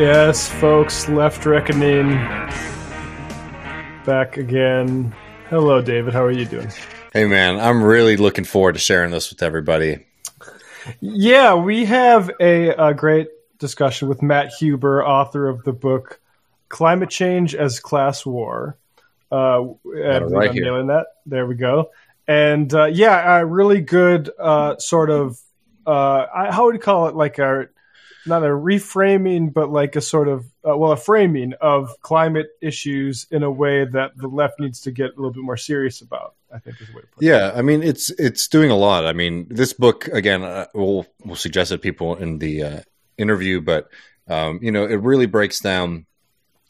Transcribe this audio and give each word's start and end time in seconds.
Yes, 0.00 0.48
folks, 0.48 1.10
Left 1.10 1.44
Reckoning 1.44 2.08
back 4.06 4.38
again. 4.38 5.14
Hello, 5.50 5.82
David. 5.82 6.14
How 6.14 6.24
are 6.24 6.30
you 6.30 6.46
doing? 6.46 6.72
Hey, 7.12 7.26
man, 7.26 7.60
I'm 7.60 7.82
really 7.82 8.16
looking 8.16 8.44
forward 8.44 8.72
to 8.72 8.78
sharing 8.78 9.10
this 9.10 9.28
with 9.28 9.42
everybody. 9.42 10.06
Yeah, 11.00 11.54
we 11.56 11.84
have 11.84 12.30
a, 12.40 12.68
a 12.70 12.94
great 12.94 13.28
discussion 13.58 14.08
with 14.08 14.22
Matt 14.22 14.54
Huber, 14.58 15.06
author 15.06 15.46
of 15.46 15.64
the 15.64 15.74
book 15.74 16.18
Climate 16.70 17.10
Change 17.10 17.54
as 17.54 17.78
Class 17.78 18.24
War. 18.24 18.78
Uh, 19.30 19.64
and 19.84 20.30
right 20.30 20.48
I'm 20.48 20.54
here. 20.54 20.64
nailing 20.64 20.86
that. 20.86 21.08
There 21.26 21.46
we 21.46 21.56
go. 21.56 21.90
And 22.26 22.72
uh, 22.72 22.86
yeah, 22.86 23.40
a 23.40 23.44
really 23.44 23.82
good 23.82 24.30
uh, 24.38 24.78
sort 24.78 25.10
of 25.10 25.38
uh, 25.86 26.24
I, 26.34 26.52
how 26.52 26.64
would 26.64 26.74
you 26.74 26.80
call 26.80 27.08
it? 27.08 27.14
Like 27.14 27.38
a 27.38 27.68
not 28.26 28.42
a 28.42 28.48
reframing, 28.48 29.52
but 29.52 29.70
like 29.70 29.96
a 29.96 30.00
sort 30.00 30.28
of 30.28 30.44
uh, 30.66 30.76
well, 30.76 30.92
a 30.92 30.96
framing 30.96 31.54
of 31.60 32.00
climate 32.02 32.48
issues 32.60 33.26
in 33.30 33.42
a 33.42 33.50
way 33.50 33.84
that 33.84 34.16
the 34.16 34.28
left 34.28 34.60
needs 34.60 34.80
to 34.82 34.90
get 34.90 35.06
a 35.06 35.16
little 35.16 35.32
bit 35.32 35.42
more 35.42 35.56
serious 35.56 36.00
about. 36.00 36.34
I 36.52 36.58
think 36.58 36.80
is 36.80 36.88
the 36.88 36.94
way 36.94 37.02
to 37.02 37.06
put 37.06 37.22
it. 37.22 37.26
Yeah, 37.26 37.52
I 37.54 37.62
mean, 37.62 37.82
it's 37.82 38.10
it's 38.10 38.48
doing 38.48 38.70
a 38.70 38.76
lot. 38.76 39.06
I 39.06 39.12
mean, 39.12 39.46
this 39.48 39.72
book 39.72 40.08
again, 40.08 40.42
uh, 40.42 40.66
we'll 40.74 41.06
we'll 41.24 41.36
suggest 41.36 41.72
it 41.72 41.82
people 41.82 42.16
in 42.16 42.38
the 42.38 42.62
uh, 42.62 42.80
interview, 43.16 43.60
but 43.60 43.88
um, 44.28 44.60
you 44.62 44.70
know, 44.70 44.84
it 44.84 44.96
really 44.96 45.26
breaks 45.26 45.60
down 45.60 46.06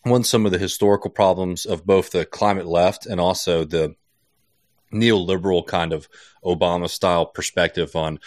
one 0.03 0.25
some 0.25 0.47
of 0.47 0.53
the 0.53 0.59
historical 0.59 1.11
problems 1.11 1.67
of 1.67 1.85
both 1.85 2.11
the 2.11 2.25
climate 2.25 2.67
left 2.67 3.07
and 3.07 3.21
also 3.21 3.65
the 3.65 3.95
neoliberal 4.93 5.67
kind 5.67 5.93
of 5.93 6.09
Obama 6.45 6.89
style 6.89 7.27
perspective 7.27 7.95
on 7.95 8.19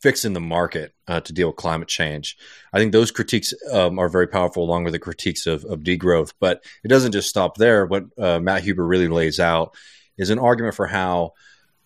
fixing 0.00 0.32
the 0.32 0.40
market 0.40 0.94
uh, 1.06 1.20
to 1.20 1.32
deal 1.32 1.48
with 1.48 1.56
climate 1.56 1.88
change. 1.88 2.36
I 2.72 2.78
think 2.78 2.92
those 2.92 3.10
critiques 3.10 3.52
um, 3.72 3.98
are 3.98 4.08
very 4.08 4.28
powerful, 4.28 4.62
along 4.62 4.84
with 4.84 4.92
the 4.92 4.98
critiques 4.98 5.46
of, 5.46 5.64
of 5.64 5.80
degrowth. 5.80 6.32
But 6.38 6.64
it 6.84 6.88
doesn't 6.88 7.12
just 7.12 7.28
stop 7.28 7.56
there. 7.56 7.86
What 7.86 8.04
uh, 8.16 8.38
Matt 8.38 8.62
Huber 8.62 8.86
really 8.86 9.08
lays 9.08 9.40
out 9.40 9.74
is 10.16 10.30
an 10.30 10.38
argument 10.38 10.74
for 10.74 10.86
how 10.86 11.32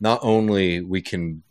not 0.01 0.21
only 0.23 0.81
we 0.81 1.01
can 1.01 1.43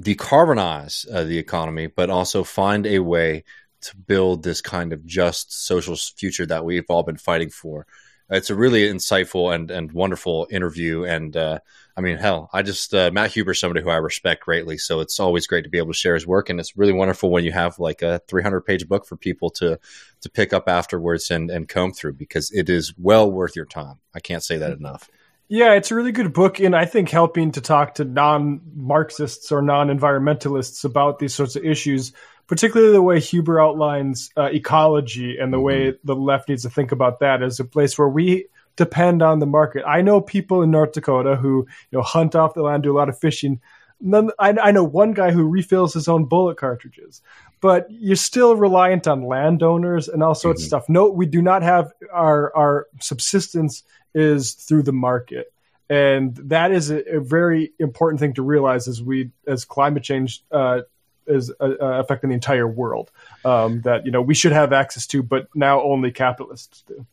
decarbonize 0.00 1.06
uh, 1.12 1.24
the 1.24 1.38
economy, 1.38 1.86
but 1.86 2.10
also 2.10 2.44
find 2.44 2.86
a 2.86 2.98
way 2.98 3.44
to 3.80 3.96
build 3.96 4.42
this 4.42 4.60
kind 4.60 4.92
of 4.92 5.04
just 5.06 5.66
social 5.66 5.94
future 5.96 6.46
that 6.46 6.64
we've 6.64 6.86
all 6.88 7.02
been 7.02 7.18
fighting 7.18 7.50
for. 7.50 7.86
It's 8.30 8.50
a 8.50 8.54
really 8.54 8.88
insightful 8.88 9.54
and, 9.54 9.70
and 9.70 9.92
wonderful 9.92 10.48
interview. 10.50 11.04
And 11.04 11.36
uh, 11.36 11.58
I 11.96 12.00
mean, 12.00 12.16
hell, 12.16 12.50
I 12.52 12.62
just, 12.62 12.92
uh, 12.92 13.10
Matt 13.12 13.32
Huber 13.32 13.52
is 13.52 13.60
somebody 13.60 13.82
who 13.82 13.90
I 13.90 13.96
respect 13.96 14.44
greatly. 14.44 14.78
So 14.78 15.00
it's 15.00 15.20
always 15.20 15.46
great 15.46 15.62
to 15.62 15.70
be 15.70 15.78
able 15.78 15.92
to 15.92 15.98
share 15.98 16.14
his 16.14 16.26
work. 16.26 16.50
And 16.50 16.58
it's 16.58 16.76
really 16.76 16.92
wonderful 16.92 17.30
when 17.30 17.44
you 17.44 17.52
have 17.52 17.78
like 17.78 18.02
a 18.02 18.20
300 18.26 18.62
page 18.62 18.88
book 18.88 19.06
for 19.06 19.16
people 19.16 19.50
to, 19.50 19.78
to 20.22 20.30
pick 20.30 20.52
up 20.52 20.68
afterwards 20.68 21.30
and, 21.30 21.50
and 21.50 21.68
comb 21.68 21.92
through 21.92 22.14
because 22.14 22.50
it 22.50 22.68
is 22.68 22.94
well 22.98 23.30
worth 23.30 23.54
your 23.54 23.64
time. 23.64 24.00
I 24.12 24.20
can't 24.20 24.42
say 24.42 24.56
that 24.58 24.72
enough. 24.72 25.08
Yeah, 25.48 25.74
it's 25.74 25.90
a 25.90 25.94
really 25.94 26.12
good 26.12 26.32
book, 26.32 26.58
and 26.58 26.74
I 26.74 26.86
think 26.86 27.10
helping 27.10 27.52
to 27.52 27.60
talk 27.60 27.96
to 27.96 28.04
non 28.04 28.62
Marxists 28.74 29.52
or 29.52 29.60
non 29.60 29.88
environmentalists 29.88 30.84
about 30.84 31.18
these 31.18 31.34
sorts 31.34 31.54
of 31.54 31.64
issues, 31.64 32.12
particularly 32.46 32.92
the 32.92 33.02
way 33.02 33.20
Huber 33.20 33.60
outlines 33.60 34.30
uh, 34.38 34.44
ecology 34.44 35.36
and 35.38 35.52
the 35.52 35.60
way 35.60 35.98
the 36.02 36.16
left 36.16 36.48
needs 36.48 36.62
to 36.62 36.70
think 36.70 36.92
about 36.92 37.20
that 37.20 37.42
as 37.42 37.60
a 37.60 37.64
place 37.64 37.98
where 37.98 38.08
we 38.08 38.46
depend 38.76 39.22
on 39.22 39.38
the 39.38 39.46
market. 39.46 39.84
I 39.86 40.02
know 40.02 40.20
people 40.20 40.62
in 40.62 40.70
North 40.70 40.92
Dakota 40.92 41.36
who 41.36 41.66
you 41.90 41.98
know 41.98 42.02
hunt 42.02 42.34
off 42.34 42.54
the 42.54 42.62
land, 42.62 42.82
do 42.82 42.96
a 42.96 42.98
lot 42.98 43.08
of 43.08 43.18
fishing. 43.18 43.60
None, 44.00 44.30
I, 44.38 44.50
I 44.50 44.70
know 44.72 44.84
one 44.84 45.12
guy 45.12 45.30
who 45.30 45.48
refills 45.48 45.94
his 45.94 46.08
own 46.08 46.26
bullet 46.26 46.56
cartridges, 46.58 47.22
but 47.60 47.86
you're 47.88 48.16
still 48.16 48.56
reliant 48.56 49.06
on 49.06 49.22
landowners 49.22 50.08
and 50.08 50.22
all 50.22 50.34
sorts 50.34 50.62
of 50.62 50.66
stuff. 50.66 50.88
No, 50.88 51.08
we 51.08 51.26
do 51.26 51.40
not 51.40 51.62
have 51.62 51.92
our 52.12 52.54
our 52.56 52.86
subsistence 53.00 53.82
is 54.14 54.52
through 54.52 54.82
the 54.82 54.92
market 54.92 55.52
and 55.90 56.34
that 56.36 56.72
is 56.72 56.90
a, 56.90 57.16
a 57.16 57.20
very 57.20 57.72
important 57.78 58.20
thing 58.20 58.34
to 58.34 58.42
realize 58.42 58.88
as 58.88 59.02
we 59.02 59.30
as 59.46 59.64
climate 59.64 60.02
change 60.02 60.42
uh, 60.50 60.80
is 61.26 61.50
uh, 61.60 61.64
uh, 61.64 62.00
affecting 62.00 62.30
the 62.30 62.34
entire 62.34 62.66
world 62.66 63.10
um, 63.44 63.80
that 63.82 64.04
you 64.06 64.12
know 64.12 64.22
we 64.22 64.34
should 64.34 64.52
have 64.52 64.72
access 64.72 65.06
to 65.06 65.22
but 65.22 65.48
now 65.54 65.82
only 65.82 66.10
capitalists 66.10 66.82
do 66.86 67.06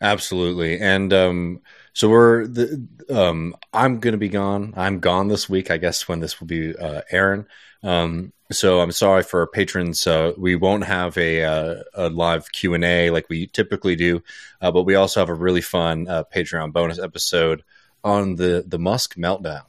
Absolutely. 0.00 0.78
And 0.78 1.12
um, 1.12 1.60
so 1.92 2.08
we're 2.08 2.46
the 2.46 2.86
um, 3.08 3.56
I'm 3.72 4.00
going 4.00 4.12
to 4.12 4.18
be 4.18 4.28
gone. 4.28 4.74
I'm 4.76 5.00
gone 5.00 5.28
this 5.28 5.48
week, 5.48 5.70
I 5.70 5.76
guess, 5.78 6.08
when 6.08 6.20
this 6.20 6.40
will 6.40 6.46
be 6.46 6.76
uh, 6.76 7.02
airing. 7.10 7.46
Um, 7.82 8.32
so 8.52 8.80
I'm 8.80 8.92
sorry 8.92 9.22
for 9.22 9.40
our 9.40 9.46
patrons. 9.46 10.06
Uh, 10.06 10.32
we 10.36 10.56
won't 10.56 10.84
have 10.84 11.16
a, 11.18 11.42
uh, 11.42 11.82
a 11.94 12.08
live 12.10 12.50
Q 12.52 12.74
and 12.74 12.84
A 12.84 13.10
like 13.10 13.28
we 13.28 13.46
typically 13.46 13.96
do, 13.96 14.22
uh, 14.60 14.70
but 14.70 14.82
we 14.82 14.94
also 14.94 15.20
have 15.20 15.28
a 15.28 15.34
really 15.34 15.60
fun 15.60 16.06
uh, 16.08 16.24
Patreon 16.24 16.72
bonus 16.72 16.98
episode 16.98 17.62
on 18.04 18.36
the 18.36 18.64
the 18.66 18.78
Musk 18.78 19.16
meltdown, 19.16 19.64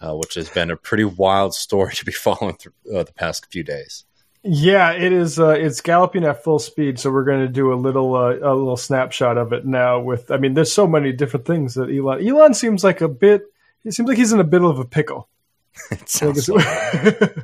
uh, 0.00 0.14
which 0.14 0.34
has 0.34 0.48
been 0.50 0.70
a 0.70 0.76
pretty 0.76 1.04
wild 1.04 1.54
story 1.66 1.94
to 1.94 2.04
be 2.04 2.12
following 2.12 2.56
through 2.56 2.72
the 2.84 3.12
past 3.16 3.46
few 3.50 3.62
days. 3.62 4.04
Yeah 4.42 4.92
it 4.92 5.12
is 5.12 5.38
uh, 5.38 5.50
it's 5.50 5.80
galloping 5.80 6.24
at 6.24 6.42
full 6.42 6.58
speed 6.58 6.98
so 6.98 7.10
we're 7.10 7.24
going 7.24 7.40
to 7.40 7.52
do 7.52 7.72
a 7.72 7.76
little 7.76 8.14
uh, 8.14 8.36
a 8.36 8.54
little 8.54 8.76
snapshot 8.76 9.36
of 9.36 9.52
it 9.52 9.66
now 9.66 10.00
with 10.00 10.30
i 10.30 10.38
mean 10.38 10.54
there's 10.54 10.72
so 10.72 10.86
many 10.86 11.12
different 11.12 11.44
things 11.46 11.74
that 11.74 11.90
elon 11.90 12.26
elon 12.26 12.54
seems 12.54 12.82
like 12.82 13.02
a 13.02 13.08
bit 13.08 13.42
it 13.84 13.92
seems 13.92 14.08
like 14.08 14.16
he's 14.16 14.32
in 14.32 14.40
a 14.40 14.44
bit 14.44 14.62
of 14.62 14.78
a 14.78 14.84
pickle 14.86 15.28
It 15.90 16.08
sounds 16.08 16.48
like 16.48 16.66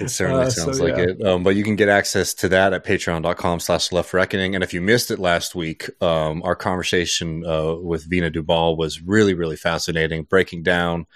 It 0.00 0.08
certainly 0.08 0.44
Uh, 0.44 0.50
so, 0.50 0.64
sounds 0.66 0.80
like 0.80 0.96
yeah. 0.96 1.04
it. 1.04 1.26
Um, 1.26 1.42
but 1.42 1.56
you 1.56 1.64
can 1.64 1.76
get 1.76 1.88
access 1.88 2.32
to 2.34 2.48
that 2.50 2.72
at 2.72 2.84
patreon.com 2.84 3.60
slash 3.60 3.90
left 3.92 4.14
reckoning. 4.14 4.54
And 4.54 4.62
if 4.62 4.72
you 4.72 4.80
missed 4.80 5.10
it 5.10 5.18
last 5.18 5.54
week, 5.54 5.90
um, 6.02 6.42
our 6.44 6.54
conversation 6.54 7.44
uh, 7.44 7.74
with 7.74 8.08
Veena 8.08 8.32
Dubal 8.32 8.76
was 8.76 9.02
really, 9.02 9.34
really 9.34 9.56
fascinating, 9.56 10.22
breaking 10.24 10.62
down, 10.62 11.06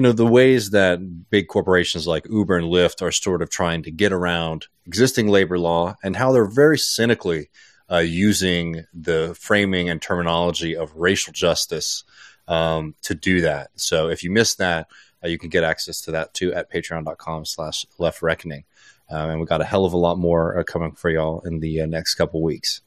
you 0.00 0.02
know, 0.02 0.12
the 0.12 0.24
ways 0.26 0.70
that 0.70 1.28
big 1.28 1.48
corporations 1.48 2.06
like 2.06 2.26
Uber 2.30 2.56
and 2.56 2.68
Lyft 2.68 3.02
are 3.02 3.12
sort 3.12 3.42
of 3.42 3.50
trying 3.50 3.82
to 3.82 3.90
get 3.90 4.14
around 4.14 4.66
existing 4.86 5.28
labor 5.28 5.58
law 5.58 5.94
and 6.02 6.16
how 6.16 6.32
they're 6.32 6.46
very 6.46 6.78
cynically 6.78 7.50
uh, 7.92 7.98
using 7.98 8.86
the 8.94 9.36
framing 9.38 9.90
and 9.90 10.00
terminology 10.00 10.74
of 10.74 10.96
racial 10.96 11.34
justice 11.34 12.04
um, 12.48 12.94
to 13.02 13.14
do 13.14 13.42
that. 13.42 13.72
So 13.74 14.08
if 14.08 14.24
you 14.24 14.30
missed 14.30 14.56
that, 14.56 14.88
uh, 15.22 15.28
you 15.28 15.36
can 15.36 15.50
get 15.50 15.64
access 15.64 16.00
to 16.00 16.12
that 16.12 16.32
too 16.32 16.54
at 16.54 16.72
patreon.com 16.72 17.44
slash 17.44 17.84
left 17.98 18.22
reckoning. 18.22 18.64
Um, 19.10 19.28
and 19.28 19.38
we 19.38 19.44
got 19.44 19.60
a 19.60 19.66
hell 19.66 19.84
of 19.84 19.92
a 19.92 19.98
lot 19.98 20.16
more 20.16 20.58
uh, 20.58 20.64
coming 20.64 20.92
for 20.92 21.10
y'all 21.10 21.40
in 21.40 21.60
the 21.60 21.82
uh, 21.82 21.84
next 21.84 22.14
couple 22.14 22.40
weeks. 22.40 22.80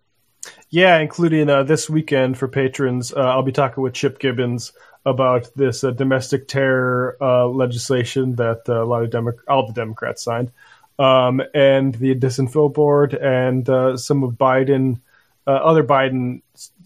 Yeah, 0.72 0.98
including 0.98 1.48
uh, 1.48 1.62
this 1.62 1.88
weekend 1.88 2.40
for 2.40 2.48
patrons. 2.48 3.14
Uh, 3.14 3.20
I'll 3.20 3.44
be 3.44 3.52
talking 3.52 3.84
with 3.84 3.94
Chip 3.94 4.18
Gibbons 4.18 4.74
about 5.06 5.50
this 5.56 5.84
uh, 5.84 5.92
domestic 5.92 6.48
terror 6.48 7.18
uh, 7.20 7.48
legislation 7.48 8.36
that 8.36 8.64
uh, 8.70 8.84
a 8.84 8.86
lot 8.86 9.04
of 9.04 9.10
Demo- 9.10 9.34
all 9.48 9.68
the 9.68 9.74
Democrats 9.74 10.24
signed, 10.24 10.52
um, 10.98 11.42
and 11.54 11.94
the 11.96 12.16
disinfo 12.16 12.74
board, 12.74 13.14
and 13.14 13.68
uh, 13.70 13.98
some 13.98 14.24
of 14.24 14.34
Biden, 14.34 15.02
uh, 15.46 15.52
other 15.52 15.84
Biden 15.84 16.42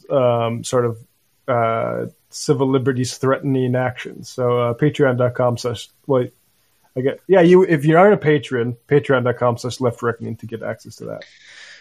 um, 0.10 0.64
sort 0.64 0.86
of 0.86 0.98
civil 2.30 2.68
liberties 2.68 3.18
threatening 3.18 3.76
actions. 3.76 4.30
So 4.30 4.76
patreon.com 4.80 5.58
slash 5.58 5.90
well, 6.08 6.28
I 6.96 7.02
get 7.02 7.22
yeah 7.28 7.42
you 7.42 7.64
if 7.64 7.86
you 7.86 7.98
aren't 7.98 8.16
a 8.16 8.18
patron, 8.18 8.76
patreon.com 8.88 9.58
slash 9.60 9.80
left 9.80 10.02
reckoning 10.02 10.36
to 10.38 10.48
get 10.48 10.64
access 10.64 10.96
to 10.98 11.06
that. 11.06 11.26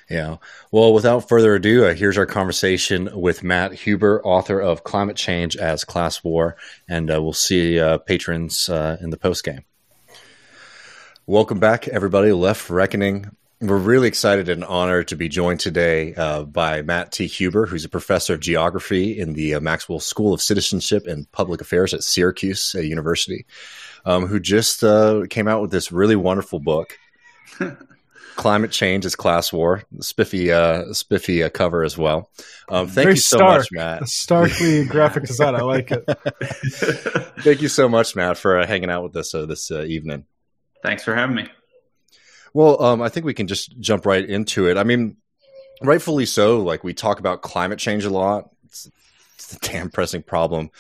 Yeah. 0.09 0.37
Well, 0.71 0.95
without 0.95 1.29
further 1.29 1.55
ado, 1.57 1.87
uh, 1.87 1.95
here's 1.95 2.17
our 2.17 2.27
conversation 2.27 3.09
with 3.13 3.43
Matt 3.43 3.73
Huber, 3.73 4.23
author 4.25 4.61
of 4.61 4.85
Climate 4.85 5.17
Change 5.17 5.57
as 5.57 5.85
Class 5.85 6.23
War. 6.23 6.57
And 6.89 7.11
uh, 7.11 7.21
we'll 7.21 7.33
see 7.33 7.81
uh, 7.81 7.99
patrons 7.99 8.69
uh, 8.69 8.99
in 9.01 9.11
the 9.11 9.17
post 9.17 9.43
game. 9.43 9.65
Welcome 11.27 11.59
back, 11.59 11.89
everybody. 11.89 12.31
Left 12.31 12.71
Reckoning. 12.71 13.33
We're 13.61 13.79
really 13.79 14.07
excited 14.07 14.49
and 14.49 14.63
honored 14.63 15.09
to 15.09 15.17
be 15.17 15.29
joined 15.29 15.59
today 15.59 16.15
uh, 16.15 16.45
by 16.45 16.83
Matt 16.83 17.11
T. 17.11 17.27
Huber, 17.27 17.67
who's 17.67 17.85
a 17.85 17.89
professor 17.89 18.35
of 18.35 18.41
geography 18.41 19.19
in 19.19 19.33
the 19.33 19.55
uh, 19.55 19.61
Maxwell 19.61 19.99
School 19.99 20.33
of 20.35 20.43
Citizenship 20.43 21.09
and 21.09 21.31
Public 21.33 21.61
Affairs 21.61 21.95
at 21.95 22.05
Syracuse 22.05 22.75
University, 22.75 23.45
um, 24.05 24.27
who 24.27 24.39
just 24.39 24.83
came 25.31 25.49
out 25.49 25.63
with 25.63 25.73
this 25.73 25.91
really 25.91 26.17
wonderful 26.17 26.61
book. 26.61 26.97
Climate 28.37 28.71
Change 28.71 29.05
is 29.05 29.17
Class 29.17 29.53
War. 29.53 29.83
Spiffy, 30.01 30.53
uh, 30.53 30.93
spiffy 30.93 31.43
uh, 31.43 31.49
cover 31.49 31.83
as 31.83 31.99
well. 31.99 32.31
Um, 32.69 32.87
thank 32.87 33.05
Very 33.07 33.15
you 33.15 33.21
so 33.21 33.39
stark. 33.39 33.59
much, 33.59 33.69
Matt. 33.73 34.03
Starkly 34.03 34.85
graphic 34.89 35.25
design. 35.25 35.55
I 35.55 35.63
like 35.63 35.91
it. 35.91 36.05
Thank 37.41 37.63
you 37.63 37.69
so 37.69 37.89
much, 37.89 38.15
Matt, 38.15 38.37
for 38.37 38.59
uh, 38.59 38.67
hanging 38.67 38.91
out 38.91 39.03
with 39.03 39.17
us 39.17 39.35
uh, 39.35 39.47
this 39.47 39.71
uh, 39.71 39.83
evening. 39.83 40.25
Thanks 40.83 41.03
for 41.03 41.15
having 41.15 41.35
me. 41.37 41.49
Well, 42.53 42.83
um, 42.83 43.03
I 43.03 43.09
think 43.09 43.27
we 43.27 43.35
can 43.35 43.47
just 43.47 43.79
jump 43.81 44.07
right 44.07 44.25
into 44.25 44.69
it. 44.69 44.77
I 44.77 44.85
mean, 44.85 45.17
rightfully 45.83 46.27
so. 46.27 46.61
Like 46.61 46.85
we 46.85 46.95
talk 46.95 47.19
about 47.19 47.43
climate 47.43 47.79
change 47.79 48.05
a 48.05 48.11
lot. 48.11 48.51
It's, 48.65 48.91
it's 49.35 49.55
a 49.55 49.59
damn 49.61 49.91
pressing 49.91 50.23
problem. 50.23 50.71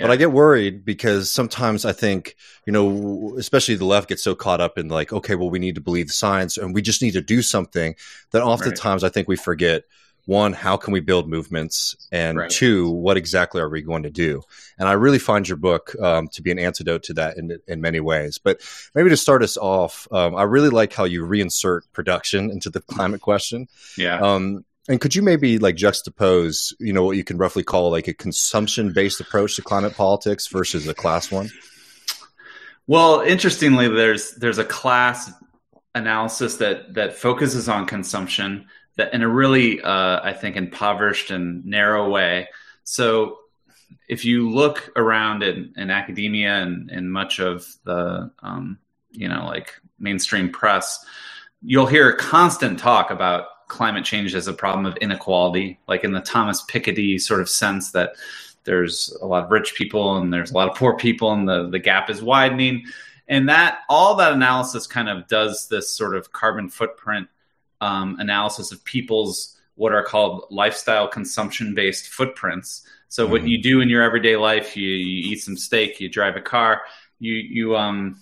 Yeah. 0.00 0.06
But 0.06 0.12
I 0.12 0.16
get 0.16 0.32
worried 0.32 0.82
because 0.82 1.30
sometimes 1.30 1.84
I 1.84 1.92
think, 1.92 2.34
you 2.64 2.72
know, 2.72 3.34
especially 3.36 3.74
the 3.74 3.84
left 3.84 4.08
gets 4.08 4.22
so 4.22 4.34
caught 4.34 4.58
up 4.58 4.78
in 4.78 4.88
like, 4.88 5.12
okay, 5.12 5.34
well, 5.34 5.50
we 5.50 5.58
need 5.58 5.74
to 5.74 5.82
believe 5.82 6.06
the 6.06 6.14
science 6.14 6.56
and 6.56 6.74
we 6.74 6.80
just 6.80 7.02
need 7.02 7.10
to 7.12 7.20
do 7.20 7.42
something 7.42 7.94
that 8.30 8.42
oftentimes 8.42 9.02
right. 9.02 9.10
I 9.10 9.12
think 9.12 9.28
we 9.28 9.36
forget 9.36 9.84
one, 10.24 10.54
how 10.54 10.78
can 10.78 10.94
we 10.94 11.00
build 11.00 11.28
movements? 11.28 11.96
And 12.10 12.38
right. 12.38 12.50
two, 12.50 12.88
what 12.88 13.18
exactly 13.18 13.60
are 13.60 13.68
we 13.68 13.82
going 13.82 14.04
to 14.04 14.10
do? 14.10 14.40
And 14.78 14.88
I 14.88 14.92
really 14.92 15.18
find 15.18 15.46
your 15.46 15.58
book 15.58 15.94
um, 16.00 16.28
to 16.28 16.40
be 16.40 16.50
an 16.50 16.58
antidote 16.58 17.02
to 17.04 17.14
that 17.14 17.36
in, 17.36 17.58
in 17.66 17.82
many 17.82 18.00
ways. 18.00 18.38
But 18.38 18.62
maybe 18.94 19.10
to 19.10 19.18
start 19.18 19.42
us 19.42 19.58
off, 19.58 20.08
um, 20.12 20.34
I 20.34 20.44
really 20.44 20.70
like 20.70 20.94
how 20.94 21.04
you 21.04 21.26
reinsert 21.26 21.82
production 21.92 22.50
into 22.50 22.70
the 22.70 22.80
climate 22.94 23.20
question. 23.20 23.68
Yeah. 23.98 24.18
Um, 24.18 24.64
and 24.88 25.00
could 25.00 25.14
you 25.14 25.22
maybe 25.22 25.58
like 25.58 25.76
juxtapose, 25.76 26.72
you 26.78 26.92
know, 26.92 27.04
what 27.04 27.16
you 27.16 27.24
can 27.24 27.38
roughly 27.38 27.62
call 27.62 27.90
like 27.90 28.08
a 28.08 28.14
consumption 28.14 28.92
based 28.92 29.20
approach 29.20 29.56
to 29.56 29.62
climate 29.62 29.94
politics 29.94 30.46
versus 30.46 30.86
a 30.88 30.94
class 30.94 31.30
one? 31.30 31.50
Well, 32.86 33.20
interestingly, 33.20 33.88
there's 33.88 34.32
there's 34.32 34.58
a 34.58 34.64
class 34.64 35.30
analysis 35.94 36.56
that 36.56 36.94
that 36.94 37.14
focuses 37.14 37.68
on 37.68 37.86
consumption 37.86 38.66
that 38.96 39.14
in 39.14 39.22
a 39.22 39.28
really, 39.28 39.80
uh, 39.80 40.20
I 40.22 40.32
think, 40.32 40.56
impoverished 40.56 41.30
and 41.30 41.64
narrow 41.64 42.10
way. 42.10 42.48
So, 42.84 43.38
if 44.08 44.24
you 44.24 44.50
look 44.50 44.90
around 44.96 45.42
in, 45.42 45.72
in 45.76 45.90
academia 45.90 46.54
and, 46.54 46.90
and 46.90 47.12
much 47.12 47.38
of 47.38 47.66
the, 47.84 48.30
um, 48.42 48.78
you 49.12 49.28
know, 49.28 49.46
like 49.46 49.80
mainstream 49.98 50.50
press, 50.50 51.04
you'll 51.62 51.86
hear 51.86 52.12
constant 52.16 52.78
talk 52.78 53.10
about 53.10 53.46
climate 53.70 54.04
change 54.04 54.34
as 54.34 54.48
a 54.48 54.52
problem 54.52 54.84
of 54.84 54.96
inequality, 54.98 55.78
like 55.88 56.04
in 56.04 56.12
the 56.12 56.20
Thomas 56.20 56.62
Piketty 56.66 57.18
sort 57.18 57.40
of 57.40 57.48
sense 57.48 57.92
that 57.92 58.12
there's 58.64 59.16
a 59.22 59.26
lot 59.26 59.44
of 59.44 59.50
rich 59.50 59.74
people 59.74 60.16
and 60.16 60.32
there's 60.32 60.50
a 60.50 60.54
lot 60.54 60.68
of 60.68 60.76
poor 60.76 60.96
people 60.96 61.32
and 61.32 61.48
the, 61.48 61.70
the 61.70 61.78
gap 61.78 62.10
is 62.10 62.22
widening. 62.22 62.84
And 63.28 63.48
that 63.48 63.78
all 63.88 64.16
that 64.16 64.32
analysis 64.32 64.86
kind 64.86 65.08
of 65.08 65.26
does 65.28 65.68
this 65.68 65.88
sort 65.88 66.14
of 66.14 66.32
carbon 66.32 66.68
footprint 66.68 67.28
um, 67.80 68.16
analysis 68.18 68.72
of 68.72 68.84
people's 68.84 69.56
what 69.76 69.92
are 69.92 70.02
called 70.02 70.44
lifestyle 70.50 71.08
consumption 71.08 71.74
based 71.74 72.08
footprints. 72.08 72.86
So 73.08 73.22
mm-hmm. 73.22 73.32
what 73.32 73.48
you 73.48 73.62
do 73.62 73.80
in 73.80 73.88
your 73.88 74.02
everyday 74.02 74.36
life, 74.36 74.76
you, 74.76 74.88
you, 74.88 75.32
eat 75.32 75.42
some 75.42 75.56
steak, 75.56 76.00
you 76.00 76.10
drive 76.10 76.36
a 76.36 76.40
car, 76.40 76.82
you 77.18 77.34
you 77.34 77.76
um 77.76 78.20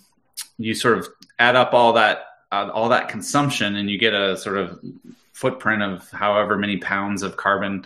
you 0.57 0.73
sort 0.73 0.99
of 0.99 1.07
add 1.37 1.55
up 1.55 1.73
all 1.73 1.93
that 1.93 2.25
uh, 2.51 2.69
all 2.73 2.89
that 2.89 3.09
consumption, 3.09 3.75
and 3.75 3.89
you 3.89 3.97
get 3.97 4.13
a 4.13 4.37
sort 4.37 4.57
of 4.57 4.79
footprint 5.39 5.81
of 5.81 6.09
however 6.11 6.57
many 6.57 6.77
pounds 6.77 7.23
of 7.23 7.37
carbon, 7.37 7.85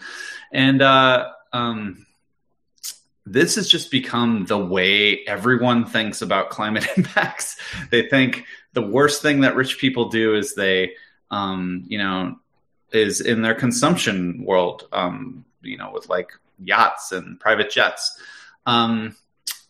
and 0.52 0.82
uh, 0.82 1.30
um, 1.52 2.06
this 3.26 3.56
has 3.56 3.70
just 3.70 3.92
become 3.92 4.46
the 4.46 4.58
way 4.58 5.26
everyone 5.26 5.86
thinks 5.86 6.22
about 6.22 6.50
climate 6.50 6.86
impacts. 6.98 7.58
they 7.90 8.08
think 8.10 8.46
the 8.74 8.82
worst 8.82 9.22
thing 9.22 9.42
that 9.42 9.56
rich 9.56 9.78
people 9.78 10.10
do 10.10 10.36
is 10.36 10.56
they 10.56 10.94
um, 11.34 11.84
you 11.88 11.98
know, 11.98 12.36
is 12.92 13.20
in 13.20 13.42
their 13.42 13.56
consumption 13.56 14.44
world, 14.46 14.88
um, 14.94 15.44
you 15.64 15.78
know, 15.78 15.92
with 15.92 16.08
like 16.08 16.32
yachts 16.64 17.12
and 17.12 17.40
private 17.40 17.72
jets. 17.72 18.22
Um, 18.68 19.16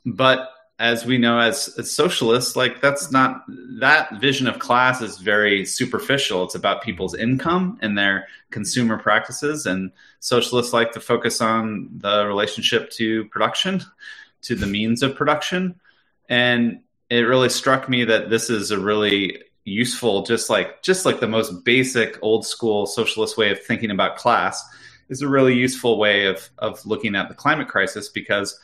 but 0.05 0.49
as 0.83 1.05
we 1.05 1.17
know, 1.17 1.39
as, 1.39 1.73
as 1.77 1.89
socialists, 1.89 2.57
like 2.57 2.81
that's 2.81 3.09
not 3.09 3.45
that 3.79 4.19
vision 4.19 4.47
of 4.47 4.59
class 4.59 5.01
is 5.01 5.17
very 5.17 5.65
superficial. 5.65 6.43
It's 6.43 6.55
about 6.55 6.83
people's 6.83 7.15
income 7.15 7.79
and 7.81 7.97
their 7.97 8.27
consumer 8.51 8.97
practices. 8.97 9.65
And 9.65 9.93
socialists 10.19 10.73
like 10.73 10.91
to 10.91 10.99
focus 10.99 11.39
on 11.39 11.87
the 11.99 12.27
relationship 12.27 12.91
to 12.91 13.23
production, 13.29 13.81
to 14.41 14.55
the 14.55 14.67
means 14.67 15.03
of 15.03 15.15
production. 15.15 15.79
And 16.27 16.81
it 17.09 17.21
really 17.21 17.47
struck 17.47 17.87
me 17.87 18.03
that 18.03 18.29
this 18.29 18.49
is 18.49 18.71
a 18.71 18.77
really 18.77 19.41
useful 19.63 20.23
just 20.23 20.49
like 20.49 20.83
just 20.83 21.05
like 21.05 21.21
the 21.21 21.27
most 21.27 21.63
basic 21.63 22.19
old 22.21 22.45
school 22.45 22.85
socialist 22.85 23.37
way 23.37 23.49
of 23.49 23.63
thinking 23.63 23.91
about 23.91 24.17
class 24.17 24.61
is 25.07 25.21
a 25.21 25.27
really 25.29 25.53
useful 25.53 25.97
way 25.97 26.25
of 26.25 26.49
of 26.57 26.85
looking 26.85 27.15
at 27.15 27.29
the 27.29 27.33
climate 27.33 27.69
crisis 27.69 28.09
because 28.09 28.59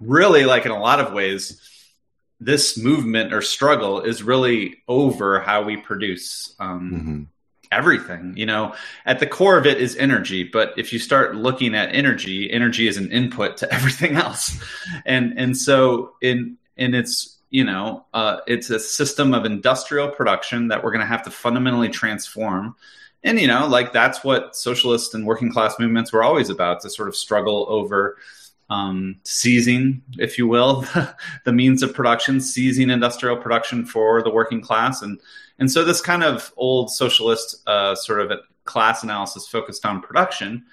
really 0.00 0.44
like 0.44 0.66
in 0.66 0.72
a 0.72 0.78
lot 0.78 1.00
of 1.00 1.12
ways 1.12 1.60
this 2.38 2.76
movement 2.76 3.32
or 3.32 3.40
struggle 3.40 4.02
is 4.02 4.22
really 4.22 4.76
over 4.88 5.40
how 5.40 5.62
we 5.62 5.76
produce 5.76 6.54
um, 6.58 6.90
mm-hmm. 6.90 7.22
everything 7.72 8.34
you 8.36 8.46
know 8.46 8.74
at 9.06 9.20
the 9.20 9.26
core 9.26 9.56
of 9.56 9.66
it 9.66 9.80
is 9.80 9.96
energy 9.96 10.44
but 10.44 10.74
if 10.76 10.92
you 10.92 10.98
start 10.98 11.34
looking 11.34 11.74
at 11.74 11.94
energy 11.94 12.50
energy 12.50 12.88
is 12.88 12.96
an 12.96 13.10
input 13.10 13.56
to 13.56 13.72
everything 13.72 14.16
else 14.16 14.58
and 15.04 15.38
and 15.38 15.56
so 15.56 16.12
in 16.20 16.58
in 16.76 16.94
its 16.94 17.36
you 17.50 17.64
know, 17.64 18.04
uh, 18.12 18.38
it's 18.46 18.70
a 18.70 18.78
system 18.78 19.32
of 19.32 19.44
industrial 19.44 20.08
production 20.08 20.68
that 20.68 20.82
we're 20.82 20.90
going 20.90 21.00
to 21.00 21.06
have 21.06 21.22
to 21.22 21.30
fundamentally 21.30 21.88
transform. 21.88 22.74
And, 23.22 23.40
you 23.40 23.46
know, 23.46 23.66
like 23.66 23.92
that's 23.92 24.22
what 24.22 24.56
socialist 24.56 25.14
and 25.14 25.26
working 25.26 25.50
class 25.50 25.78
movements 25.78 26.12
were 26.12 26.22
always 26.22 26.50
about 26.50 26.80
to 26.82 26.90
sort 26.90 27.08
of 27.08 27.16
struggle 27.16 27.66
over 27.68 28.18
um, 28.68 29.16
seizing, 29.22 30.02
if 30.18 30.38
you 30.38 30.46
will, 30.46 30.84
the 31.44 31.52
means 31.52 31.82
of 31.82 31.94
production, 31.94 32.40
seizing 32.40 32.90
industrial 32.90 33.36
production 33.36 33.84
for 33.84 34.22
the 34.22 34.30
working 34.30 34.60
class. 34.60 35.02
And, 35.02 35.20
and 35.58 35.70
so 35.70 35.84
this 35.84 36.00
kind 36.00 36.24
of 36.24 36.52
old 36.56 36.90
socialist 36.90 37.62
uh, 37.66 37.94
sort 37.94 38.20
of 38.20 38.38
class 38.64 39.02
analysis 39.02 39.46
focused 39.46 39.86
on 39.86 40.02
production 40.02 40.64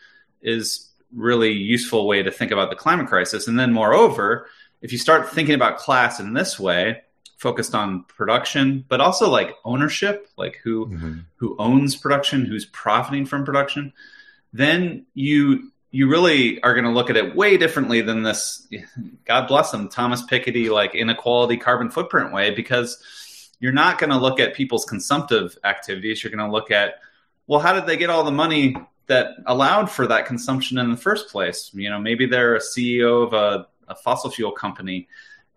is 0.42 0.90
really 1.16 1.51
useful 1.51 2.07
way 2.07 2.24
to 2.24 2.31
think 2.31 2.51
about 2.51 2.69
the 2.69 2.75
climate 2.75 3.07
crisis. 3.07 3.48
And 3.48 3.60
then 3.60 3.72
moreover, 3.72 4.48
if 4.81 4.92
you 4.92 4.98
start 4.98 5.30
thinking 5.30 5.56
about 5.56 5.78
class 5.78 6.19
in 6.19 6.34
this 6.34 6.60
way, 6.60 7.01
focused 7.38 7.75
on 7.75 8.06
production, 8.06 8.86
but 8.88 9.01
also 9.01 9.30
like 9.30 9.56
ownership, 9.66 10.30
like 10.38 10.60
who 10.63 10.88
mm-hmm. 10.88 11.19
who 11.36 11.56
owns 11.60 11.95
production, 11.95 12.45
who's 12.45 12.66
profiting 12.66 13.25
from 13.25 13.44
production, 13.45 13.94
then 14.54 15.06
you 15.13 15.73
you 15.94 16.10
really 16.10 16.60
are 16.63 16.74
going 16.74 16.86
to 16.86 16.90
look 16.90 17.12
at 17.12 17.18
it 17.18 17.36
way 17.36 17.56
differently 17.56 18.01
than 18.01 18.24
this. 18.24 18.68
God 19.25 19.48
bless 19.48 19.72
him, 19.72 19.90
Thomas 19.90 20.24
Piketty, 20.24 20.69
like 20.69 20.95
inequality 20.95 21.56
carbon 21.56 21.92
footprint 21.92 22.34
way, 22.34 22.50
because 22.50 22.98
you're 23.60 23.72
not 23.72 24.00
going 24.00 24.10
to 24.10 24.18
look 24.18 24.40
at 24.40 24.56
people's 24.56 24.86
consumptive 24.86 25.56
activities. 25.63 26.24
You're 26.24 26.31
going 26.31 26.45
to 26.45 26.51
look 26.51 26.72
at 26.72 26.95
well, 27.45 27.60
how 27.60 27.74
did 27.74 27.86
they 27.86 27.98
get 27.98 28.10
all 28.10 28.24
the 28.24 28.31
money 28.31 28.75
that 29.07 29.28
allowed 29.45 29.92
for 29.92 30.07
that 30.07 30.26
consumption 30.26 30.80
in 30.80 30.90
the 30.90 30.97
first 30.97 31.30
place? 31.30 31.69
You 31.73 31.90
know, 31.92 32.00
maybe 32.00 32.26
they're 32.26 32.56
a 32.56 32.59
CEO 32.59 33.28
of 33.28 33.33
a 33.33 33.68
a 33.88 33.95
fossil 33.95 34.31
fuel 34.31 34.52
company 34.52 35.07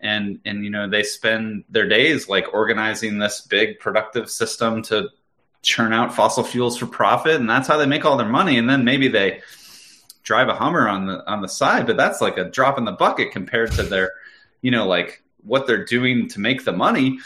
and 0.00 0.40
and 0.44 0.64
you 0.64 0.70
know 0.70 0.88
they 0.88 1.02
spend 1.02 1.64
their 1.70 1.88
days 1.88 2.28
like 2.28 2.52
organizing 2.52 3.18
this 3.18 3.40
big 3.40 3.78
productive 3.78 4.28
system 4.28 4.82
to 4.82 5.08
churn 5.62 5.92
out 5.92 6.14
fossil 6.14 6.44
fuels 6.44 6.76
for 6.76 6.86
profit 6.86 7.36
and 7.36 7.48
that's 7.48 7.66
how 7.66 7.76
they 7.76 7.86
make 7.86 8.04
all 8.04 8.16
their 8.16 8.28
money 8.28 8.58
and 8.58 8.68
then 8.68 8.84
maybe 8.84 9.08
they 9.08 9.40
drive 10.26 10.48
a 10.48 10.54
hummer 10.54 10.86
on 10.88 11.06
the 11.06 11.26
on 11.30 11.40
the 11.40 11.48
side 11.48 11.86
but 11.86 11.96
that's 11.96 12.20
like 12.20 12.36
a 12.36 12.50
drop 12.50 12.76
in 12.76 12.84
the 12.84 12.92
bucket 12.92 13.30
compared 13.32 13.72
to 13.72 13.82
their 13.82 14.10
you 14.60 14.70
know 14.70 14.86
like 14.86 15.22
what 15.42 15.66
they're 15.66 15.84
doing 15.84 16.28
to 16.28 16.40
make 16.40 16.64
the 16.64 16.72
money 16.72 17.18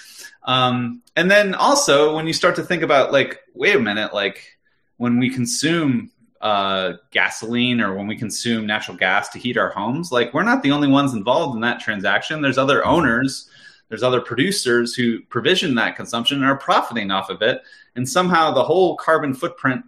um, 0.45 1.03
and 1.17 1.31
then 1.31 1.55
also 1.55 2.15
when 2.15 2.27
you 2.27 2.33
start 2.33 2.55
to 2.57 2.63
think 2.63 2.83
about 2.83 3.11
like 3.11 3.41
wait 3.55 3.75
a 3.75 3.81
minute 3.81 4.15
like 4.15 4.59
when 4.99 5.19
we 5.19 5.31
consume 5.31 6.11
uh, 6.41 6.95
gasoline 7.11 7.81
or 7.81 7.95
when 7.95 8.07
we 8.07 8.17
consume 8.17 8.67
natural 8.67 8.97
gas 8.97 9.29
to 9.29 9.39
heat 9.39 9.57
our 9.57 9.71
homes. 9.71 10.11
Like 10.11 10.33
we're 10.33 10.43
not 10.43 10.63
the 10.63 10.73
only 10.73 10.89
ones 10.89 11.13
involved 11.13 11.55
in 11.55 11.61
that 11.63 11.81
transaction. 11.81 12.41
There's 12.41 12.59
other 12.59 12.85
owners, 12.85 13.49
there's 13.89 14.03
other 14.03 14.21
producers 14.21 14.95
who 14.95 15.21
provision 15.25 15.75
that 15.75 15.97
consumption 15.97 16.39
and 16.39 16.47
are 16.47 16.57
profiting 16.57 17.11
off 17.11 17.29
of 17.29 17.43
it. 17.43 17.63
And 17.95 18.09
somehow 18.09 18.53
the 18.53 18.65
whole 18.65 18.97
carbon 18.97 19.35
footprint 19.35 19.85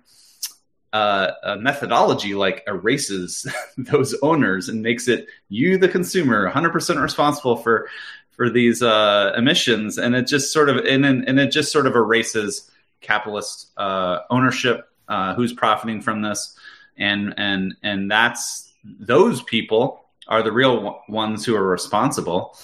uh, 0.93 1.33
uh, 1.43 1.57
methodology 1.57 2.35
like 2.35 2.63
erases 2.67 3.47
those 3.77 4.15
owners 4.23 4.69
and 4.69 4.83
makes 4.83 5.09
it 5.09 5.27
you, 5.49 5.79
the 5.79 5.89
consumer, 5.89 6.51
100% 6.51 7.03
responsible 7.03 7.57
for 7.57 7.89
for 8.31 8.49
these 8.49 8.83
uh, 8.83 9.33
emissions. 9.37 9.99
And 9.99 10.15
it 10.15 10.27
just 10.27 10.53
sort 10.53 10.69
of 10.69 10.79
and 10.85 11.05
and 11.05 11.41
it 11.41 11.51
just 11.51 11.73
sort 11.73 11.87
of 11.87 11.95
erases 11.95 12.71
capitalist 13.01 13.71
uh, 13.77 14.21
ownership 14.31 14.89
uh, 15.09 15.35
who's 15.35 15.53
profiting 15.53 16.01
from 16.01 16.23
this, 16.23 16.57
and 16.97 17.35
and 17.37 17.75
and 17.83 18.11
that's 18.11 18.73
those 18.85 19.43
people 19.43 20.05
are 20.29 20.43
the 20.43 20.53
real 20.53 21.03
ones 21.09 21.45
who 21.45 21.55
are 21.55 21.67
responsible. 21.67 22.57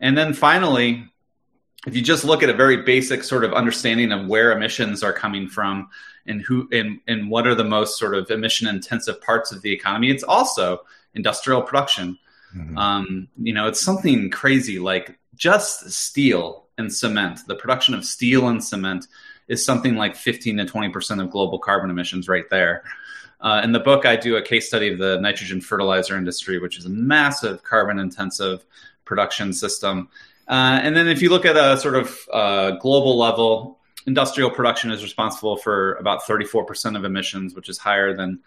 And 0.00 0.16
then 0.16 0.34
finally, 0.34 1.11
if 1.86 1.96
you 1.96 2.02
just 2.02 2.24
look 2.24 2.42
at 2.42 2.50
a 2.50 2.54
very 2.54 2.82
basic 2.82 3.24
sort 3.24 3.44
of 3.44 3.52
understanding 3.52 4.12
of 4.12 4.26
where 4.26 4.52
emissions 4.52 5.02
are 5.02 5.12
coming 5.12 5.48
from 5.48 5.88
and 6.26 6.40
who 6.42 6.68
and, 6.70 7.00
and 7.08 7.28
what 7.28 7.46
are 7.46 7.54
the 7.54 7.64
most 7.64 7.98
sort 7.98 8.14
of 8.14 8.30
emission 8.30 8.68
intensive 8.68 9.20
parts 9.20 9.50
of 9.52 9.62
the 9.62 9.72
economy, 9.72 10.10
it's 10.10 10.22
also 10.22 10.82
industrial 11.14 11.62
production. 11.62 12.18
Mm-hmm. 12.56 12.78
Um, 12.78 13.28
you 13.40 13.52
know, 13.52 13.66
it's 13.66 13.80
something 13.80 14.30
crazy 14.30 14.78
like 14.78 15.18
just 15.34 15.90
steel 15.90 16.66
and 16.78 16.92
cement, 16.92 17.40
the 17.46 17.56
production 17.56 17.94
of 17.94 18.04
steel 18.04 18.48
and 18.48 18.62
cement 18.62 19.06
is 19.48 19.64
something 19.64 19.96
like 19.96 20.14
15 20.14 20.58
to 20.58 20.64
20% 20.64 21.22
of 21.22 21.30
global 21.30 21.58
carbon 21.58 21.90
emissions 21.90 22.28
right 22.28 22.48
there. 22.50 22.84
Uh, 23.40 23.60
in 23.64 23.72
the 23.72 23.80
book, 23.80 24.06
I 24.06 24.14
do 24.14 24.36
a 24.36 24.42
case 24.42 24.68
study 24.68 24.92
of 24.92 24.98
the 24.98 25.18
nitrogen 25.20 25.60
fertilizer 25.60 26.16
industry, 26.16 26.58
which 26.58 26.78
is 26.78 26.86
a 26.86 26.90
massive 26.90 27.64
carbon 27.64 27.98
intensive 27.98 28.64
production 29.04 29.52
system. 29.52 30.08
Uh, 30.48 30.80
and 30.82 30.96
then 30.96 31.08
if 31.08 31.22
you 31.22 31.30
look 31.30 31.46
at 31.46 31.56
a 31.56 31.78
sort 31.78 31.94
of 31.94 32.18
uh, 32.32 32.70
global 32.72 33.18
level, 33.18 33.78
industrial 34.06 34.50
production 34.50 34.90
is 34.90 35.02
responsible 35.02 35.56
for 35.56 35.94
about 35.94 36.22
34% 36.22 36.96
of 36.96 37.04
emissions, 37.04 37.54
which 37.54 37.68
is 37.68 37.78
higher 37.78 38.14
than 38.14 38.40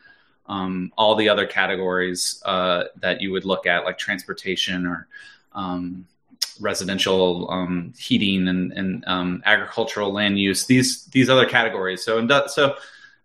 um, 0.48 0.92
all 0.98 1.16
the 1.16 1.30
other 1.30 1.46
categories 1.48 2.42
uh, 2.46 2.86
that 2.98 3.22
you 3.22 3.32
would 3.32 3.46
look 3.46 3.66
at, 3.66 3.86
like 3.86 3.98
transportation 3.98 4.86
or 4.86 5.08
um, 5.54 6.06
residential 6.60 7.50
um, 7.50 7.94
heating 7.98 8.48
and, 8.48 8.72
and 8.74 9.04
um, 9.08 9.42
agricultural 9.46 10.14
land 10.14 10.40
use. 10.40 10.66
These 10.66 11.06
these 11.06 11.30
other 11.30 11.46
categories. 11.46 12.04
So 12.04 12.28
so 12.48 12.76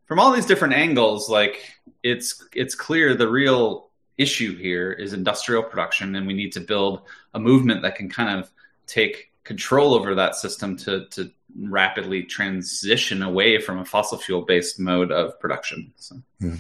from 0.07 0.19
all 0.19 0.33
these 0.33 0.47
different 0.47 0.75
angles, 0.75 1.29
like 1.29 1.75
it's 2.03 2.45
it's 2.55 2.75
clear 2.75 3.15
the 3.15 3.29
real 3.29 3.89
issue 4.17 4.57
here 4.57 4.93
is 4.93 5.13
industrial 5.13 5.63
production, 5.63 6.15
and 6.15 6.27
we 6.27 6.35
need 6.35 6.53
to 6.53 6.61
build 6.61 7.03
a 7.35 7.41
movement 7.41 7.83
that 7.83 7.97
can 7.97 8.09
kind 8.09 8.39
of 8.39 8.51
take 8.91 9.31
control 9.45 9.95
over 9.95 10.15
that 10.15 10.35
system 10.35 10.77
to 10.77 11.07
to 11.07 11.31
rapidly 11.59 12.23
transition 12.23 13.23
away 13.23 13.61
from 13.61 13.79
a 13.79 13.85
fossil 13.85 14.19
fuel 14.19 14.43
based 14.43 14.79
mode 14.79 15.11
of 15.11 15.39
production. 15.41 15.93
So. 15.97 16.23
Mm. 16.43 16.59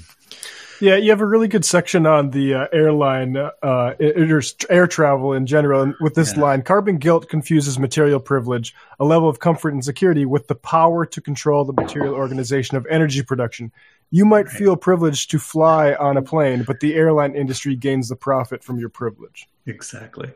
Yeah, 0.81 0.97
you 0.97 1.11
have 1.11 1.21
a 1.21 1.27
really 1.27 1.47
good 1.47 1.67
section 1.67 2.07
on 2.07 2.31
the 2.31 2.55
uh, 2.55 2.67
airline, 2.73 3.37
uh, 3.37 3.95
air 4.01 4.87
travel 4.87 5.35
in 5.35 5.45
general. 5.45 5.83
And 5.83 5.95
with 6.01 6.15
this 6.15 6.33
yeah. 6.35 6.41
line, 6.43 6.63
carbon 6.63 6.97
guilt 6.97 7.29
confuses 7.29 7.79
material 7.79 8.19
privilege, 8.19 8.75
a 8.99 9.05
level 9.05 9.29
of 9.29 9.41
comfort 9.41 9.75
and 9.75 9.85
security, 9.85 10.25
with 10.25 10.49
the 10.49 10.55
power 10.55 11.05
to 11.05 11.21
control 11.21 11.67
the 11.67 11.75
material 11.75 12.15
organization 12.15 12.79
of 12.79 12.87
energy 12.89 13.23
production. 13.23 13.71
You 14.11 14.25
might 14.25 14.47
right. 14.47 14.57
feel 14.57 14.75
privileged 14.75 15.31
to 15.33 15.39
fly 15.39 15.93
on 15.93 16.17
a 16.17 16.23
plane, 16.23 16.65
but 16.67 16.81
the 16.81 16.95
airline 16.95 17.37
industry 17.37 17.77
gains 17.77 18.09
the 18.09 18.17
profit 18.17 18.65
from 18.65 18.79
your 18.79 18.89
privilege. 18.89 19.50
Exactly. 19.67 20.31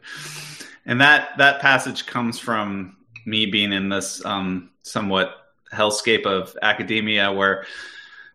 And 0.86 1.00
that, 1.00 1.38
that 1.38 1.60
passage 1.60 2.06
comes 2.06 2.38
from 2.38 2.96
me 3.26 3.46
being 3.46 3.72
in 3.72 3.88
this 3.88 4.24
um, 4.24 4.70
somewhat 4.82 5.34
hellscape 5.72 6.26
of 6.26 6.56
academia 6.62 7.32
where 7.32 7.64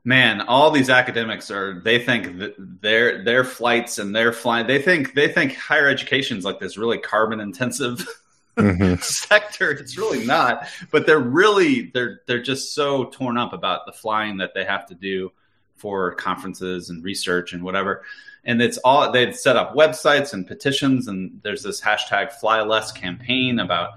man, 0.04 0.42
all 0.42 0.72
these 0.72 0.90
academics 0.90 1.52
are 1.52 1.82
they 1.82 2.00
think 2.00 2.40
that 2.40 2.56
their 2.58 3.24
their 3.24 3.44
flights 3.44 3.98
and 3.98 4.16
their 4.16 4.32
flying 4.34 4.68
they 4.68 4.82
think 4.82 5.14
they 5.14 5.28
think 5.28 5.56
higher 5.56 5.88
education 5.88 6.38
is 6.38 6.46
like 6.46 6.60
this 6.60 6.78
really 6.78 6.98
carbon 6.98 7.40
intensive 7.40 8.08
mm-hmm. 8.58 8.96
sector. 9.02 9.72
It's 9.72 9.98
really 9.98 10.26
not, 10.26 10.68
but 10.92 11.06
they're 11.06 11.20
really 11.20 11.92
they're 11.94 12.22
they're 12.28 12.42
just 12.42 12.74
so 12.74 13.06
torn 13.06 13.38
up 13.38 13.54
about 13.54 13.86
the 13.86 13.94
flying 13.94 14.38
that 14.38 14.54
they 14.54 14.66
have 14.66 14.86
to 14.88 14.96
do 14.96 15.32
for 15.80 16.14
conferences 16.16 16.90
and 16.90 17.04
research 17.04 17.54
and 17.54 17.64
whatever. 17.64 18.04
And 18.44 18.62
it's 18.62 18.78
all 18.80 19.12
they've 19.12 19.36
set 19.36 19.58
up 19.58 19.76
websites 19.76 20.34
and 20.34 20.46
petitions 20.46 21.08
and 21.08 21.40
there's 21.44 21.64
this 21.64 21.82
hashtag 21.82 22.32
fly 22.32 22.62
less 22.62 22.92
campaign 22.92 23.60
about 23.60 23.92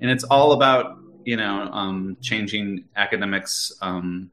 and 0.00 0.10
it's 0.10 0.24
all 0.24 0.52
about 0.52 0.98
you 1.24 1.36
know 1.36 1.68
um, 1.72 2.16
changing 2.20 2.84
academics 2.96 3.72
um, 3.82 4.30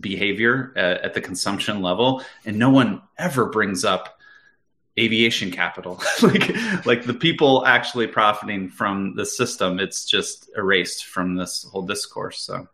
behavior 0.00 0.72
at, 0.76 1.00
at 1.02 1.14
the 1.14 1.20
consumption 1.20 1.82
level, 1.82 2.22
and 2.44 2.58
no 2.58 2.70
one 2.70 3.00
ever 3.18 3.46
brings 3.46 3.84
up 3.84 4.18
aviation 4.98 5.50
capital. 5.50 6.00
Like 6.22 6.86
like 6.86 7.04
the 7.04 7.14
people 7.14 7.64
actually 7.66 8.06
profiting 8.06 8.68
from 8.68 9.14
the 9.14 9.26
system 9.26 9.78
it's 9.78 10.04
just 10.04 10.50
erased 10.56 11.04
from 11.06 11.36
this 11.36 11.64
whole 11.64 11.82
discourse 11.82 12.40
so 12.40 12.68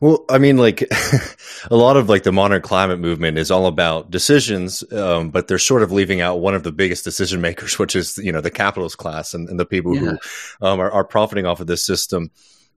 well 0.00 0.24
i 0.28 0.38
mean 0.38 0.56
like 0.56 0.82
a 1.70 1.76
lot 1.76 1.96
of 1.96 2.08
like 2.08 2.22
the 2.22 2.32
modern 2.32 2.62
climate 2.62 2.98
movement 2.98 3.38
is 3.38 3.50
all 3.50 3.66
about 3.66 4.10
decisions 4.10 4.84
um, 4.92 5.30
but 5.30 5.48
they're 5.48 5.58
sort 5.58 5.82
of 5.82 5.92
leaving 5.92 6.20
out 6.20 6.40
one 6.40 6.54
of 6.54 6.62
the 6.62 6.72
biggest 6.72 7.04
decision 7.04 7.40
makers 7.40 7.78
which 7.78 7.96
is 7.96 8.18
you 8.18 8.32
know 8.32 8.40
the 8.40 8.50
capitalist 8.50 8.98
class 8.98 9.34
and, 9.34 9.48
and 9.48 9.58
the 9.58 9.66
people 9.66 9.94
yeah. 9.94 10.00
who 10.00 10.66
um, 10.66 10.80
are, 10.80 10.90
are 10.90 11.04
profiting 11.04 11.46
off 11.46 11.60
of 11.60 11.66
this 11.66 11.84
system 11.84 12.30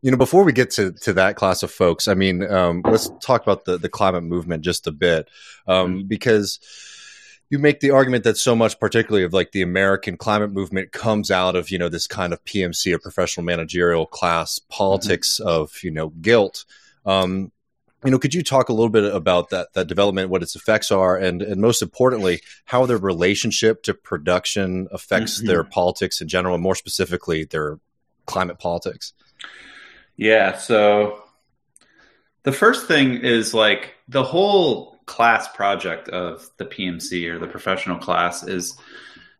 you 0.03 0.12
know, 0.12 0.17
before 0.17 0.43
we 0.43 0.51
get 0.51 0.70
to, 0.72 0.91
to 0.91 1.13
that 1.13 1.38
class 1.38 1.63
of 1.63 1.72
folks, 1.72 2.10
I 2.10 2.13
mean, 2.13 2.43
um, 2.43 2.82
let's 2.84 3.10
talk 3.22 3.41
about 3.41 3.63
the, 3.63 3.77
the 3.77 3.88
climate 3.88 4.24
movement 4.24 4.62
just 4.62 4.86
a 4.86 4.91
bit, 4.91 5.29
um, 5.65 6.00
mm-hmm. 6.00 6.08
because 6.10 6.60
you 7.50 7.58
make 7.58 7.79
the 7.79 7.91
argument 7.91 8.25
that 8.25 8.36
so 8.36 8.55
much, 8.55 8.79
particularly 8.79 9.24
of 9.24 9.32
like 9.32 9.51
the 9.53 9.62
American 9.62 10.17
climate 10.17 10.51
movement, 10.51 10.91
comes 10.91 11.32
out 11.32 11.55
of 11.55 11.70
you 11.70 11.77
know 11.77 11.88
this 11.88 12.08
kind 12.08 12.34
of 12.34 12.43
PMC 12.46 12.93
or 12.93 13.00
professional 13.00 13.46
managerial 13.46 14.05
class 14.05 14.60
politics 14.70 15.39
mm-hmm. 15.39 15.48
of 15.48 15.72
you 15.84 15.91
know 15.91 16.10
guilt. 16.10 16.65
Um, 17.05 17.51
you 18.05 18.12
know, 18.12 18.19
could 18.19 18.33
you 18.33 18.43
talk 18.43 18.69
a 18.69 18.74
little 18.74 18.89
bit 18.89 19.05
about 19.13 19.50
that 19.50 19.74
that 19.74 19.88
development, 19.88 20.29
what 20.29 20.43
its 20.43 20.55
effects 20.55 20.91
are, 20.91 21.17
and 21.17 21.41
and 21.41 21.62
most 21.62 21.81
importantly, 21.81 22.41
how 22.65 22.86
their 22.86 22.98
relationship 22.98 23.83
to 23.83 23.93
production 23.93 24.88
affects 24.91 25.38
mm-hmm. 25.38 25.48
their 25.48 25.63
politics 25.63 26.19
in 26.19 26.27
general, 26.27 26.55
and 26.55 26.63
more 26.63 26.75
specifically, 26.75 27.45
their 27.45 27.79
climate 28.25 28.60
politics? 28.60 29.13
Yeah. 30.17 30.57
So 30.57 31.24
the 32.43 32.51
first 32.51 32.88
thing 32.88 33.15
is 33.15 33.53
like 33.53 33.95
the 34.07 34.24
whole 34.24 35.00
class 35.05 35.48
project 35.48 36.10
of 36.10 36.50
the 36.57 36.65
PMC 36.65 37.29
or 37.29 37.39
the 37.39 37.48
professional 37.48 37.98
class 37.98 38.43
is 38.43 38.77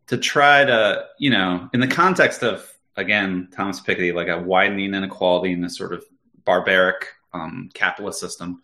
to 0.08 0.18
try 0.18 0.64
to, 0.64 1.04
you 1.18 1.30
know, 1.30 1.68
in 1.72 1.80
the 1.80 1.86
context 1.86 2.42
of, 2.42 2.70
again, 2.96 3.48
Thomas 3.52 3.80
Piketty, 3.80 4.14
like 4.14 4.28
a 4.28 4.40
widening 4.40 4.94
inequality 4.94 5.52
and 5.52 5.64
this 5.64 5.76
sort 5.76 5.92
of 5.92 6.04
barbaric 6.44 7.08
um, 7.34 7.68
capitalist 7.74 8.20
system. 8.20 8.62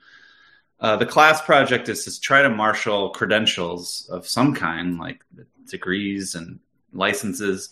Uh, 0.80 0.96
the 0.96 1.04
class 1.04 1.42
project 1.42 1.90
is 1.90 2.04
to 2.04 2.20
try 2.20 2.40
to 2.40 2.48
marshal 2.48 3.10
credentials 3.10 4.08
of 4.10 4.26
some 4.26 4.54
kind, 4.54 4.98
like 4.98 5.22
degrees 5.68 6.34
and 6.34 6.58
licenses, 6.92 7.68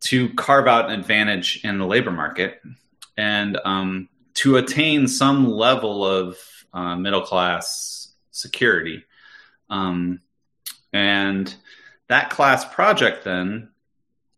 to 0.00 0.32
carve 0.34 0.66
out 0.66 0.90
an 0.90 0.98
advantage 0.98 1.60
in 1.64 1.78
the 1.78 1.86
labor 1.86 2.10
market 2.10 2.62
and 3.16 3.58
um, 3.64 4.08
to 4.32 4.56
attain 4.56 5.06
some 5.06 5.50
level 5.50 6.06
of 6.06 6.38
uh, 6.72 6.96
middle 6.96 7.20
class 7.20 8.12
security. 8.30 9.04
Um, 9.68 10.20
and 10.92 11.54
that 12.08 12.30
class 12.30 12.64
project 12.64 13.24
then 13.24 13.70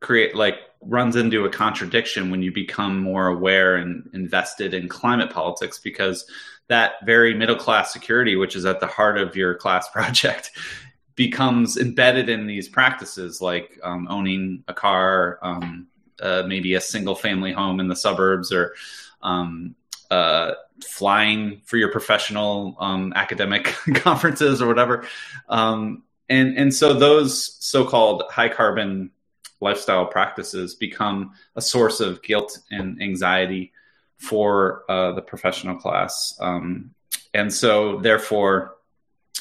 create 0.01 0.35
like 0.35 0.57
runs 0.83 1.17
into 1.17 1.45
a 1.45 1.51
contradiction 1.51 2.31
when 2.31 2.43
you 2.43 2.53
become 2.53 2.99
more 2.99 3.27
aware 3.27 3.77
and 3.77 4.09
invested 4.15 4.73
in 4.73 4.89
climate 4.89 5.31
politics 5.31 5.79
because 5.79 6.25
that 6.69 6.93
very 7.05 7.35
middle 7.35 7.57
class 7.57 7.93
security 7.93 8.37
which 8.37 8.57
is 8.57 8.65
at 8.65 8.81
the 8.81 8.87
heart 8.87 9.19
of 9.19 9.37
your 9.37 9.55
class 9.55 9.89
project 9.93 10.51
becomes 11.17 11.77
embedded 11.77 12.29
in 12.29 12.47
these 12.47 12.69
practices 12.69 13.43
like 13.43 13.79
um, 13.83 14.07
owning 14.09 14.65
a 14.69 14.75
car 14.75 15.39
um, 15.43 15.87
uh, 16.21 16.45
maybe 16.47 16.75
a 16.75 16.81
single 16.81 17.15
family 17.15 17.53
home 17.53 17.81
in 17.81 17.89
the 17.89 17.97
suburbs 17.97 18.53
or 18.53 18.75
um, 19.23 19.75
uh, 20.11 20.53
flying 20.85 21.61
for 21.65 21.77
your 21.77 21.91
professional 21.91 22.77
um, 22.81 23.13
academic 23.15 23.65
conferences 23.95 24.61
or 24.61 24.67
whatever. 24.67 25.07
Um, 25.49 26.05
and, 26.29 26.57
and 26.57 26.75
so 26.75 26.95
those 26.95 27.57
so 27.65 27.85
called 27.85 28.25
high 28.31 28.49
carbon 28.49 29.11
lifestyle 29.61 30.07
practices 30.07 30.75
become 30.75 31.33
a 31.57 31.61
source 31.61 32.01
of 32.01 32.23
guilt 32.23 32.59
and 32.71 33.01
anxiety 33.03 33.73
for 34.17 34.85
uh, 34.89 35.13
the 35.13 35.23
professional 35.23 35.77
class. 35.77 36.37
Um, 36.41 36.95
and 37.33 37.53
so, 37.53 37.99
therefore, 38.01 38.77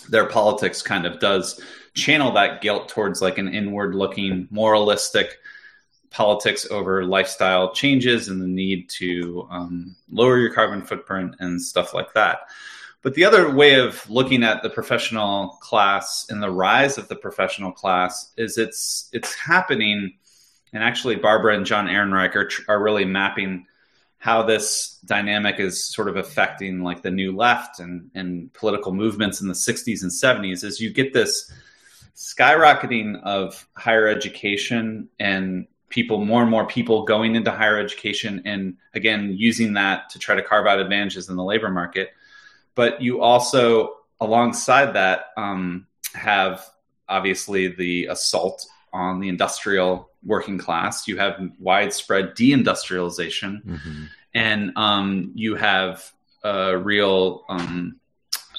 their 0.09 0.25
politics 0.25 0.81
kind 0.81 1.05
of 1.05 1.19
does 1.19 1.61
channel 1.93 2.31
that 2.33 2.61
guilt 2.61 2.89
towards 2.89 3.21
like 3.21 3.37
an 3.37 3.53
inward 3.53 3.95
looking, 3.95 4.47
moralistic 4.51 5.37
politics 6.09 6.65
over 6.71 7.05
lifestyle 7.05 7.73
changes 7.73 8.29
and 8.29 8.41
the 8.41 8.47
need 8.47 8.89
to 8.89 9.47
um, 9.51 9.95
lower 10.11 10.39
your 10.39 10.53
carbon 10.53 10.81
footprint 10.81 11.35
and 11.39 11.61
stuff 11.61 11.93
like 11.93 12.13
that. 12.13 12.49
But 13.01 13.13
the 13.13 13.25
other 13.25 13.53
way 13.53 13.75
of 13.75 14.09
looking 14.09 14.43
at 14.43 14.61
the 14.61 14.69
professional 14.69 15.57
class 15.61 16.25
and 16.29 16.43
the 16.43 16.51
rise 16.51 16.97
of 16.97 17.07
the 17.07 17.15
professional 17.15 17.71
class 17.71 18.31
is 18.35 18.57
it's 18.57 19.09
it's 19.13 19.33
happening, 19.35 20.15
and 20.73 20.83
actually 20.83 21.15
Barbara 21.15 21.55
and 21.55 21.65
John 21.65 21.87
Ehrenreich 21.87 22.35
are, 22.35 22.49
are 22.67 22.83
really 22.83 23.05
mapping 23.05 23.65
how 24.19 24.43
this 24.43 24.99
dynamic 25.05 25.59
is 25.59 25.83
sort 25.83 26.09
of 26.09 26.17
affecting 26.17 26.83
like 26.83 27.01
the 27.01 27.09
new 27.09 27.35
left 27.35 27.79
and, 27.79 28.11
and 28.13 28.51
political 28.53 28.93
movements 28.93 29.39
in 29.39 29.47
the 29.47 29.53
60s 29.53 30.03
and 30.03 30.11
70s 30.11 30.63
is 30.63 30.81
you 30.81 30.91
get 30.91 31.13
this 31.13 31.51
skyrocketing 32.15 33.21
of 33.23 33.65
higher 33.75 34.07
education 34.07 35.07
and 35.21 35.67
people, 35.87 36.23
more 36.23 36.41
and 36.41 36.51
more 36.51 36.67
people 36.67 37.05
going 37.05 37.35
into 37.35 37.49
higher 37.49 37.79
education 37.79 38.41
and 38.43 38.75
again, 38.93 39.33
using 39.37 39.73
that 39.73 40.09
to 40.09 40.19
try 40.19 40.35
to 40.35 40.43
carve 40.43 40.67
out 40.67 40.79
advantages 40.79 41.29
in 41.29 41.37
the 41.37 41.43
labor 41.43 41.69
market. 41.69 42.09
But 42.79 43.01
you 43.01 43.19
also, 43.19 43.95
alongside 44.21 44.93
that, 44.93 45.33
um, 45.35 45.85
have 46.13 46.65
obviously 47.09 47.67
the 47.67 48.05
assault 48.05 48.65
on 48.93 49.19
the 49.19 49.27
industrial 49.27 50.09
working 50.23 50.57
class. 50.57 51.05
You 51.05 51.17
have 51.17 51.41
widespread 51.59 52.37
deindustrialization, 52.37 53.65
mm-hmm. 53.65 54.03
and 54.33 54.71
um, 54.77 55.33
you 55.35 55.55
have 55.55 56.09
a 56.45 56.77
real 56.77 57.43
um, 57.49 57.99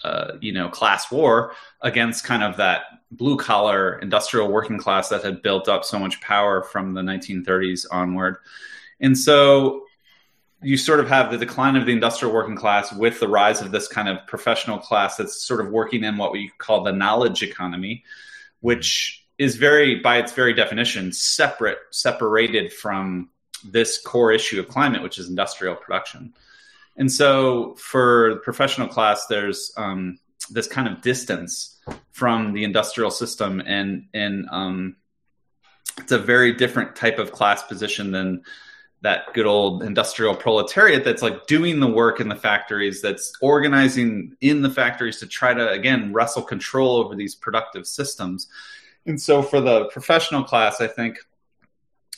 uh, 0.05 0.33
you 0.43 0.53
know 0.53 0.69
class 0.69 1.11
war 1.11 1.55
against 1.81 2.23
kind 2.23 2.43
of 2.43 2.59
that 2.59 2.83
blue 3.11 3.39
collar 3.39 3.99
industrial 4.01 4.53
working 4.53 4.77
class 4.77 5.09
that 5.09 5.25
had 5.25 5.41
built 5.41 5.67
up 5.67 5.83
so 5.83 5.99
much 5.99 6.21
power 6.21 6.63
from 6.63 6.93
the 6.93 7.01
1930s 7.01 7.87
onward. 7.91 8.37
And 9.01 9.17
so 9.17 9.87
you 10.63 10.77
sort 10.77 11.01
of 11.01 11.09
have 11.09 11.31
the 11.31 11.39
decline 11.39 11.77
of 11.77 11.87
the 11.87 11.93
industrial 11.93 12.35
working 12.35 12.57
class 12.57 12.93
with 12.93 13.19
the 13.21 13.29
rise 13.29 13.61
of 13.61 13.71
this 13.71 13.89
kind 13.89 14.09
of 14.09 14.27
professional 14.27 14.79
class 14.79 15.17
that's 15.17 15.43
sort 15.43 15.61
of 15.61 15.71
working 15.71 16.05
in 16.05 16.17
what 16.17 16.33
we 16.33 16.51
call 16.59 16.83
the 16.83 16.93
knowledge 16.93 17.43
economy, 17.43 18.05
which 18.61 19.25
is 19.39 19.57
very, 19.57 19.97
by 20.01 20.19
its 20.19 20.33
very 20.33 20.53
definition, 20.53 21.13
separate, 21.13 21.79
separated 21.91 22.73
from 22.73 23.31
this 23.65 23.99
core 23.99 24.33
issue 24.33 24.61
of 24.61 24.69
climate, 24.69 25.03
which 25.03 25.19
is 25.19 25.29
industrial 25.29 25.75
production. 25.77 26.35
And 26.97 27.11
so 27.11 27.75
for 27.77 28.35
the 28.35 28.41
professional 28.41 28.89
class, 28.89 29.27
there's 29.27 29.73
um, 29.79 30.19
this 30.51 30.67
kind 30.67 30.89
of 30.89 31.01
distance 31.01 31.79
from 32.13 32.53
the 32.53 32.65
industrial 32.65 33.11
system, 33.11 33.63
and 33.65 34.07
and 34.13 34.47
um, 34.51 34.97
it's 35.99 36.13
a 36.13 36.19
very 36.19 36.53
different 36.53 36.97
type 36.97 37.19
of 37.19 37.33
class 37.33 37.63
position 37.63 38.11
than 38.11 38.43
that 39.03 39.33
good 39.33 39.47
old 39.47 39.83
industrial 39.83 40.35
proletariat 40.35 41.05
that's 41.05 41.23
like 41.23 41.47
doing 41.47 41.81
the 41.81 41.87
work 41.87 42.21
in 42.21 42.29
the 42.29 42.35
factories 42.37 43.01
that's 43.01 43.33
organizing 43.41 44.37
in 44.41 44.61
the 44.63 44.71
factories 44.71 45.19
to 45.19 45.27
try 45.27 45.55
to 45.55 45.71
again 45.71 46.13
wrestle 46.13 46.43
control 46.43 46.97
over 46.97 47.15
these 47.15 47.35
productive 47.35 47.87
systems. 47.87 48.49
And 49.07 49.21
so 49.21 49.43
for 49.43 49.61
the 49.61 49.87
professional 49.87 50.45
class 50.45 50.81
i 50.81 50.87
think 50.87 51.19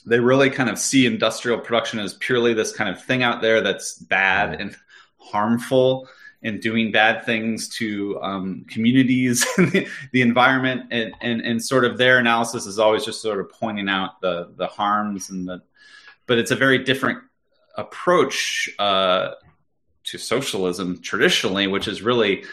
they 0.05 0.19
really 0.19 0.51
kind 0.51 0.69
of 0.69 0.79
see 0.79 1.07
industrial 1.07 1.59
production 1.59 1.99
as 1.99 2.15
purely 2.15 2.55
this 2.55 2.73
kind 2.73 2.91
of 2.91 3.03
thing 3.03 3.23
out 3.23 3.41
there 3.41 3.61
that's 3.61 3.99
bad 3.99 4.61
and 4.61 4.77
harmful 5.17 6.09
and 6.43 6.61
doing 6.61 6.91
bad 6.91 7.25
things 7.25 7.69
to 7.69 8.21
um, 8.21 8.65
communities 8.69 9.47
the, 9.57 9.87
the 10.13 10.23
environment. 10.23 10.87
And, 10.91 11.15
and, 11.21 11.41
and 11.41 11.65
sort 11.65 11.85
of 11.85 11.99
their 11.99 12.19
analysis 12.19 12.67
is 12.67 12.79
always 12.79 13.05
just 13.05 13.23
sort 13.23 13.39
of 13.39 13.51
pointing 13.51 13.89
out 13.89 14.21
the 14.21 14.53
the 14.57 14.67
harms 14.67 15.31
and 15.31 15.47
the 15.47 15.63
but 16.27 16.39
it's 16.39 16.51
a 16.51 16.57
very 16.57 16.79
different 16.79 17.19
approach 17.77 18.69
uh, 18.79 19.31
to 20.05 20.19
socialism 20.19 21.01
traditionally 21.01 21.67
which 21.67 21.89
is 21.89 22.03
really 22.03 22.45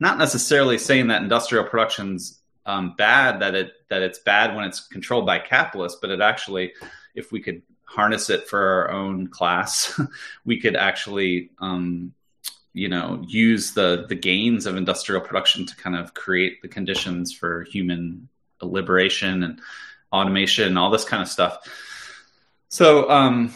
not 0.00 0.18
necessarily 0.18 0.78
saying 0.78 1.08
that 1.08 1.22
industrial 1.22 1.64
production's 1.64 2.40
um, 2.66 2.94
bad 2.96 3.40
that 3.40 3.54
it 3.54 3.72
that 3.88 4.02
it's 4.02 4.18
bad 4.18 4.54
when 4.56 4.64
it's 4.64 4.86
controlled 4.88 5.26
by 5.26 5.38
capitalists 5.38 5.98
but 6.00 6.10
it 6.10 6.20
actually 6.20 6.72
if 7.14 7.32
we 7.32 7.40
could 7.40 7.62
harness 7.84 8.28
it 8.28 8.48
for 8.48 8.60
our 8.60 8.90
own 8.90 9.28
class 9.28 9.98
we 10.44 10.60
could 10.60 10.76
actually 10.76 11.50
um, 11.60 12.12
you 12.72 12.88
know 12.88 13.22
use 13.26 13.72
the 13.72 14.04
the 14.08 14.14
gains 14.14 14.66
of 14.66 14.76
industrial 14.76 15.20
production 15.20 15.64
to 15.64 15.74
kind 15.76 15.96
of 15.96 16.12
create 16.12 16.60
the 16.60 16.68
conditions 16.68 17.32
for 17.32 17.62
human 17.64 18.28
liberation 18.60 19.42
and 19.42 19.60
automation 20.12 20.68
and 20.68 20.78
all 20.78 20.90
this 20.90 21.04
kind 21.04 21.22
of 21.22 21.28
stuff 21.28 21.58
so 22.68 23.08
um, 23.10 23.54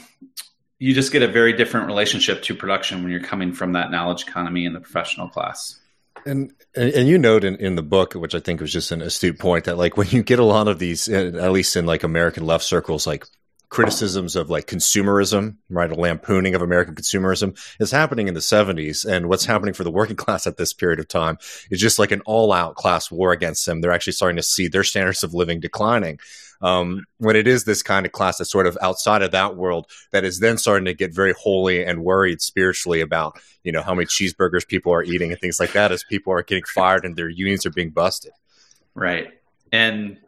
you 0.79 0.95
just 0.95 1.13
get 1.13 1.23
a 1.23 1.29
very 1.29 1.53
different 1.53 1.87
relationship 1.87 2.43
to 2.45 2.55
production 2.55 3.03
when 3.03 3.13
you're 3.13 3.23
coming 3.23 3.53
from 3.53 3.73
that 3.73 3.91
knowledge 3.91 4.23
economy 4.23 4.65
in 4.65 4.73
the 4.73 4.81
professional 4.81 5.29
class 5.29 5.81
and 6.27 6.53
and 6.75 7.09
you 7.09 7.19
note 7.19 7.45
in, 7.45 7.57
in 7.57 7.75
the 7.75 7.83
book, 7.83 8.15
which 8.15 8.35
I 8.35 8.41
think 8.41 8.61
was 8.61 8.73
just 8.73 8.93
an 8.93 9.03
astute 9.03 9.39
point, 9.39 9.65
that 9.65 9.79
like 9.79 9.97
when 9.97 10.09
you 10.09 10.23
get 10.23 10.39
a 10.39 10.45
lot 10.45 10.69
of 10.69 10.79
these, 10.79 11.09
at 11.09 11.53
least 11.53 11.77
in 11.77 11.87
like 11.87 12.05
American 12.05 12.47
left 12.47 12.65
circles, 12.65 13.07
like 13.07 13.27
criticisms 13.71 14.37
of 14.37 14.51
like 14.51 14.67
consumerism, 14.67 15.57
right? 15.69 15.91
A 15.91 15.95
lampooning 15.95 16.55
of 16.55 16.63
American 16.63 16.95
consumerism 16.95 17.59
is 17.81 17.91
happening 17.91 18.29
in 18.29 18.35
the 18.35 18.41
70s. 18.41 19.05
And 19.05 19.29
what's 19.29 19.47
happening 19.47 19.75
for 19.75 19.85
the 19.85 19.91
working 19.91 20.17
class 20.17 20.47
at 20.47 20.57
this 20.57 20.73
period 20.73 21.01
of 21.01 21.09
time 21.09 21.39
is 21.71 21.81
just 21.81 21.99
like 21.99 22.11
an 22.13 22.21
all 22.23 22.53
out 22.53 22.75
class 22.75 23.11
war 23.11 23.33
against 23.33 23.65
them. 23.67 23.81
They're 23.81 23.93
actually 23.93 24.13
starting 24.15 24.37
to 24.37 24.43
see 24.43 24.69
their 24.69 24.85
standards 24.85 25.23
of 25.23 25.35
living 25.35 25.61
declining. 25.61 26.19
Um, 26.63 27.07
when 27.19 27.37
it 27.37 27.47
is 27.49 27.65
this 27.65 27.83
kind 27.83 28.05
of 28.05 28.13
class 28.13 28.39
that's 28.39 28.51
sort 28.51 28.67
of 28.67 28.77
outside 28.83 29.23
of 29.23 29.31
that 29.31 29.57
world 29.57 29.87
that 30.13 30.25
is 30.25 30.41
then 30.41 30.59
starting 30.59 30.85
to 30.85 30.95
get 30.95 31.15
very 31.15 31.33
holy 31.33 31.85
and 31.85 32.05
worried 32.05 32.43
spiritually 32.43 33.01
about, 33.01 33.39
you 33.65 33.73
know, 33.73 33.83
how 33.83 33.95
many 33.95 34.07
cheeseburgers 34.07 34.69
people 34.69 34.93
are 34.93 35.03
eating 35.03 35.31
and 35.31 35.41
things 35.41 35.59
like 35.59 35.73
that 35.73 35.91
as 35.91 36.05
people 36.05 36.33
are 36.33 36.43
getting 36.43 36.65
fired 36.65 37.05
and 37.05 37.17
their 37.17 37.31
unions 37.31 37.65
are 37.65 37.71
being 37.71 37.91
busted. 37.91 38.33
Right. 38.95 39.29
And 39.73 40.19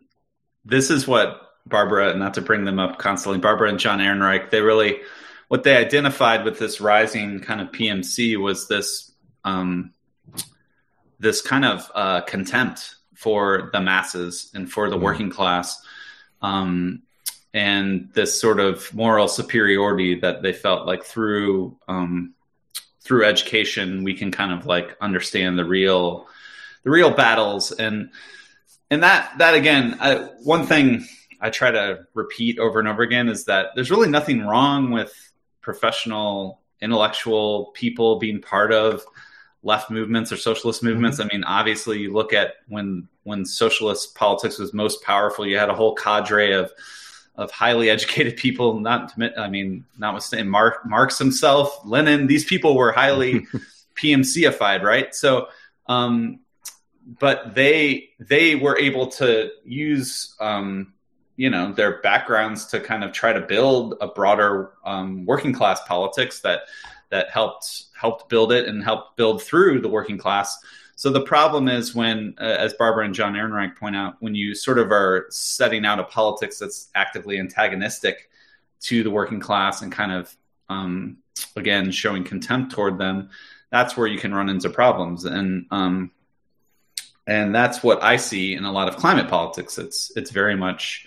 this 0.65 0.91
is 0.91 1.07
what 1.07 1.41
Barbara, 1.67 2.15
not 2.15 2.35
to 2.35 2.41
bring 2.41 2.65
them 2.65 2.79
up 2.79 2.99
constantly, 2.99 3.39
Barbara 3.39 3.69
and 3.69 3.79
John 3.79 3.99
Ehrenreich, 3.99 4.51
they 4.51 4.61
really, 4.61 5.01
what 5.49 5.65
they 5.65 5.77
identified 5.77 6.45
with 6.45 6.59
this 6.59 6.81
rising 6.81 7.41
kind 7.41 7.61
of 7.61 7.69
PMC 7.73 8.37
was 8.37 8.69
this, 8.69 9.13
um, 9.45 9.93
this 11.19 11.41
kind 11.41 11.65
of 11.65 11.91
uh, 11.95 12.21
contempt 12.23 12.97
for 13.15 13.71
the 13.73 13.81
masses 13.81 14.51
and 14.55 14.71
for 14.71 14.89
the 14.89 14.97
mm-hmm. 14.97 15.05
working 15.05 15.31
class, 15.31 15.81
um, 16.43 17.03
and 17.55 18.11
this 18.15 18.41
sort 18.41 18.61
of 18.61 18.93
moral 18.95 19.29
superiority 19.29 20.21
that 20.21 20.43
they 20.43 20.53
felt 20.53 20.87
like 20.87 21.05
through 21.05 21.77
um, 21.89 22.35
through 23.01 23.25
education 23.25 24.05
we 24.05 24.15
can 24.15 24.31
kind 24.31 24.53
of 24.53 24.67
like 24.67 24.97
understand 25.01 25.59
the 25.59 25.65
real 25.65 26.29
the 26.85 26.91
real 26.91 27.11
battles 27.11 27.73
and 27.73 28.11
and 28.91 29.03
that 29.03 29.33
that 29.39 29.55
again 29.55 29.97
I, 30.01 30.29
one 30.43 30.67
thing 30.67 31.07
I 31.41 31.51
try 31.51 31.73
to 31.73 32.07
repeat 32.15 32.61
over 32.61 32.79
and 32.79 32.89
over 32.89 33.03
again 33.03 33.29
is 33.29 33.47
that 33.47 33.71
there's 33.75 33.91
really 33.91 34.09
nothing 34.09 34.47
wrong 34.47 34.93
with 34.93 35.13
professional 35.61 36.61
intellectual 36.81 37.73
people 37.75 38.19
being 38.19 38.41
part 38.41 38.73
of 38.73 39.05
left 39.63 39.91
movements 39.91 40.33
or 40.33 40.37
socialist 40.37 40.83
movements. 40.83 41.19
Mm-hmm. 41.19 41.29
I 41.31 41.35
mean, 41.35 41.45
obviously, 41.45 42.01
you 42.01 42.13
look 42.13 42.33
at 42.33 42.55
when 42.69 43.09
when 43.25 43.45
socialist 43.45 44.15
politics 44.15 44.59
was 44.59 44.73
most 44.73 45.03
powerful, 45.03 45.47
you 45.47 45.59
had 45.59 45.71
a 45.71 45.75
whole 45.75 45.95
cadre 45.95 46.53
of 46.53 46.73
of 47.37 47.51
highly 47.51 47.89
educated 47.89 48.37
people. 48.37 48.79
Not, 48.81 49.15
to, 49.15 49.41
I 49.41 49.49
mean, 49.49 49.85
notwithstanding 49.99 50.51
Mark, 50.51 50.85
Marx 50.85 51.19
himself, 51.19 51.81
Lenin. 51.85 52.27
These 52.27 52.45
people 52.45 52.77
were 52.77 52.93
highly 52.93 53.47
PMCified, 53.97 54.83
right? 54.83 55.15
So, 55.15 55.49
um, 55.87 56.41
but 57.19 57.55
they 57.55 58.11
they 58.21 58.55
were 58.55 58.79
able 58.79 59.09
to 59.09 59.51
use 59.65 60.37
um, 60.41 60.93
you 61.37 61.51
know 61.51 61.73
their 61.73 62.01
backgrounds 62.01 62.67
to 62.67 62.81
kind 62.81 63.03
of 63.03 63.13
try 63.13 63.33
to 63.33 63.41
build 63.41 63.95
a 64.01 64.07
broader 64.07 64.73
um, 64.85 65.27
working 65.27 65.53
class 65.53 65.81
politics 65.87 66.41
that 66.41 66.63
that 67.11 67.31
helped 67.31 67.85
helped 67.99 68.29
build 68.29 68.53
it 68.53 68.69
and 68.69 68.85
helped 68.85 69.17
build 69.17 69.43
through 69.43 69.81
the 69.81 69.89
working 69.89 70.19
class. 70.19 70.57
So 70.97 71.11
the 71.11 71.23
problem 71.23 71.69
is 71.69 71.95
when, 71.95 72.35
uh, 72.41 72.45
as 72.45 72.75
Barbara 72.75 73.05
and 73.05 73.15
John 73.15 73.35
Ehrenreich 73.35 73.77
point 73.77 73.97
out, 73.97 74.17
when 74.21 74.35
you 74.35 74.55
sort 74.55 74.79
of 74.79 74.93
are 74.93 75.27
setting 75.31 75.85
out 75.85 75.99
a 75.99 76.05
politics 76.05 76.59
that's 76.59 76.89
actively 76.95 77.39
antagonistic 77.39 78.31
to 78.83 79.03
the 79.03 79.11
working 79.11 79.41
class 79.41 79.83
and 79.83 79.91
kind 79.91 80.13
of 80.13 80.37
um, 80.69 81.19
again 81.57 81.91
showing 81.91 82.25
contempt 82.25 82.73
toward 82.73 82.99
them, 82.99 83.31
that's 83.71 83.97
where 83.97 84.07
you 84.07 84.19
can 84.19 84.35
run 84.35 84.49
into 84.49 84.69
problems. 84.71 85.25
And 85.25 85.67
um, 85.71 86.11
and 87.27 87.55
that's 87.55 87.83
what 87.83 88.03
I 88.03 88.17
see 88.17 88.55
in 88.55 88.65
a 88.65 88.73
lot 88.73 88.89
of 88.89 88.97
climate 88.97 89.29
politics. 89.29 89.79
It's 89.79 90.13
it's 90.17 90.31
very 90.31 90.57
much 90.57 91.07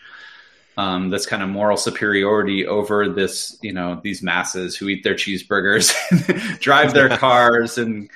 um, 0.77 1.09
this 1.09 1.25
kind 1.25 1.41
of 1.41 1.49
moral 1.49 1.77
superiority 1.77 2.65
over 2.65 3.09
this, 3.09 3.57
you 3.61 3.73
know, 3.73 3.99
these 4.03 4.21
masses 4.21 4.75
who 4.75 4.89
eat 4.89 5.03
their 5.03 5.15
cheeseburgers, 5.15 6.59
drive 6.59 6.93
their 6.93 7.17
cars, 7.17 7.77
and 7.77 8.09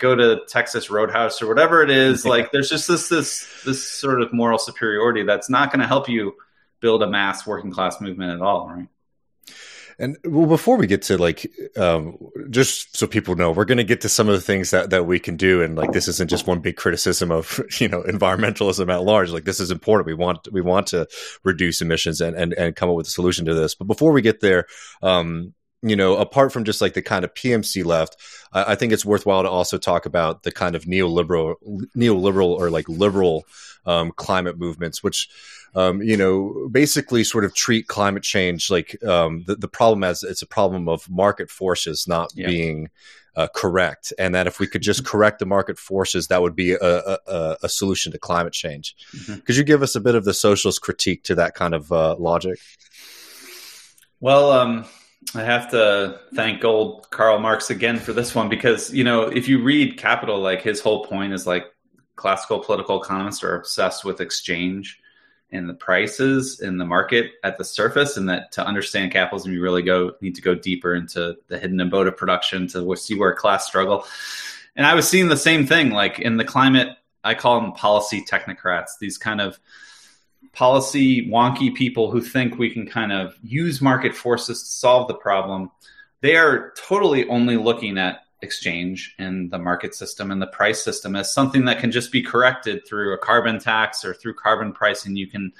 go 0.00 0.16
to 0.16 0.40
Texas 0.48 0.90
Roadhouse 0.90 1.40
or 1.40 1.46
whatever 1.46 1.82
it 1.82 1.90
is. 1.90 2.24
Like, 2.30 2.52
there's 2.52 2.68
just 2.68 2.86
this 2.86 3.08
this 3.08 3.62
this 3.64 3.88
sort 3.88 4.22
of 4.22 4.32
moral 4.32 4.58
superiority 4.58 5.24
that's 5.24 5.50
not 5.50 5.72
going 5.72 5.80
to 5.80 5.86
help 5.86 6.08
you 6.08 6.34
build 6.80 7.02
a 7.02 7.08
mass 7.08 7.46
working 7.46 7.72
class 7.72 8.00
movement 8.00 8.32
at 8.32 8.40
all, 8.40 8.68
right? 8.68 8.88
And 10.00 10.16
well, 10.24 10.46
before 10.46 10.78
we 10.78 10.86
get 10.86 11.02
to 11.02 11.18
like, 11.18 11.46
um, 11.76 12.16
just 12.48 12.96
so 12.96 13.06
people 13.06 13.36
know, 13.36 13.50
we're 13.50 13.66
going 13.66 13.78
to 13.78 13.84
get 13.84 14.00
to 14.00 14.08
some 14.08 14.28
of 14.28 14.34
the 14.34 14.40
things 14.40 14.70
that, 14.70 14.90
that 14.90 15.04
we 15.04 15.18
can 15.18 15.36
do. 15.36 15.62
And 15.62 15.76
like, 15.76 15.92
this 15.92 16.08
isn't 16.08 16.30
just 16.30 16.46
one 16.46 16.60
big 16.60 16.76
criticism 16.76 17.30
of, 17.30 17.60
you 17.80 17.88
know, 17.88 18.02
environmentalism 18.04 18.90
at 18.90 19.02
large. 19.02 19.30
Like 19.30 19.44
this 19.44 19.60
is 19.60 19.70
important. 19.70 20.06
We 20.06 20.14
want, 20.14 20.48
we 20.50 20.62
want 20.62 20.86
to 20.88 21.06
reduce 21.44 21.82
emissions 21.82 22.22
and, 22.22 22.34
and, 22.34 22.54
and 22.54 22.74
come 22.74 22.88
up 22.88 22.96
with 22.96 23.08
a 23.08 23.10
solution 23.10 23.44
to 23.44 23.54
this. 23.54 23.74
But 23.74 23.88
before 23.88 24.12
we 24.12 24.22
get 24.22 24.40
there, 24.40 24.66
um, 25.02 25.52
you 25.82 25.96
know, 25.96 26.16
apart 26.16 26.52
from 26.52 26.64
just 26.64 26.80
like 26.80 26.94
the 26.94 27.02
kind 27.02 27.24
of 27.24 27.32
PMC 27.34 27.84
left, 27.84 28.16
I, 28.52 28.72
I, 28.72 28.74
think 28.74 28.92
it's 28.92 29.04
worthwhile 29.04 29.42
to 29.42 29.48
also 29.48 29.78
talk 29.78 30.04
about 30.04 30.42
the 30.42 30.52
kind 30.52 30.76
of 30.76 30.84
neoliberal, 30.84 31.54
neoliberal 31.96 32.50
or 32.50 32.70
like 32.70 32.88
liberal 32.88 33.44
um, 33.86 34.12
climate 34.16 34.58
movements, 34.58 35.02
which 35.02 35.28
um, 35.74 36.02
you 36.02 36.16
know, 36.16 36.68
basically 36.70 37.24
sort 37.24 37.44
of 37.44 37.54
treat 37.54 37.86
climate 37.86 38.22
change 38.22 38.70
like 38.70 39.02
um, 39.04 39.44
the, 39.46 39.54
the 39.56 39.68
problem 39.68 40.02
as 40.02 40.22
it's 40.22 40.42
a 40.42 40.46
problem 40.46 40.88
of 40.88 41.08
market 41.08 41.50
forces 41.50 42.08
not 42.08 42.32
yeah. 42.34 42.48
being 42.48 42.90
uh, 43.36 43.46
correct, 43.54 44.12
and 44.18 44.34
that 44.34 44.48
if 44.48 44.58
we 44.58 44.66
could 44.66 44.82
just 44.82 45.06
correct 45.06 45.38
the 45.38 45.46
market 45.46 45.78
forces, 45.78 46.26
that 46.26 46.42
would 46.42 46.56
be 46.56 46.72
a, 46.72 47.18
a, 47.26 47.56
a 47.62 47.68
solution 47.68 48.10
to 48.10 48.18
climate 48.18 48.52
change. 48.52 48.96
Mm-hmm. 49.14 49.40
Could 49.40 49.56
you 49.56 49.62
give 49.62 49.82
us 49.82 49.94
a 49.94 50.00
bit 50.00 50.16
of 50.16 50.24
the 50.24 50.34
socialist 50.34 50.82
critique 50.82 51.22
to 51.24 51.36
that 51.36 51.54
kind 51.54 51.72
of 51.72 51.92
uh, 51.92 52.16
logic? 52.18 52.58
Well, 54.18 54.50
um, 54.50 54.84
I 55.34 55.42
have 55.42 55.70
to 55.70 56.20
thank 56.34 56.64
old 56.64 57.08
Karl 57.10 57.38
Marx 57.38 57.70
again 57.70 57.98
for 57.98 58.12
this 58.12 58.34
one 58.34 58.48
because 58.48 58.92
you 58.92 59.04
know 59.04 59.22
if 59.22 59.48
you 59.48 59.62
read 59.62 59.96
Capital, 59.96 60.40
like 60.40 60.62
his 60.62 60.80
whole 60.80 61.04
point 61.04 61.32
is 61.32 61.46
like 61.46 61.66
classical 62.16 62.58
political 62.58 63.00
economists 63.00 63.44
are 63.44 63.54
obsessed 63.54 64.04
with 64.04 64.20
exchange 64.20 65.00
and 65.52 65.68
the 65.68 65.74
prices 65.74 66.60
in 66.60 66.78
the 66.78 66.84
market 66.84 67.32
at 67.44 67.58
the 67.58 67.64
surface, 67.64 68.16
and 68.16 68.28
that 68.28 68.52
to 68.52 68.64
understand 68.64 69.12
capitalism, 69.12 69.52
you 69.52 69.62
really 69.62 69.82
go 69.82 70.12
need 70.20 70.34
to 70.34 70.42
go 70.42 70.54
deeper 70.54 70.94
into 70.94 71.36
the 71.48 71.58
hidden 71.58 71.80
abode 71.80 72.06
of 72.06 72.16
production 72.16 72.66
to 72.68 72.96
see 72.96 73.16
where 73.16 73.34
class 73.34 73.66
struggle. 73.66 74.04
And 74.76 74.86
I 74.86 74.94
was 74.94 75.08
seeing 75.08 75.28
the 75.28 75.36
same 75.36 75.66
thing, 75.66 75.90
like 75.90 76.18
in 76.18 76.36
the 76.36 76.44
climate. 76.44 76.96
I 77.22 77.34
call 77.34 77.60
them 77.60 77.72
policy 77.72 78.24
technocrats. 78.24 78.98
These 78.98 79.18
kind 79.18 79.40
of 79.40 79.60
policy 80.52 81.28
wonky 81.28 81.74
people 81.74 82.10
who 82.10 82.20
think 82.20 82.58
we 82.58 82.70
can 82.70 82.86
kind 82.86 83.12
of 83.12 83.36
use 83.42 83.80
market 83.80 84.14
forces 84.14 84.62
to 84.62 84.68
solve 84.68 85.08
the 85.08 85.14
problem, 85.14 85.70
they 86.20 86.36
are 86.36 86.72
totally 86.76 87.28
only 87.28 87.56
looking 87.56 87.98
at 87.98 88.24
exchange 88.42 89.14
and 89.18 89.50
the 89.50 89.58
market 89.58 89.94
system 89.94 90.30
and 90.30 90.40
the 90.40 90.46
price 90.46 90.82
system 90.82 91.14
as 91.14 91.32
something 91.32 91.66
that 91.66 91.78
can 91.78 91.90
just 91.90 92.10
be 92.10 92.22
corrected 92.22 92.86
through 92.86 93.12
a 93.12 93.18
carbon 93.18 93.58
tax 93.58 94.04
or 94.04 94.14
through 94.14 94.34
carbon 94.34 94.72
pricing. 94.72 95.16
You 95.16 95.26
can 95.26 95.52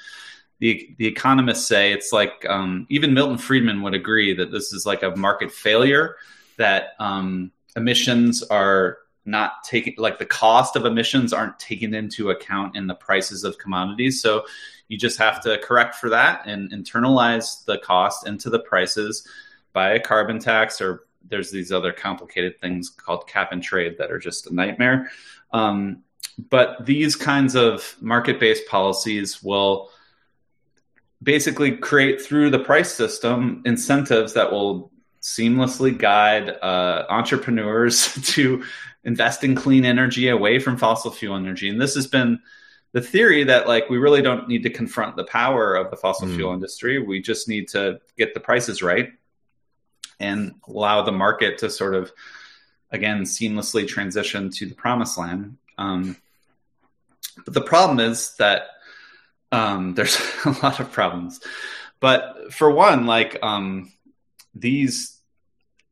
the 0.58 0.94
the 0.98 1.06
economists 1.06 1.66
say 1.66 1.92
it's 1.92 2.12
like 2.12 2.46
um, 2.48 2.86
even 2.90 3.14
Milton 3.14 3.38
Friedman 3.38 3.82
would 3.82 3.94
agree 3.94 4.34
that 4.34 4.50
this 4.50 4.72
is 4.72 4.86
like 4.86 5.02
a 5.02 5.14
market 5.16 5.50
failure 5.50 6.16
that 6.56 6.94
um, 6.98 7.50
emissions 7.76 8.42
are 8.42 8.98
not 9.24 9.62
taking 9.64 9.94
like 9.98 10.18
the 10.18 10.26
cost 10.26 10.76
of 10.76 10.84
emissions 10.84 11.32
aren't 11.32 11.58
taken 11.58 11.94
into 11.94 12.30
account 12.30 12.76
in 12.76 12.86
the 12.86 12.94
prices 12.94 13.44
of 13.44 13.58
commodities. 13.58 14.20
So 14.20 14.44
you 14.88 14.98
just 14.98 15.18
have 15.18 15.40
to 15.42 15.58
correct 15.58 15.96
for 15.96 16.10
that 16.10 16.46
and 16.46 16.70
internalize 16.72 17.64
the 17.64 17.78
cost 17.78 18.26
into 18.26 18.50
the 18.50 18.58
prices 18.58 19.26
by 19.72 19.92
a 19.92 20.00
carbon 20.00 20.38
tax 20.38 20.80
or 20.80 21.04
there's 21.28 21.50
these 21.50 21.70
other 21.70 21.92
complicated 21.92 22.60
things 22.60 22.88
called 22.88 23.26
cap 23.26 23.52
and 23.52 23.62
trade 23.62 23.96
that 23.98 24.10
are 24.10 24.18
just 24.18 24.46
a 24.46 24.54
nightmare. 24.54 25.10
Um, 25.52 26.02
but 26.48 26.86
these 26.86 27.16
kinds 27.16 27.54
of 27.54 27.96
market 28.00 28.40
based 28.40 28.66
policies 28.66 29.42
will 29.42 29.90
basically 31.22 31.76
create 31.76 32.20
through 32.20 32.50
the 32.50 32.58
price 32.58 32.92
system 32.92 33.62
incentives 33.66 34.32
that 34.34 34.50
will 34.50 34.90
seamlessly 35.20 35.96
guide 35.96 36.48
uh, 36.62 37.04
entrepreneurs 37.10 38.14
to 38.32 38.64
invest 39.04 39.44
in 39.44 39.54
clean 39.54 39.84
energy 39.84 40.28
away 40.28 40.58
from 40.58 40.76
fossil 40.76 41.10
fuel 41.10 41.36
energy. 41.36 41.68
And 41.68 41.80
this 41.80 41.94
has 41.94 42.06
been 42.06 42.40
the 42.92 43.00
theory 43.00 43.44
that 43.44 43.68
like 43.68 43.88
we 43.88 43.98
really 43.98 44.22
don't 44.22 44.48
need 44.48 44.64
to 44.64 44.70
confront 44.70 45.16
the 45.16 45.24
power 45.24 45.74
of 45.74 45.90
the 45.90 45.96
fossil 45.96 46.28
mm. 46.28 46.34
fuel 46.34 46.52
industry. 46.52 46.98
We 46.98 47.20
just 47.20 47.48
need 47.48 47.68
to 47.68 48.00
get 48.16 48.34
the 48.34 48.40
prices 48.40 48.82
right 48.82 49.10
and 50.18 50.54
allow 50.68 51.02
the 51.02 51.12
market 51.12 51.58
to 51.58 51.70
sort 51.70 51.94
of 51.94 52.12
again 52.90 53.22
seamlessly 53.22 53.86
transition 53.86 54.50
to 54.50 54.66
the 54.66 54.74
promised 54.74 55.16
land. 55.16 55.56
Um, 55.78 56.16
but 57.44 57.54
the 57.54 57.60
problem 57.60 58.00
is 58.00 58.34
that 58.38 58.64
um, 59.52 59.94
there's 59.96 60.20
a 60.44 60.50
lot 60.62 60.80
of 60.80 60.92
problems. 60.92 61.40
But 62.00 62.52
for 62.52 62.70
one, 62.70 63.06
like 63.06 63.38
um, 63.42 63.92
these 64.54 65.19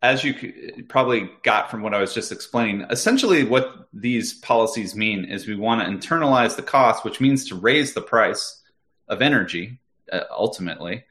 as 0.00 0.22
you 0.22 0.84
probably 0.88 1.28
got 1.42 1.70
from 1.70 1.82
what 1.82 1.92
I 1.92 2.00
was 2.00 2.14
just 2.14 2.30
explaining, 2.30 2.86
essentially 2.90 3.44
what 3.44 3.88
these 3.92 4.34
policies 4.34 4.94
mean 4.94 5.24
is 5.24 5.46
we 5.46 5.56
want 5.56 5.80
to 5.80 6.08
internalize 6.08 6.54
the 6.54 6.62
cost, 6.62 7.04
which 7.04 7.20
means 7.20 7.48
to 7.48 7.56
raise 7.56 7.94
the 7.94 8.00
price 8.00 8.62
of 9.08 9.22
energy 9.22 9.80
uh, 10.12 10.20
ultimately. 10.30 11.04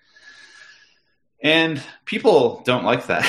And 1.44 1.82
people 2.06 2.64
don't 2.66 2.86
like 2.86 3.08
that, 3.08 3.26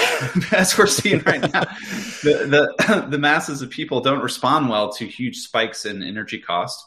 as 0.52 0.78
we're 0.78 0.86
seeing 0.86 1.22
right 1.24 1.40
now. 1.40 1.64
the, 2.22 2.74
the, 2.78 3.06
the 3.10 3.18
masses 3.18 3.60
of 3.60 3.70
people 3.70 4.00
don't 4.00 4.22
respond 4.22 4.68
well 4.68 4.92
to 4.92 5.06
huge 5.06 5.38
spikes 5.38 5.84
in 5.84 6.02
energy 6.02 6.38
cost, 6.38 6.86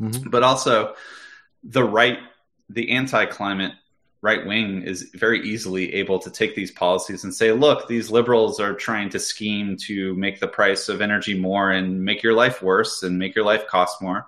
mm-hmm. 0.00 0.28
but 0.28 0.42
also 0.42 0.94
the 1.64 1.82
right, 1.82 2.18
the 2.68 2.90
anti-climate 2.90 3.72
right 4.22 4.46
wing 4.46 4.82
is 4.82 5.10
very 5.14 5.46
easily 5.46 5.94
able 5.94 6.20
to 6.20 6.30
take 6.30 6.54
these 6.54 6.70
policies 6.70 7.24
and 7.24 7.34
say, 7.34 7.52
look, 7.52 7.88
these 7.88 8.10
liberals 8.10 8.60
are 8.60 8.72
trying 8.72 9.10
to 9.10 9.18
scheme 9.18 9.76
to 9.76 10.14
make 10.14 10.38
the 10.38 10.46
price 10.46 10.88
of 10.88 11.00
energy 11.00 11.38
more 11.38 11.72
and 11.72 12.04
make 12.04 12.22
your 12.22 12.32
life 12.32 12.62
worse 12.62 13.02
and 13.02 13.18
make 13.18 13.34
your 13.34 13.44
life 13.44 13.66
cost 13.66 14.00
more. 14.00 14.26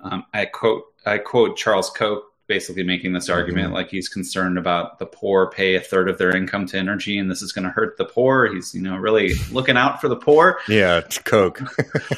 Um, 0.00 0.26
I 0.34 0.44
quote 0.44 0.84
I 1.06 1.18
quote 1.18 1.56
Charles 1.56 1.88
Koch 1.90 2.24
basically 2.46 2.84
making 2.84 3.12
this 3.12 3.28
argument 3.28 3.66
mm-hmm. 3.66 3.74
like 3.74 3.88
he's 3.88 4.08
concerned 4.08 4.56
about 4.56 5.00
the 5.00 5.06
poor 5.06 5.50
pay 5.50 5.74
a 5.74 5.80
third 5.80 6.08
of 6.08 6.18
their 6.18 6.36
income 6.36 6.64
to 6.66 6.78
energy 6.78 7.18
and 7.18 7.28
this 7.28 7.42
is 7.42 7.52
going 7.52 7.64
to 7.64 7.70
hurt 7.70 7.96
the 7.96 8.04
poor. 8.04 8.52
He's 8.52 8.74
you 8.74 8.82
know 8.82 8.96
really 8.96 9.32
looking 9.50 9.78
out 9.78 10.00
for 10.00 10.08
the 10.08 10.16
poor. 10.16 10.60
Yeah, 10.68 11.00
Koch, 11.24 11.58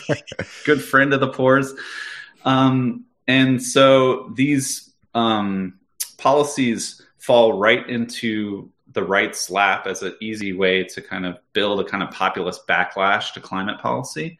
good 0.64 0.82
friend 0.82 1.14
of 1.14 1.20
the 1.20 1.28
poor's. 1.28 1.72
Um, 2.44 3.04
and 3.28 3.62
so 3.62 4.32
these 4.34 4.92
um, 5.14 5.77
policies 6.18 7.02
fall 7.16 7.58
right 7.58 7.88
into 7.88 8.70
the 8.92 9.02
right's 9.02 9.50
lap 9.50 9.86
as 9.86 10.02
an 10.02 10.14
easy 10.20 10.52
way 10.52 10.82
to 10.82 11.00
kind 11.00 11.24
of 11.24 11.38
build 11.52 11.80
a 11.80 11.84
kind 11.84 12.02
of 12.02 12.10
populist 12.10 12.66
backlash 12.66 13.32
to 13.32 13.40
climate 13.40 13.80
policy. 13.80 14.38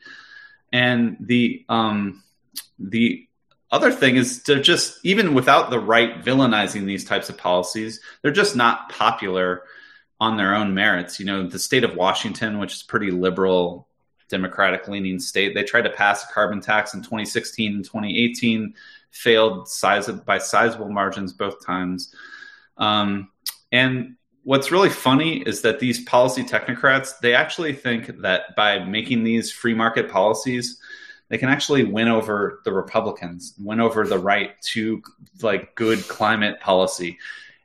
And 0.73 1.17
the 1.21 1.65
um, 1.69 2.23
the 2.79 3.27
other 3.71 3.93
thing 3.93 4.17
is 4.17 4.43
they're 4.43 4.61
just 4.61 4.99
even 5.05 5.35
without 5.35 5.71
the 5.71 5.79
right 5.79 6.23
villainizing 6.25 6.87
these 6.87 7.05
types 7.05 7.29
of 7.29 7.37
policies, 7.37 8.01
they're 8.23 8.33
just 8.33 8.57
not 8.57 8.91
popular 8.91 9.63
on 10.21 10.37
their 10.37 10.55
own 10.55 10.75
merits. 10.75 11.21
You 11.21 11.27
know, 11.27 11.47
the 11.47 11.59
state 11.59 11.85
of 11.85 11.95
Washington, 11.95 12.59
which 12.59 12.75
is 12.75 12.83
pretty 12.83 13.11
liberal, 13.11 13.89
democratic 14.29 14.89
leaning 14.89 15.19
state, 15.19 15.55
they 15.55 15.63
tried 15.63 15.83
to 15.83 15.91
pass 15.91 16.25
a 16.25 16.33
carbon 16.33 16.61
tax 16.61 16.95
in 16.95 17.01
2016 17.01 17.75
and 17.75 17.85
2018 17.85 18.75
failed 19.11 19.69
size 19.69 20.09
by 20.09 20.39
sizable 20.39 20.89
margins 20.89 21.33
both 21.33 21.65
times. 21.65 22.15
Um, 22.77 23.31
and 23.73 24.17
what's 24.49 24.73
really 24.73 24.89
funny 24.89 25.43
is 25.43 25.61
that 25.61 25.79
these 25.79 26.03
policy 26.05 26.43
technocrats 26.43 27.19
they 27.21 27.35
actually 27.35 27.75
think 27.75 28.07
that 28.23 28.57
by 28.57 28.79
making 28.79 29.23
these 29.23 29.53
free 29.53 29.75
market 29.75 30.11
policies 30.11 30.81
they 31.29 31.37
can 31.37 31.51
actually 31.51 31.85
win 31.85 32.09
over 32.09 32.63
the 32.65 32.73
republicans 32.73 33.53
win 33.59 33.79
over 33.79 34.07
the 34.07 34.19
right 34.19 34.53
to 34.63 35.03
like 35.43 35.75
good 35.75 35.99
climate 36.09 36.59
policy 36.61 37.19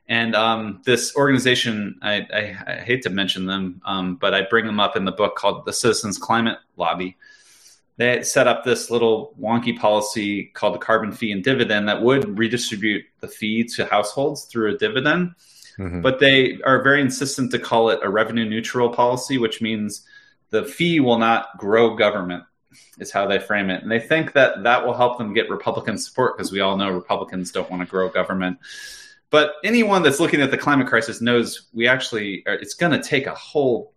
and 0.08 0.34
um, 0.34 0.82
this 0.84 1.16
organization 1.16 1.98
I, 2.02 2.26
I, 2.34 2.72
I, 2.72 2.74
hate 2.80 3.00
to 3.04 3.08
mention 3.08 3.46
them 3.46 3.80
um, 3.86 4.16
but 4.16 4.34
i 4.34 4.42
bring 4.42 4.66
them 4.66 4.78
up 4.78 4.94
in 4.94 5.06
the 5.06 5.12
book 5.12 5.36
called 5.36 5.64
the 5.64 5.72
citizens 5.72 6.18
climate 6.18 6.58
lobby 6.76 7.16
they 7.96 8.22
set 8.22 8.48
up 8.48 8.64
this 8.64 8.90
little 8.90 9.34
wonky 9.40 9.78
policy 9.78 10.46
called 10.46 10.74
the 10.74 10.78
carbon 10.78 11.12
fee 11.12 11.30
and 11.32 11.44
dividend 11.44 11.88
that 11.88 12.02
would 12.02 12.38
redistribute 12.38 13.04
the 13.20 13.28
fee 13.28 13.64
to 13.64 13.86
households 13.86 14.44
through 14.44 14.74
a 14.74 14.78
dividend. 14.78 15.34
Mm-hmm. 15.78 16.00
But 16.00 16.18
they 16.18 16.58
are 16.64 16.82
very 16.82 17.00
insistent 17.00 17.50
to 17.52 17.58
call 17.58 17.90
it 17.90 18.00
a 18.02 18.08
revenue 18.08 18.48
neutral 18.48 18.90
policy, 18.90 19.38
which 19.38 19.60
means 19.60 20.04
the 20.50 20.64
fee 20.64 21.00
will 21.00 21.18
not 21.18 21.56
grow 21.58 21.96
government, 21.96 22.44
is 22.98 23.10
how 23.10 23.26
they 23.26 23.38
frame 23.38 23.70
it. 23.70 23.82
And 23.82 23.90
they 23.90 24.00
think 24.00 24.32
that 24.32 24.62
that 24.64 24.86
will 24.86 24.94
help 24.94 25.18
them 25.18 25.32
get 25.32 25.50
Republican 25.50 25.98
support 25.98 26.36
because 26.36 26.52
we 26.52 26.60
all 26.60 26.76
know 26.76 26.90
Republicans 26.90 27.50
don't 27.52 27.70
want 27.70 27.82
to 27.82 27.88
grow 27.88 28.08
government. 28.08 28.58
But 29.30 29.54
anyone 29.64 30.02
that's 30.02 30.20
looking 30.20 30.40
at 30.42 30.52
the 30.52 30.58
climate 30.58 30.86
crisis 30.86 31.20
knows 31.20 31.68
we 31.72 31.88
actually, 31.88 32.44
it's 32.46 32.74
going 32.74 32.92
to 32.92 33.02
take 33.02 33.26
a 33.26 33.34
whole 33.34 33.94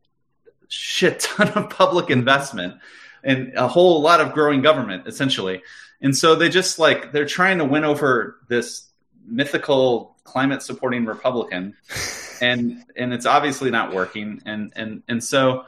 shit 0.67 1.19
ton 1.19 1.49
of 1.49 1.69
public 1.69 2.09
investment 2.09 2.75
and 3.23 3.53
a 3.55 3.67
whole 3.67 4.01
lot 4.01 4.21
of 4.21 4.33
growing 4.33 4.61
government 4.61 5.07
essentially. 5.07 5.61
And 6.01 6.15
so 6.15 6.35
they 6.35 6.49
just 6.49 6.79
like 6.79 7.11
they're 7.11 7.25
trying 7.25 7.57
to 7.57 7.65
win 7.65 7.83
over 7.83 8.37
this 8.47 8.87
mythical 9.25 10.15
climate 10.23 10.61
supporting 10.61 11.05
Republican, 11.05 11.75
and 12.41 12.83
and 12.95 13.13
it's 13.13 13.25
obviously 13.25 13.71
not 13.71 13.93
working. 13.93 14.41
And 14.45 14.71
and 14.75 15.03
and 15.07 15.23
so 15.23 15.65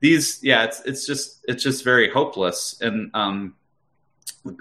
these 0.00 0.40
yeah, 0.42 0.64
it's 0.64 0.80
it's 0.84 1.06
just 1.06 1.44
it's 1.48 1.62
just 1.62 1.82
very 1.84 2.10
hopeless. 2.10 2.78
And 2.80 3.10
um, 3.14 3.54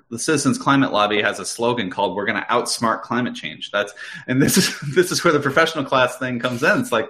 the 0.10 0.19
Citizens 0.19 0.58
Climate 0.58 0.91
Lobby 0.91 1.21
has 1.21 1.39
a 1.39 1.45
slogan 1.45 1.89
called 1.89 2.15
"We're 2.15 2.25
going 2.25 2.41
to 2.41 2.47
outsmart 2.47 3.02
climate 3.02 3.36
change." 3.36 3.71
That's 3.71 3.93
and 4.28 4.41
this 4.41 4.58
is 4.58 4.80
this 4.95 5.12
is 5.12 5.23
where 5.23 5.34
the 5.34 5.39
professional 5.39 5.84
class 5.84 6.17
thing 6.17 6.39
comes 6.39 6.63
in. 6.63 6.80
It's 6.80 6.93
like 6.93 7.10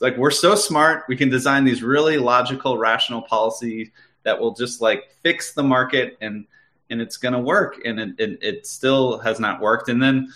like 0.00 0.16
we're 0.16 0.30
so 0.30 0.54
smart, 0.54 1.04
we 1.08 1.16
can 1.16 1.28
design 1.28 1.64
these 1.64 1.82
really 1.82 2.18
logical, 2.18 2.76
rational 2.76 3.22
policy 3.22 3.92
that 4.24 4.38
will 4.40 4.54
just 4.54 4.80
like 4.80 5.14
fix 5.22 5.52
the 5.52 5.62
market 5.62 6.16
and 6.20 6.46
and 6.90 7.00
it's 7.00 7.16
going 7.16 7.32
to 7.32 7.40
work. 7.40 7.80
And 7.86 7.98
it, 7.98 8.10
it, 8.18 8.38
it, 8.42 8.66
still 8.66 9.18
has 9.20 9.40
not 9.40 9.62
worked. 9.62 9.88
And 9.88 10.02
then 10.02 10.28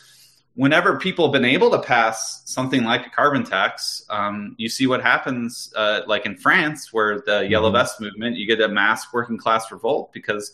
whenever 0.54 0.98
people 0.98 1.26
have 1.26 1.32
been 1.32 1.44
able 1.44 1.70
to 1.70 1.78
pass 1.78 2.40
something 2.46 2.82
like 2.82 3.06
a 3.06 3.10
carbon 3.10 3.44
tax 3.44 4.06
um, 4.08 4.54
you 4.56 4.70
see 4.70 4.86
what 4.86 5.02
happens 5.02 5.70
uh, 5.76 6.00
like 6.06 6.24
in 6.24 6.34
france 6.34 6.94
where 6.94 7.16
the 7.16 7.42
mm-hmm. 7.42 7.50
yellow 7.52 7.70
vest 7.70 8.00
movement 8.00 8.36
you 8.36 8.46
get 8.46 8.58
a 8.62 8.68
mass 8.68 9.12
working 9.12 9.36
class 9.36 9.70
revolt 9.70 10.10
because 10.14 10.52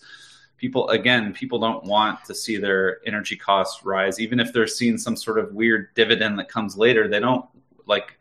people 0.62 0.88
again 0.90 1.32
people 1.32 1.58
don't 1.58 1.84
want 1.84 2.24
to 2.24 2.34
see 2.34 2.56
their 2.56 3.00
energy 3.04 3.34
costs 3.34 3.84
rise. 3.84 4.20
Even 4.20 4.38
if 4.38 4.52
they're 4.52 4.68
seeing 4.68 4.96
some 4.96 5.16
sort 5.16 5.40
of 5.40 5.52
weird 5.52 5.92
dividend 5.94 6.38
that 6.38 6.48
comes 6.48 6.76
later 6.76 7.08
they 7.08 7.18
don't 7.18 7.44
like 7.86 8.16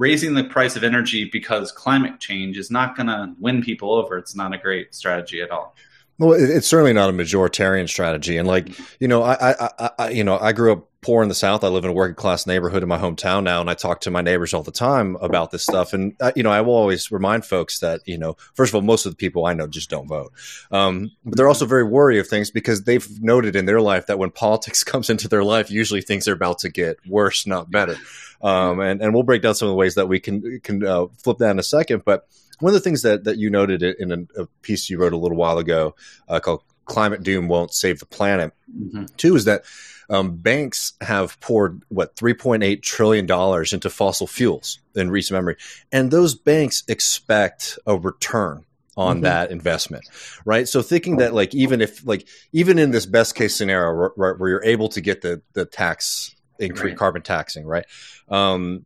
raising 0.00 0.32
the 0.32 0.42
price 0.42 0.76
of 0.76 0.82
energy 0.82 1.26
because 1.26 1.70
climate 1.70 2.18
change 2.18 2.56
is 2.56 2.70
not 2.70 2.96
going 2.96 3.06
to 3.06 3.34
win 3.38 3.62
people 3.62 3.92
over. 3.92 4.16
It's 4.16 4.34
not 4.34 4.54
a 4.54 4.58
great 4.58 4.94
strategy 4.94 5.42
at 5.42 5.50
all. 5.50 5.76
Well, 6.18 6.32
it's 6.32 6.66
certainly 6.66 6.94
not 6.94 7.10
a 7.10 7.12
majoritarian 7.12 7.88
strategy, 7.88 8.36
and 8.36 8.46
like 8.46 8.78
you 8.98 9.08
know, 9.08 9.22
I, 9.22 9.52
I, 9.52 9.90
I, 9.98 10.10
you 10.10 10.22
know, 10.22 10.38
I 10.38 10.52
grew 10.52 10.72
up 10.72 10.89
poor 11.02 11.22
in 11.22 11.28
the 11.28 11.34
South. 11.34 11.64
I 11.64 11.68
live 11.68 11.84
in 11.84 11.90
a 11.90 11.94
working 11.94 12.14
class 12.14 12.46
neighborhood 12.46 12.82
in 12.82 12.88
my 12.88 12.98
hometown 12.98 13.42
now, 13.42 13.60
and 13.60 13.70
I 13.70 13.74
talk 13.74 14.02
to 14.02 14.10
my 14.10 14.20
neighbors 14.20 14.52
all 14.52 14.62
the 14.62 14.70
time 14.70 15.16
about 15.20 15.50
this 15.50 15.62
stuff. 15.62 15.92
And 15.92 16.14
uh, 16.20 16.32
you 16.36 16.42
know, 16.42 16.50
I 16.50 16.60
will 16.60 16.74
always 16.74 17.10
remind 17.10 17.44
folks 17.44 17.80
that 17.80 18.00
you 18.06 18.18
know, 18.18 18.36
first 18.54 18.70
of 18.70 18.74
all, 18.74 18.82
most 18.82 19.06
of 19.06 19.12
the 19.12 19.16
people 19.16 19.46
I 19.46 19.54
know 19.54 19.66
just 19.66 19.90
don't 19.90 20.08
vote, 20.08 20.32
um, 20.70 21.10
but 21.24 21.36
they're 21.36 21.48
also 21.48 21.66
very 21.66 21.84
worried 21.84 22.18
of 22.18 22.28
things 22.28 22.50
because 22.50 22.84
they've 22.84 23.08
noted 23.22 23.56
in 23.56 23.66
their 23.66 23.80
life 23.80 24.06
that 24.06 24.18
when 24.18 24.30
politics 24.40 24.84
comes 24.84 25.10
into 25.10 25.28
their 25.28 25.44
life, 25.44 25.70
usually 25.70 26.02
things 26.02 26.28
are 26.28 26.34
about 26.34 26.60
to 26.60 26.68
get 26.68 26.96
worse, 27.06 27.46
not 27.46 27.70
better. 27.70 27.96
Um, 28.42 28.80
and 28.80 29.02
and 29.02 29.14
we'll 29.14 29.22
break 29.22 29.42
down 29.42 29.54
some 29.54 29.68
of 29.68 29.72
the 29.72 29.76
ways 29.76 29.94
that 29.94 30.08
we 30.08 30.20
can 30.20 30.60
can 30.60 30.84
uh, 30.84 31.06
flip 31.18 31.38
that 31.38 31.50
in 31.50 31.58
a 31.58 31.64
second, 31.64 32.04
but 32.04 32.26
one 32.60 32.70
of 32.70 32.74
the 32.74 32.80
things 32.80 33.02
that, 33.02 33.24
that 33.24 33.38
you 33.38 33.50
noted 33.50 33.82
in 33.82 34.12
a, 34.12 34.42
a 34.42 34.46
piece 34.62 34.90
you 34.90 34.98
wrote 34.98 35.14
a 35.14 35.16
little 35.16 35.36
while 35.36 35.58
ago 35.58 35.94
uh, 36.28 36.40
called 36.40 36.62
"Climate 36.90 37.22
Doom 37.22 37.48
Won't 37.48 37.72
Save 37.72 38.00
the 38.00 38.06
Planet," 38.06 38.52
mm-hmm. 38.70 39.04
too, 39.16 39.36
is 39.36 39.44
that 39.44 39.64
um, 40.10 40.36
banks 40.36 40.94
have 41.00 41.40
poured 41.40 41.82
what 41.88 42.16
3.8 42.16 42.82
trillion 42.82 43.26
dollars 43.26 43.72
into 43.72 43.88
fossil 43.88 44.26
fuels 44.26 44.80
in 44.94 45.10
recent 45.10 45.36
memory, 45.36 45.56
and 45.92 46.10
those 46.10 46.34
banks 46.34 46.82
expect 46.88 47.78
a 47.86 47.96
return 47.96 48.64
on 48.96 49.16
mm-hmm. 49.16 49.24
that 49.24 49.50
investment, 49.52 50.04
right? 50.44 50.68
So 50.68 50.82
thinking 50.82 51.18
that 51.18 51.32
like 51.32 51.54
even 51.54 51.80
if 51.80 52.04
like 52.04 52.26
even 52.52 52.78
in 52.78 52.90
this 52.90 53.06
best 53.06 53.36
case 53.36 53.54
scenario 53.54 54.10
where, 54.16 54.34
where 54.34 54.50
you're 54.50 54.64
able 54.64 54.88
to 54.90 55.00
get 55.00 55.22
the 55.22 55.42
the 55.52 55.64
tax 55.64 56.34
increase 56.58 56.90
right. 56.90 56.98
carbon 56.98 57.22
taxing, 57.22 57.64
right? 57.64 57.86
Um, 58.28 58.84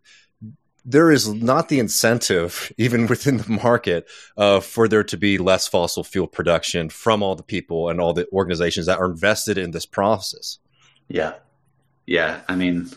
there 0.85 1.11
is 1.11 1.33
not 1.33 1.69
the 1.69 1.79
incentive, 1.79 2.73
even 2.79 3.07
within 3.07 3.39
the 3.39 3.51
market, 3.51 4.07
uh, 4.37 4.61
for 4.61 4.89
there 4.89 5.05
to 5.05 5.17
be 5.17 5.39
less 5.39 5.67
fossil 5.67 6.05
fuel 6.05 6.27
production 6.27 6.89
from 6.89 7.23
all 7.23 7.35
the 7.35 7.43
people 7.43 7.89
and 7.89 8.01
all 8.01 8.13
the 8.13 8.29
organizations 8.33 8.87
that 8.87 8.99
are 8.99 9.11
invested 9.11 9.59
in 9.59 9.71
this 9.71 9.87
process. 9.87 10.59
Yeah, 11.09 11.35
yeah. 12.07 12.41
I 12.49 12.57
mean, 12.57 12.91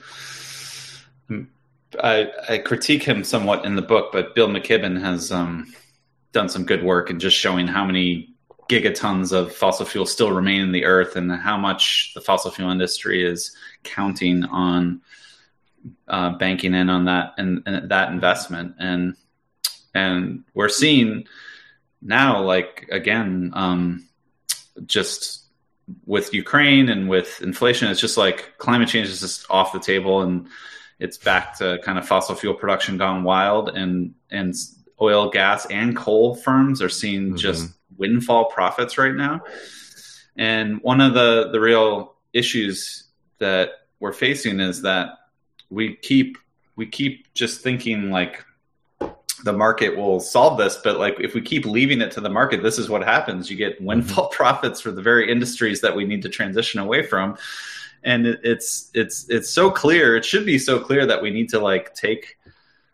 I, 2.03 2.31
I 2.49 2.57
critique 2.59 3.03
him 3.03 3.23
somewhat 3.23 3.65
in 3.65 3.75
the 3.75 3.81
book, 3.81 4.11
but 4.11 4.35
Bill 4.35 4.47
McKibben 4.47 4.99
has 5.01 5.31
um, 5.31 5.73
done 6.31 6.49
some 6.49 6.65
good 6.65 6.83
work 6.83 7.09
in 7.09 7.19
just 7.19 7.37
showing 7.37 7.67
how 7.67 7.85
many 7.85 8.29
gigatons 8.69 9.31
of 9.31 9.53
fossil 9.55 9.85
fuel 9.85 10.05
still 10.05 10.31
remain 10.31 10.61
in 10.61 10.71
the 10.73 10.83
earth 10.83 11.15
and 11.15 11.31
how 11.31 11.57
much 11.57 12.11
the 12.15 12.21
fossil 12.21 12.51
fuel 12.51 12.69
industry 12.69 13.25
is 13.25 13.55
counting 13.83 14.43
on 14.45 15.01
uh, 16.07 16.31
banking 16.37 16.73
in 16.73 16.89
on 16.89 17.05
that 17.05 17.33
and, 17.37 17.63
and, 17.65 17.89
that 17.89 18.11
investment 18.11 18.75
and 18.79 19.15
and 19.93 20.43
we're 20.53 20.69
seeing 20.69 21.25
now 22.01 22.41
like 22.43 22.87
again 22.91 23.51
um, 23.53 24.07
just 24.85 25.45
with 26.05 26.33
Ukraine 26.33 26.89
and 26.89 27.09
with 27.09 27.41
inflation 27.41 27.89
it's 27.89 28.01
just 28.01 28.17
like 28.17 28.57
climate 28.57 28.89
change 28.89 29.07
is 29.07 29.21
just 29.21 29.45
off 29.49 29.73
the 29.73 29.79
table 29.79 30.21
and 30.21 30.47
it's 30.99 31.17
back 31.17 31.57
to 31.57 31.79
kind 31.83 31.97
of 31.97 32.07
fossil 32.07 32.35
fuel 32.35 32.53
production 32.53 32.97
gone 32.97 33.23
wild 33.23 33.69
and 33.69 34.13
and 34.29 34.53
oil 35.01 35.29
gas 35.29 35.65
and 35.67 35.95
coal 35.95 36.35
firms 36.35 36.81
are 36.81 36.89
seeing 36.89 37.27
mm-hmm. 37.27 37.35
just 37.35 37.71
windfall 37.97 38.45
profits 38.45 38.97
right 38.97 39.15
now 39.15 39.41
and 40.35 40.81
one 40.81 41.01
of 41.01 41.13
the 41.13 41.49
the 41.51 41.59
real 41.59 42.15
issues 42.33 43.05
that 43.39 43.69
we're 43.99 44.13
facing 44.13 44.59
is 44.59 44.83
that 44.83 45.09
we 45.69 45.95
keep 45.95 46.37
we 46.75 46.85
keep 46.85 47.31
just 47.33 47.61
thinking 47.61 48.09
like 48.09 48.43
the 49.43 49.53
market 49.53 49.95
will 49.95 50.19
solve 50.19 50.57
this 50.57 50.77
but 50.83 50.97
like 50.97 51.19
if 51.19 51.33
we 51.33 51.41
keep 51.41 51.65
leaving 51.65 52.01
it 52.01 52.11
to 52.11 52.21
the 52.21 52.29
market 52.29 52.63
this 52.63 52.79
is 52.79 52.89
what 52.89 53.03
happens 53.03 53.49
you 53.49 53.57
get 53.57 53.75
mm-hmm. 53.75 53.85
windfall 53.85 54.27
profits 54.31 54.81
for 54.81 54.91
the 54.91 55.01
very 55.01 55.31
industries 55.31 55.81
that 55.81 55.95
we 55.95 56.05
need 56.05 56.21
to 56.21 56.29
transition 56.29 56.79
away 56.79 57.03
from 57.03 57.37
and 58.03 58.25
it's 58.25 58.89
it's 58.93 59.29
it's 59.29 59.49
so 59.49 59.69
clear 59.69 60.15
it 60.15 60.25
should 60.25 60.45
be 60.45 60.57
so 60.57 60.79
clear 60.79 61.05
that 61.05 61.21
we 61.21 61.29
need 61.29 61.49
to 61.49 61.59
like 61.59 61.93
take 61.93 62.37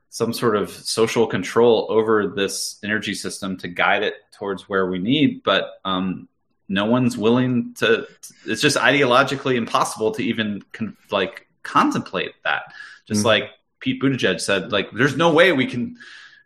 some 0.09 0.31
sort 0.31 0.55
of 0.55 0.69
social 0.69 1.25
control 1.25 1.87
over 1.89 2.27
this 2.27 2.79
energy 2.83 3.15
system 3.15 3.57
to 3.57 3.67
guide 3.67 4.03
it 4.03 4.15
towards 4.31 4.67
where 4.69 4.87
we 4.89 4.99
need 4.99 5.41
but 5.43 5.79
um, 5.85 6.27
no 6.67 6.85
one's 6.85 7.17
willing 7.17 7.73
to 7.73 8.07
it's 8.45 8.61
just 8.61 8.77
ideologically 8.77 9.55
impossible 9.55 10.11
to 10.11 10.23
even 10.23 10.61
con- 10.71 10.97
like 11.11 11.47
contemplate 11.63 12.33
that. 12.43 12.73
Just 13.05 13.19
mm-hmm. 13.19 13.27
like 13.27 13.51
Pete 13.79 14.01
Buttigieg 14.01 14.39
said, 14.39 14.71
like 14.71 14.91
there's 14.91 15.17
no 15.17 15.33
way 15.33 15.51
we 15.51 15.65
can 15.65 15.97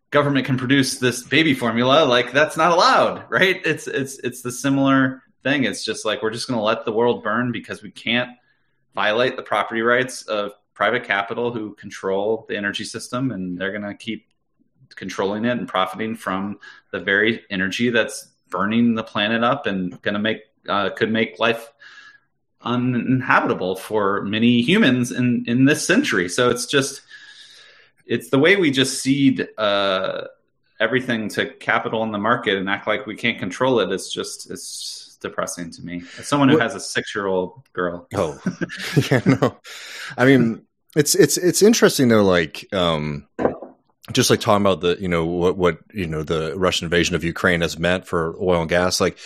government 0.10 0.46
can 0.46 0.58
produce 0.58 1.00
this 1.00 1.24
baby 1.24 1.54
formula. 1.54 2.06
Like 2.06 2.32
that's 2.32 2.58
not 2.58 2.72
allowed, 2.72 3.26
right? 3.30 3.62
It's 3.66 3.88
it's 3.88 4.20
it's 4.20 4.42
the 4.42 4.52
similar 4.52 5.24
thing. 5.44 5.64
It's 5.64 5.84
just 5.84 6.06
like 6.06 6.22
we're 6.22 6.32
just 6.32 6.48
going 6.48 6.58
to 6.58 6.64
let 6.64 6.86
the 6.86 6.92
world 6.92 7.24
burn 7.24 7.52
because 7.52 7.84
we 7.84 7.92
can't 7.92 8.32
violate 8.96 9.36
the 9.36 9.44
property 9.44 9.82
rights 9.82 10.24
of 10.24 10.54
private 10.74 11.04
capital 11.04 11.52
who 11.52 11.76
control 11.76 12.46
the 12.50 12.58
energy 12.58 12.84
system, 12.84 13.32
and 13.32 13.58
they're 13.60 13.72
going 13.72 13.84
to 13.84 13.96
keep 13.96 14.28
controlling 14.96 15.46
it 15.46 15.58
and 15.58 15.68
profiting 15.68 16.16
from 16.16 16.60
the 16.92 17.00
very 17.00 17.44
energy 17.50 17.90
that's 17.90 18.30
burning 18.50 18.96
the 18.96 19.04
planet 19.04 19.44
up 19.44 19.66
and 19.66 20.02
going 20.02 20.14
to 20.14 20.20
make 20.20 20.42
uh, 20.68 20.90
could 20.90 21.12
make 21.12 21.40
life 21.40 21.72
uninhabitable 22.62 23.76
for 23.76 24.22
many 24.24 24.62
humans 24.62 25.12
in 25.12 25.46
in 25.48 25.66
this 25.66 25.86
century. 25.86 26.30
So 26.30 26.50
it's 26.50 26.66
just 26.66 27.02
it's 28.06 28.30
the 28.30 28.40
way 28.40 28.56
we 28.56 28.72
just 28.72 29.02
cede 29.02 29.48
uh, 29.58 30.26
everything 30.80 31.30
to 31.30 31.46
capital 31.46 32.04
in 32.04 32.12
the 32.12 32.18
market 32.18 32.58
and 32.58 32.70
act 32.70 32.88
like 32.88 33.06
we 33.06 33.16
can't 33.16 33.40
control 33.40 33.80
it. 33.80 33.92
It's 33.92 34.12
just 34.12 34.50
it's 34.50 35.18
depressing 35.22 35.72
to 35.72 35.82
me. 35.82 36.04
As 36.18 36.28
someone 36.28 36.50
who 36.50 36.60
has 36.60 36.76
a 36.76 36.80
six 36.80 37.14
year 37.14 37.28
old 37.28 37.64
girl. 37.74 38.08
Oh, 38.16 38.40
yeah, 39.12 39.22
no. 39.26 39.58
I 40.18 40.26
mean, 40.26 40.66
it's 40.96 41.16
it's 41.16 41.38
it's 41.38 41.62
interesting 41.62 42.08
though. 42.08 42.24
Like, 42.24 42.72
um, 42.74 43.28
just 44.12 44.30
like 44.30 44.40
talking 44.40 44.64
about 44.64 44.82
the 44.82 44.98
you 45.00 45.08
know 45.08 45.26
what 45.26 45.58
what 45.58 45.80
you 45.94 46.08
know 46.08 46.24
the 46.24 46.54
Russian 46.58 46.86
invasion 46.86 47.16
of 47.16 47.24
Ukraine 47.24 47.62
has 47.62 47.78
meant 47.78 48.08
for 48.08 48.36
oil 48.42 48.62
and 48.62 48.70
gas. 48.70 49.02
Like 49.02 49.18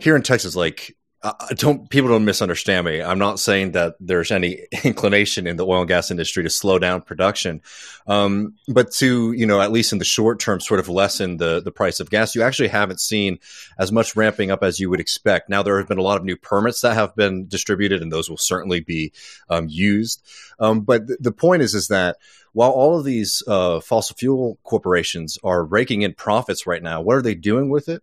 here 0.00 0.16
in 0.16 0.22
Texas, 0.22 0.56
like 0.56 0.96
uh, 1.24 1.32
don't 1.54 1.88
people 1.88 2.10
don't 2.10 2.26
misunderstand 2.26 2.84
me. 2.84 3.00
I'm 3.00 3.18
not 3.18 3.40
saying 3.40 3.72
that 3.72 3.94
there's 3.98 4.30
any 4.30 4.66
inclination 4.84 5.46
in 5.46 5.56
the 5.56 5.66
oil 5.66 5.80
and 5.80 5.88
gas 5.88 6.10
industry 6.10 6.42
to 6.42 6.50
slow 6.50 6.78
down 6.78 7.00
production, 7.00 7.62
um, 8.06 8.54
but 8.68 8.92
to 8.92 9.32
you 9.32 9.46
know 9.46 9.60
at 9.62 9.72
least 9.72 9.92
in 9.92 9.98
the 9.98 10.04
short 10.04 10.38
term, 10.38 10.60
sort 10.60 10.80
of 10.80 10.88
lessen 10.90 11.38
the 11.38 11.62
the 11.62 11.72
price 11.72 11.98
of 11.98 12.10
gas. 12.10 12.34
You 12.34 12.42
actually 12.42 12.68
haven't 12.68 13.00
seen 13.00 13.38
as 13.78 13.90
much 13.90 14.14
ramping 14.14 14.50
up 14.50 14.62
as 14.62 14.78
you 14.78 14.90
would 14.90 15.00
expect. 15.00 15.48
Now 15.48 15.62
there 15.62 15.78
have 15.78 15.88
been 15.88 15.98
a 15.98 16.02
lot 16.02 16.18
of 16.18 16.24
new 16.24 16.36
permits 16.36 16.82
that 16.82 16.94
have 16.94 17.16
been 17.16 17.48
distributed, 17.48 18.02
and 18.02 18.12
those 18.12 18.28
will 18.28 18.36
certainly 18.36 18.80
be 18.80 19.12
um, 19.48 19.66
used. 19.68 20.22
Um, 20.58 20.82
but 20.82 21.06
th- 21.06 21.18
the 21.20 21.32
point 21.32 21.62
is, 21.62 21.74
is 21.74 21.88
that 21.88 22.18
while 22.52 22.70
all 22.70 22.98
of 22.98 23.04
these 23.04 23.42
uh, 23.48 23.80
fossil 23.80 24.14
fuel 24.14 24.58
corporations 24.62 25.38
are 25.42 25.64
raking 25.64 26.02
in 26.02 26.12
profits 26.12 26.66
right 26.66 26.82
now, 26.82 27.00
what 27.00 27.16
are 27.16 27.22
they 27.22 27.34
doing 27.34 27.70
with 27.70 27.88
it? 27.88 28.02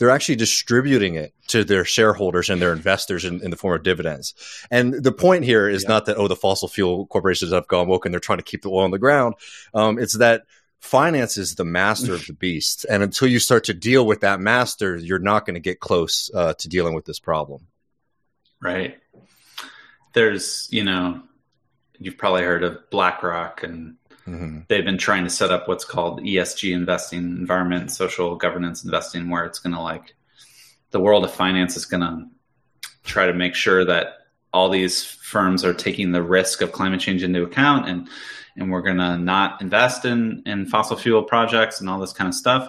They're 0.00 0.10
actually 0.10 0.36
distributing 0.36 1.14
it 1.14 1.34
to 1.48 1.62
their 1.62 1.84
shareholders 1.84 2.48
and 2.48 2.60
their 2.60 2.72
investors 2.72 3.26
in, 3.26 3.42
in 3.44 3.50
the 3.50 3.56
form 3.56 3.76
of 3.76 3.82
dividends. 3.82 4.34
And 4.70 4.94
the 4.94 5.12
point 5.12 5.44
here 5.44 5.68
is 5.68 5.82
yeah. 5.82 5.90
not 5.90 6.06
that, 6.06 6.16
oh, 6.16 6.26
the 6.26 6.34
fossil 6.34 6.68
fuel 6.68 7.06
corporations 7.06 7.52
have 7.52 7.68
gone 7.68 7.86
woke 7.86 8.06
and 8.06 8.14
they're 8.14 8.18
trying 8.18 8.38
to 8.38 8.44
keep 8.44 8.62
the 8.62 8.70
oil 8.70 8.84
on 8.84 8.92
the 8.92 8.98
ground. 8.98 9.34
Um, 9.74 9.98
it's 9.98 10.16
that 10.16 10.44
finance 10.80 11.36
is 11.36 11.56
the 11.56 11.66
master 11.66 12.14
of 12.14 12.26
the 12.26 12.32
beast. 12.40 12.86
And 12.88 13.02
until 13.02 13.28
you 13.28 13.38
start 13.38 13.64
to 13.64 13.74
deal 13.74 14.06
with 14.06 14.22
that 14.22 14.40
master, 14.40 14.96
you're 14.96 15.18
not 15.18 15.44
going 15.44 15.54
to 15.54 15.60
get 15.60 15.80
close 15.80 16.30
uh, 16.34 16.54
to 16.54 16.68
dealing 16.68 16.94
with 16.94 17.04
this 17.04 17.18
problem. 17.18 17.66
Right. 18.58 18.98
There's, 20.14 20.66
you 20.70 20.82
know, 20.82 21.20
you've 21.98 22.16
probably 22.16 22.42
heard 22.42 22.64
of 22.64 22.88
BlackRock 22.88 23.64
and 23.64 23.96
Mm-hmm. 24.26 24.60
They've 24.68 24.84
been 24.84 24.98
trying 24.98 25.24
to 25.24 25.30
set 25.30 25.50
up 25.50 25.66
what's 25.66 25.84
called 25.84 26.20
ESG 26.20 26.72
investing, 26.72 27.18
environment, 27.18 27.90
social 27.90 28.36
governance 28.36 28.84
investing, 28.84 29.30
where 29.30 29.44
it's 29.44 29.58
going 29.58 29.74
to 29.74 29.80
like 29.80 30.14
the 30.90 31.00
world 31.00 31.24
of 31.24 31.32
finance 31.32 31.76
is 31.76 31.86
going 31.86 32.02
to 32.02 32.26
try 33.04 33.26
to 33.26 33.34
make 33.34 33.54
sure 33.54 33.84
that 33.84 34.18
all 34.52 34.68
these 34.68 35.04
firms 35.04 35.64
are 35.64 35.74
taking 35.74 36.12
the 36.12 36.22
risk 36.22 36.60
of 36.60 36.72
climate 36.72 37.00
change 37.00 37.22
into 37.22 37.42
account 37.42 37.88
and 37.88 38.08
and 38.56 38.70
we're 38.70 38.82
going 38.82 38.98
to 38.98 39.16
not 39.16 39.62
invest 39.62 40.04
in 40.04 40.42
in 40.44 40.66
fossil 40.66 40.96
fuel 40.96 41.22
projects 41.22 41.80
and 41.80 41.88
all 41.88 42.00
this 42.00 42.12
kind 42.12 42.28
of 42.28 42.34
stuff. 42.34 42.68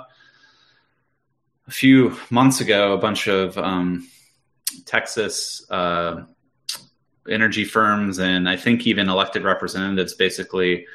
A 1.68 1.72
few 1.72 2.16
months 2.30 2.62
ago, 2.62 2.94
a 2.94 2.98
bunch 2.98 3.28
of 3.28 3.58
um, 3.58 4.08
Texas 4.86 5.66
uh, 5.72 6.24
energy 7.28 7.66
firms 7.66 8.20
and 8.20 8.48
I 8.48 8.58
think 8.58 8.86
even 8.86 9.10
elected 9.10 9.44
representatives 9.44 10.14
basically 10.14 10.86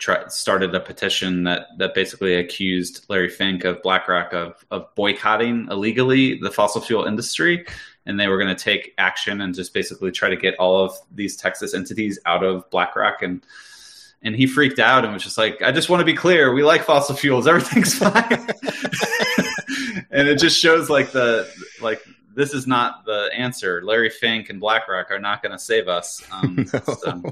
try, 0.00 0.26
started 0.26 0.74
a 0.74 0.80
petition 0.80 1.44
that 1.44 1.68
that 1.78 1.94
basically 1.94 2.34
accused 2.34 3.04
Larry 3.08 3.28
Fink 3.28 3.64
of 3.64 3.80
BlackRock 3.82 4.32
of 4.32 4.64
of 4.72 4.92
boycotting 4.96 5.68
illegally 5.70 6.38
the 6.38 6.50
fossil 6.50 6.80
fuel 6.80 7.04
industry, 7.04 7.64
and 8.06 8.18
they 8.18 8.26
were 8.26 8.38
going 8.38 8.54
to 8.54 8.60
take 8.60 8.94
action 8.98 9.40
and 9.40 9.54
just 9.54 9.72
basically 9.72 10.10
try 10.10 10.28
to 10.28 10.36
get 10.36 10.56
all 10.56 10.84
of 10.84 10.92
these 11.14 11.36
Texas 11.36 11.74
entities 11.74 12.18
out 12.26 12.42
of 12.42 12.68
BlackRock 12.70 13.22
and 13.22 13.44
and 14.22 14.34
he 14.34 14.46
freaked 14.46 14.78
out 14.78 15.04
and 15.04 15.14
was 15.14 15.22
just 15.22 15.38
like, 15.38 15.62
"I 15.62 15.72
just 15.72 15.88
want 15.88 16.00
to 16.00 16.04
be 16.04 16.14
clear. 16.14 16.52
We 16.52 16.62
like 16.62 16.82
fossil 16.82 17.14
fuels. 17.14 17.46
Everything's 17.46 17.94
fine." 17.94 18.12
and 20.10 20.28
it 20.28 20.38
just 20.38 20.58
shows 20.58 20.90
like 20.90 21.12
the 21.12 21.50
like 21.80 22.02
this 22.34 22.54
is 22.54 22.66
not 22.66 23.04
the 23.04 23.30
answer. 23.34 23.82
Larry 23.84 24.10
Fink 24.10 24.50
and 24.50 24.60
BlackRock 24.60 25.10
are 25.10 25.18
not 25.18 25.42
going 25.42 25.52
to 25.52 25.58
save 25.58 25.88
us. 25.88 26.22
Um, 26.32 26.56
no. 26.72 26.94
so. 26.94 27.22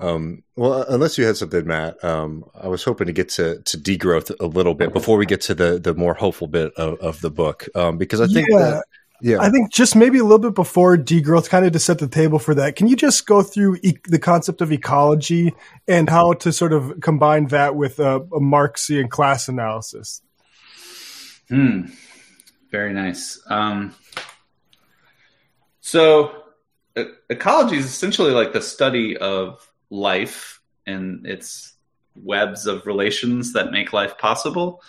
Um, 0.00 0.42
well, 0.56 0.84
unless 0.88 1.18
you 1.18 1.24
had 1.24 1.36
something, 1.36 1.66
Matt, 1.66 2.02
um, 2.04 2.44
I 2.60 2.68
was 2.68 2.84
hoping 2.84 3.06
to 3.06 3.12
get 3.12 3.28
to, 3.30 3.60
to 3.62 3.78
degrowth 3.78 4.34
a 4.40 4.46
little 4.46 4.74
bit 4.74 4.92
before 4.92 5.16
we 5.16 5.26
get 5.26 5.40
to 5.42 5.54
the, 5.54 5.78
the 5.78 5.94
more 5.94 6.14
hopeful 6.14 6.46
bit 6.48 6.72
of, 6.74 6.98
of 7.00 7.20
the 7.20 7.30
book, 7.30 7.68
um, 7.74 7.98
because 7.98 8.20
I 8.20 8.26
think 8.26 8.48
yeah. 8.50 8.58
that, 8.58 8.84
yeah, 9.20 9.40
I 9.40 9.50
think 9.50 9.72
just 9.72 9.94
maybe 9.94 10.18
a 10.18 10.24
little 10.24 10.40
bit 10.40 10.54
before 10.54 10.96
degrowth, 10.96 11.48
kind 11.48 11.64
of 11.64 11.72
to 11.72 11.78
set 11.78 12.00
the 12.00 12.08
table 12.08 12.40
for 12.40 12.56
that. 12.56 12.74
Can 12.74 12.88
you 12.88 12.96
just 12.96 13.24
go 13.24 13.42
through 13.42 13.78
e- 13.82 13.98
the 14.08 14.18
concept 14.18 14.60
of 14.60 14.72
ecology 14.72 15.54
and 15.86 16.10
how 16.10 16.32
to 16.32 16.52
sort 16.52 16.72
of 16.72 17.00
combine 17.00 17.46
that 17.46 17.76
with 17.76 18.00
a, 18.00 18.16
a 18.16 18.40
Marxian 18.40 19.08
class 19.08 19.46
analysis? 19.46 20.22
Hmm. 21.48 21.82
Very 22.72 22.92
nice. 22.92 23.40
Um, 23.46 23.94
so, 25.80 26.32
e- 26.98 27.04
ecology 27.30 27.76
is 27.76 27.84
essentially 27.84 28.32
like 28.32 28.52
the 28.52 28.62
study 28.62 29.16
of 29.16 29.71
life 29.92 30.60
and 30.86 31.26
its 31.26 31.74
webs 32.16 32.66
of 32.66 32.86
relations 32.86 33.52
that 33.52 33.70
make 33.70 33.92
life 33.92 34.18
possible. 34.18 34.82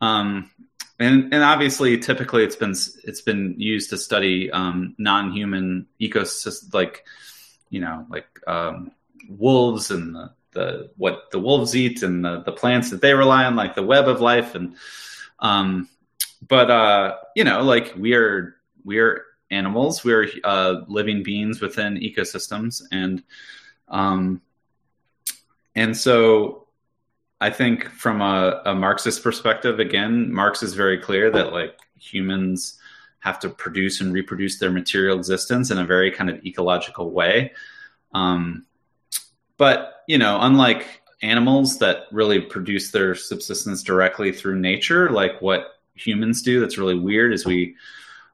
Um, 0.00 0.50
and 0.98 1.32
and 1.32 1.44
obviously, 1.44 1.96
typically, 1.98 2.42
it's 2.42 2.56
been 2.56 2.74
it's 3.04 3.20
been 3.20 3.54
used 3.56 3.90
to 3.90 3.96
study 3.96 4.50
um, 4.50 4.96
non-human 4.98 5.86
ecosystems, 6.00 6.74
like 6.74 7.04
you 7.70 7.80
know, 7.80 8.04
like 8.10 8.26
um, 8.48 8.90
wolves 9.28 9.90
and 9.92 10.14
the, 10.14 10.30
the 10.52 10.90
what 10.96 11.30
the 11.30 11.38
wolves 11.38 11.76
eat 11.76 12.02
and 12.02 12.24
the, 12.24 12.42
the 12.42 12.52
plants 12.52 12.90
that 12.90 13.00
they 13.00 13.14
rely 13.14 13.44
on, 13.44 13.54
like 13.54 13.76
the 13.76 13.82
web 13.82 14.08
of 14.08 14.20
life. 14.20 14.56
And 14.56 14.74
um, 15.38 15.88
but 16.46 16.68
uh, 16.68 17.16
you 17.36 17.44
know, 17.44 17.62
like 17.62 17.94
we 17.96 18.14
are 18.14 18.56
we 18.84 18.98
are 18.98 19.24
animals, 19.52 20.02
we 20.02 20.12
are 20.12 20.26
uh, 20.42 20.80
living 20.88 21.22
beings 21.22 21.60
within 21.60 21.94
ecosystems, 21.94 22.82
and 22.90 23.22
um, 23.86 24.42
and 25.78 25.96
so 25.96 26.66
I 27.40 27.50
think 27.50 27.88
from 27.90 28.20
a, 28.20 28.60
a, 28.64 28.74
Marxist 28.74 29.22
perspective, 29.22 29.78
again, 29.78 30.32
Marx 30.32 30.60
is 30.60 30.74
very 30.74 30.98
clear 30.98 31.30
that 31.30 31.52
like 31.52 31.78
humans 31.96 32.76
have 33.20 33.38
to 33.40 33.48
produce 33.48 34.00
and 34.00 34.12
reproduce 34.12 34.58
their 34.58 34.72
material 34.72 35.16
existence 35.16 35.70
in 35.70 35.78
a 35.78 35.84
very 35.84 36.10
kind 36.10 36.30
of 36.30 36.44
ecological 36.44 37.12
way. 37.12 37.52
Um, 38.12 38.66
but 39.56 40.02
you 40.08 40.18
know, 40.18 40.38
unlike 40.40 41.02
animals 41.22 41.78
that 41.78 42.06
really 42.10 42.40
produce 42.40 42.90
their 42.90 43.14
subsistence 43.14 43.84
directly 43.84 44.32
through 44.32 44.58
nature, 44.58 45.10
like 45.10 45.40
what 45.40 45.78
humans 45.94 46.42
do, 46.42 46.58
that's 46.58 46.78
really 46.78 46.98
weird. 46.98 47.32
Is 47.32 47.46
we 47.46 47.76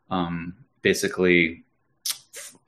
um, 0.08 0.54
basically 0.80 1.63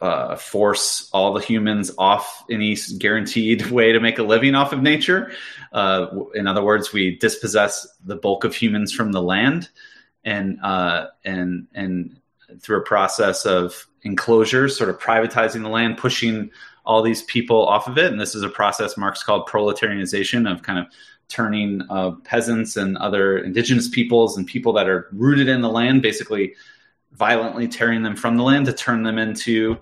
uh, 0.01 0.37
force 0.37 1.09
all 1.13 1.33
the 1.33 1.41
humans 1.41 1.91
off 1.99 2.45
any 2.51 2.77
guaranteed 2.99 3.67
way 3.71 3.93
to 3.93 4.01
make 4.01 4.19
a 4.19 4.23
living 4.23 4.55
off 4.55 4.73
of 4.73 4.83
nature. 4.83 5.33
Uh, 5.73 6.07
in 6.35 6.47
other 6.47 6.63
words, 6.63 6.93
we 6.93 7.17
dispossess 7.17 7.87
the 8.05 8.17
bulk 8.17 8.45
of 8.45 8.55
humans 8.55 8.93
from 8.93 9.13
the 9.13 9.23
land, 9.23 9.69
and 10.25 10.59
uh, 10.63 11.07
and 11.25 11.67
and 11.75 12.21
through 12.61 12.79
a 12.79 12.83
process 12.83 13.45
of 13.45 13.87
enclosure, 14.03 14.69
sort 14.69 14.91
of 14.91 14.99
privatizing 14.99 15.63
the 15.63 15.69
land, 15.69 15.99
pushing 15.99 16.51
all 16.85 17.03
these 17.03 17.23
people 17.23 17.67
off 17.67 17.89
of 17.89 17.99
it. 17.99 18.13
And 18.13 18.21
this 18.21 18.35
is 18.35 18.43
a 18.43 18.49
process 18.49 18.97
Marx 18.97 19.23
called 19.23 19.49
proletarianization 19.49 20.51
of 20.51 20.63
kind 20.63 20.79
of 20.79 20.87
turning 21.29 21.83
uh, 21.91 22.13
peasants 22.23 22.77
and 22.77 22.97
other 22.99 23.39
indigenous 23.39 23.89
peoples 23.89 24.39
and 24.39 24.47
people 24.47 24.73
that 24.75 24.89
are 24.89 25.09
rooted 25.13 25.49
in 25.49 25.61
the 25.61 25.69
land, 25.69 26.03
basically 26.03 26.55
violently 27.17 27.67
tearing 27.69 28.03
them 28.03 28.17
from 28.17 28.37
the 28.37 28.43
land 28.43 28.67
to 28.67 28.73
turn 28.73 29.03
them 29.03 29.19
into 29.19 29.79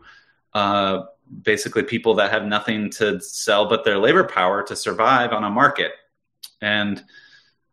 uh, 0.53 1.03
basically 1.43 1.83
people 1.83 2.15
that 2.15 2.31
have 2.31 2.45
nothing 2.45 2.91
to 2.91 3.21
sell 3.21 3.69
but 3.69 3.85
their 3.85 3.99
labor 3.99 4.25
power 4.25 4.63
to 4.63 4.77
survive 4.77 5.33
on 5.33 5.45
a 5.45 5.51
market. 5.51 5.93
And 6.61 7.03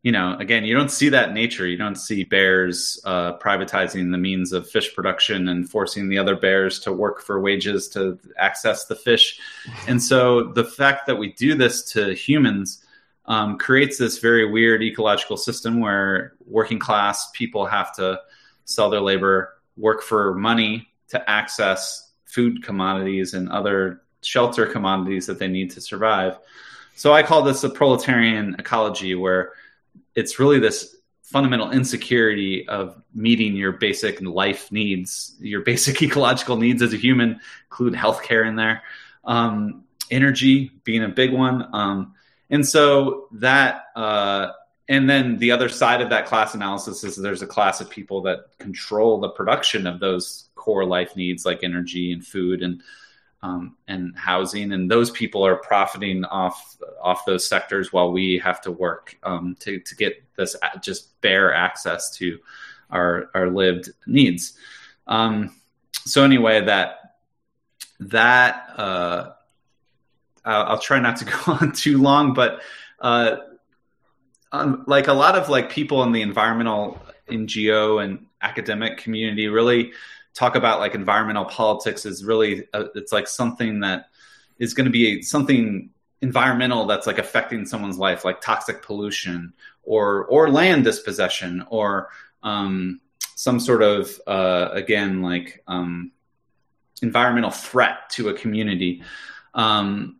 you 0.03 0.11
know, 0.11 0.35
again, 0.39 0.65
you 0.65 0.75
don't 0.75 0.89
see 0.89 1.09
that 1.09 1.31
nature. 1.31 1.67
You 1.67 1.77
don't 1.77 1.95
see 1.95 2.23
bears 2.23 2.99
uh, 3.05 3.37
privatizing 3.37 4.11
the 4.11 4.17
means 4.17 4.51
of 4.51 4.67
fish 4.67 4.95
production 4.95 5.47
and 5.47 5.69
forcing 5.69 6.09
the 6.09 6.17
other 6.17 6.35
bears 6.35 6.79
to 6.79 6.91
work 6.91 7.21
for 7.21 7.39
wages 7.39 7.87
to 7.89 8.17
access 8.37 8.85
the 8.85 8.95
fish. 8.95 9.39
And 9.87 10.01
so 10.01 10.53
the 10.53 10.63
fact 10.63 11.05
that 11.05 11.17
we 11.17 11.33
do 11.33 11.53
this 11.53 11.83
to 11.91 12.15
humans 12.15 12.83
um, 13.25 13.59
creates 13.59 13.99
this 13.99 14.17
very 14.17 14.49
weird 14.49 14.81
ecological 14.81 15.37
system 15.37 15.79
where 15.79 16.33
working 16.47 16.79
class 16.79 17.29
people 17.31 17.67
have 17.67 17.95
to 17.97 18.19
sell 18.71 18.89
their 18.89 19.01
labor, 19.01 19.53
work 19.77 20.01
for 20.01 20.35
money 20.35 20.87
to 21.09 21.29
access 21.29 22.11
food 22.25 22.63
commodities 22.63 23.33
and 23.33 23.49
other 23.49 24.01
shelter 24.21 24.65
commodities 24.65 25.25
that 25.27 25.39
they 25.39 25.47
need 25.47 25.71
to 25.71 25.81
survive. 25.81 26.37
So 26.95 27.13
I 27.13 27.23
call 27.23 27.41
this 27.41 27.63
a 27.63 27.69
proletarian 27.69 28.55
ecology 28.59 29.15
where 29.15 29.53
it's 30.15 30.39
really 30.39 30.59
this 30.59 30.95
fundamental 31.21 31.71
insecurity 31.71 32.67
of 32.67 33.01
meeting 33.13 33.55
your 33.55 33.71
basic 33.71 34.21
life 34.21 34.71
needs, 34.71 35.35
your 35.39 35.61
basic 35.61 36.01
ecological 36.03 36.57
needs 36.57 36.81
as 36.81 36.93
a 36.93 36.97
human, 36.97 37.39
include 37.65 37.93
healthcare 37.93 38.47
in 38.47 38.55
there, 38.55 38.83
um, 39.23 39.85
energy 40.09 40.71
being 40.83 41.03
a 41.03 41.09
big 41.09 41.31
one. 41.31 41.67
Um, 41.73 42.13
and 42.49 42.67
so 42.67 43.27
that 43.33 43.85
uh, 43.95 44.49
and 44.91 45.09
then 45.09 45.37
the 45.37 45.51
other 45.51 45.69
side 45.69 46.01
of 46.01 46.09
that 46.09 46.25
class 46.25 46.53
analysis 46.53 47.05
is 47.05 47.15
there's 47.15 47.41
a 47.41 47.47
class 47.47 47.79
of 47.79 47.89
people 47.89 48.21
that 48.23 48.57
control 48.57 49.21
the 49.21 49.29
production 49.29 49.87
of 49.87 50.01
those 50.01 50.49
core 50.55 50.83
life 50.83 51.15
needs 51.15 51.45
like 51.45 51.63
energy 51.63 52.11
and 52.11 52.27
food 52.27 52.61
and 52.61 52.83
um, 53.41 53.77
and 53.87 54.13
housing, 54.17 54.73
and 54.73 54.91
those 54.91 55.09
people 55.09 55.45
are 55.45 55.55
profiting 55.55 56.25
off 56.25 56.75
off 57.01 57.23
those 57.25 57.47
sectors 57.47 57.93
while 57.93 58.11
we 58.11 58.37
have 58.43 58.59
to 58.63 58.71
work 58.71 59.17
um, 59.23 59.55
to 59.61 59.79
to 59.79 59.95
get 59.95 60.21
this 60.35 60.57
just 60.83 61.19
bare 61.21 61.53
access 61.53 62.13
to 62.17 62.39
our 62.89 63.29
our 63.33 63.49
lived 63.49 63.91
needs. 64.05 64.57
Um, 65.07 65.55
so 66.03 66.25
anyway, 66.25 66.65
that 66.65 67.15
that 68.01 68.73
uh, 68.77 69.31
I'll, 70.43 70.63
I'll, 70.65 70.79
try 70.79 70.99
not 70.99 71.15
to 71.17 71.25
go 71.45 71.53
on 71.53 71.71
too 71.71 71.97
long, 71.97 72.33
but 72.33 72.61
uh, 72.99 73.37
um, 74.51 74.83
like 74.87 75.07
a 75.07 75.13
lot 75.13 75.35
of 75.35 75.49
like 75.49 75.69
people 75.69 76.03
in 76.03 76.11
the 76.11 76.21
environmental 76.21 77.01
NGO 77.29 78.03
and 78.03 78.25
academic 78.41 78.97
community 78.97 79.47
really 79.47 79.93
talk 80.33 80.55
about 80.55 80.79
like 80.79 80.95
environmental 80.95 81.45
politics 81.45 82.05
is 82.05 82.23
really 82.23 82.67
uh, 82.73 82.85
it's 82.95 83.11
like 83.11 83.27
something 83.27 83.81
that 83.81 84.09
is 84.59 84.73
going 84.73 84.85
to 84.85 84.91
be 84.91 85.21
something 85.21 85.89
environmental 86.21 86.85
that's 86.85 87.07
like 87.07 87.17
affecting 87.17 87.65
someone's 87.65 87.97
life 87.97 88.23
like 88.23 88.41
toxic 88.41 88.83
pollution 88.83 89.53
or 89.83 90.25
or 90.25 90.49
land 90.49 90.83
dispossession 90.83 91.65
or 91.69 92.09
um, 92.43 92.99
some 93.35 93.59
sort 93.59 93.81
of 93.81 94.19
uh, 94.27 94.69
again 94.71 95.21
like 95.21 95.63
um, 95.67 96.11
environmental 97.01 97.51
threat 97.51 98.09
to 98.11 98.29
a 98.29 98.33
community. 98.33 99.01
Um, 99.53 100.17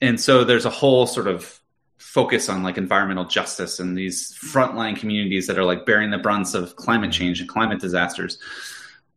and 0.00 0.20
so 0.20 0.44
there's 0.44 0.66
a 0.66 0.70
whole 0.70 1.06
sort 1.06 1.28
of 1.28 1.60
focus 2.02 2.48
on 2.48 2.62
like 2.62 2.76
environmental 2.76 3.24
justice 3.24 3.78
and 3.78 3.96
these 3.96 4.34
frontline 4.34 4.96
communities 4.96 5.46
that 5.46 5.58
are 5.58 5.64
like 5.64 5.86
bearing 5.86 6.10
the 6.10 6.18
brunts 6.18 6.52
of 6.52 6.74
climate 6.76 7.12
change 7.12 7.40
and 7.40 7.48
climate 7.48 7.80
disasters. 7.80 8.38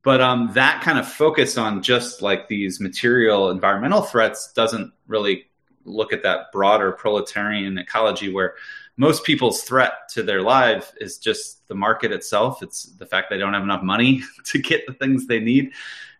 But 0.03 0.21
um, 0.21 0.51
that 0.53 0.83
kind 0.83 0.99
of 0.99 1.07
focus 1.07 1.57
on 1.57 1.81
just 1.81 2.21
like 2.21 2.47
these 2.47 2.79
material 2.79 3.49
environmental 3.49 4.03
threats 4.03 4.53
doesn't 4.53 4.93
really 5.07 5.47
look 5.83 6.13
at 6.13 6.23
that 6.23 6.51
broader 6.51 6.91
proletarian 6.91 7.77
ecology 7.79 8.31
where 8.31 8.53
most 8.97 9.23
people's 9.23 9.63
threat 9.63 10.07
to 10.09 10.21
their 10.23 10.41
life 10.41 10.93
is 11.01 11.17
just 11.17 11.67
the 11.67 11.75
market 11.75 12.11
itself. 12.11 12.61
It's 12.61 12.83
the 12.83 13.05
fact 13.05 13.29
they 13.29 13.37
don't 13.37 13.53
have 13.53 13.63
enough 13.63 13.83
money 13.83 14.21
to 14.45 14.59
get 14.59 14.85
the 14.85 14.93
things 14.93 15.25
they 15.25 15.39
need 15.39 15.71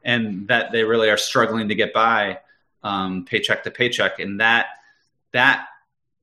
and 0.03 0.47
that 0.47 0.71
they 0.71 0.83
really 0.83 1.09
are 1.09 1.17
struggling 1.17 1.69
to 1.69 1.75
get 1.75 1.93
by 1.93 2.39
um, 2.83 3.23
paycheck 3.23 3.63
to 3.63 3.71
paycheck. 3.71 4.19
And 4.19 4.39
that 4.39 4.65
that 5.31 5.67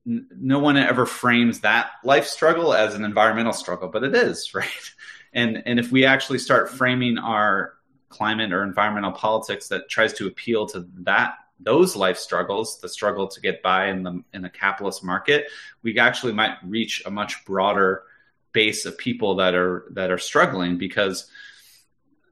no 0.05 0.59
one 0.59 0.77
ever 0.77 1.05
frames 1.05 1.61
that 1.61 1.91
life 2.03 2.27
struggle 2.27 2.73
as 2.73 2.93
an 2.93 3.03
environmental 3.05 3.53
struggle, 3.53 3.89
but 3.89 4.03
it 4.03 4.15
is, 4.15 4.53
right? 4.53 4.91
And 5.33 5.63
and 5.65 5.79
if 5.79 5.91
we 5.91 6.05
actually 6.05 6.39
start 6.39 6.69
framing 6.69 7.17
our 7.17 7.73
climate 8.09 8.53
or 8.53 8.63
environmental 8.63 9.11
politics 9.11 9.69
that 9.69 9.89
tries 9.89 10.13
to 10.13 10.27
appeal 10.27 10.67
to 10.67 10.87
that 10.99 11.33
those 11.59 11.95
life 11.95 12.17
struggles, 12.17 12.79
the 12.81 12.89
struggle 12.89 13.27
to 13.27 13.39
get 13.41 13.61
by 13.63 13.87
in 13.87 14.03
the 14.03 14.23
in 14.33 14.41
the 14.41 14.49
capitalist 14.49 15.03
market, 15.03 15.47
we 15.81 15.97
actually 15.97 16.33
might 16.33 16.57
reach 16.63 17.01
a 17.05 17.11
much 17.11 17.43
broader 17.45 18.03
base 18.51 18.85
of 18.85 18.97
people 18.97 19.35
that 19.35 19.55
are 19.55 19.85
that 19.91 20.11
are 20.11 20.17
struggling 20.17 20.77
because 20.77 21.27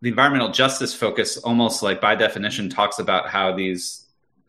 the 0.01 0.09
environmental 0.09 0.51
justice 0.51 0.93
focus 0.93 1.37
almost 1.37 1.81
like 1.81 2.01
by 2.01 2.15
definition 2.15 2.69
talks 2.69 2.99
about 2.99 3.29
how 3.29 3.55
these 3.55 4.00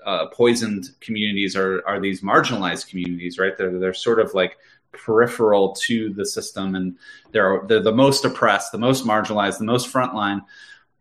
uh, 0.04 0.26
poisoned 0.26 0.90
communities 1.00 1.56
are 1.56 1.86
are 1.86 2.00
these 2.00 2.22
marginalized 2.22 2.88
communities, 2.88 3.38
right? 3.38 3.56
They're 3.56 3.78
they're 3.78 3.94
sort 3.94 4.20
of 4.20 4.34
like 4.34 4.58
peripheral 4.92 5.72
to 5.72 6.12
the 6.12 6.26
system, 6.26 6.74
and 6.74 6.96
they're 7.32 7.62
they're 7.66 7.82
the 7.82 7.92
most 7.92 8.24
oppressed, 8.24 8.72
the 8.72 8.78
most 8.78 9.04
marginalized, 9.04 9.58
the 9.58 9.64
most 9.64 9.92
frontline. 9.92 10.44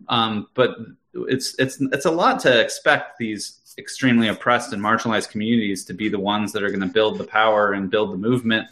Um, 0.08 0.48
but 0.54 0.76
it's 1.14 1.56
it's 1.60 1.80
it's 1.82 2.06
a 2.06 2.12
lot 2.12 2.40
to 2.42 2.62
expect 2.62 3.18
these 3.18 3.60
extremely 3.78 4.28
oppressed 4.28 4.74
and 4.74 4.82
marginalized 4.82 5.30
communities 5.30 5.86
to 5.86 5.94
be 5.94 6.10
the 6.10 6.20
ones 6.20 6.52
that 6.52 6.64
are 6.64 6.70
going 6.70 6.82
to 6.82 6.88
build 6.88 7.18
the 7.18 7.24
power 7.24 7.74
and 7.74 7.90
build 7.90 8.12
the 8.12 8.18
movement 8.18 8.68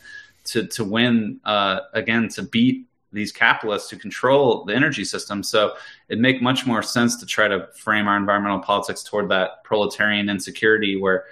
to 0.45 0.65
to 0.67 0.83
win 0.83 1.39
uh, 1.45 1.79
again 1.93 2.27
to 2.29 2.43
beat 2.43 2.88
these 3.11 3.31
capitalists 3.31 3.89
who 3.89 3.97
control 3.97 4.65
the 4.65 4.75
energy 4.75 5.03
system. 5.03 5.41
So 5.43 5.73
it 6.09 6.19
make 6.19 6.41
much 6.41 6.65
more 6.65 6.83
sense 6.83 7.17
to 7.17 7.25
try 7.25 7.47
to 7.47 7.67
frame 7.73 8.07
our 8.07 8.17
environmental 8.17 8.59
politics 8.59 9.03
toward 9.03 9.29
that 9.29 9.63
proletarian 9.63 10.29
insecurity 10.29 10.95
where 10.95 11.25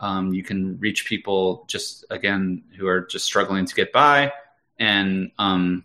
um, 0.00 0.32
you 0.32 0.42
can 0.42 0.78
reach 0.78 1.06
people 1.06 1.64
just 1.66 2.04
again 2.10 2.62
who 2.76 2.86
are 2.86 3.00
just 3.02 3.24
struggling 3.24 3.64
to 3.64 3.74
get 3.74 3.92
by, 3.92 4.32
and 4.78 5.30
um, 5.38 5.84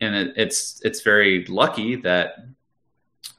and 0.00 0.14
it, 0.14 0.34
it's 0.36 0.80
it's 0.84 1.00
very 1.00 1.46
lucky 1.46 1.96
that 1.96 2.44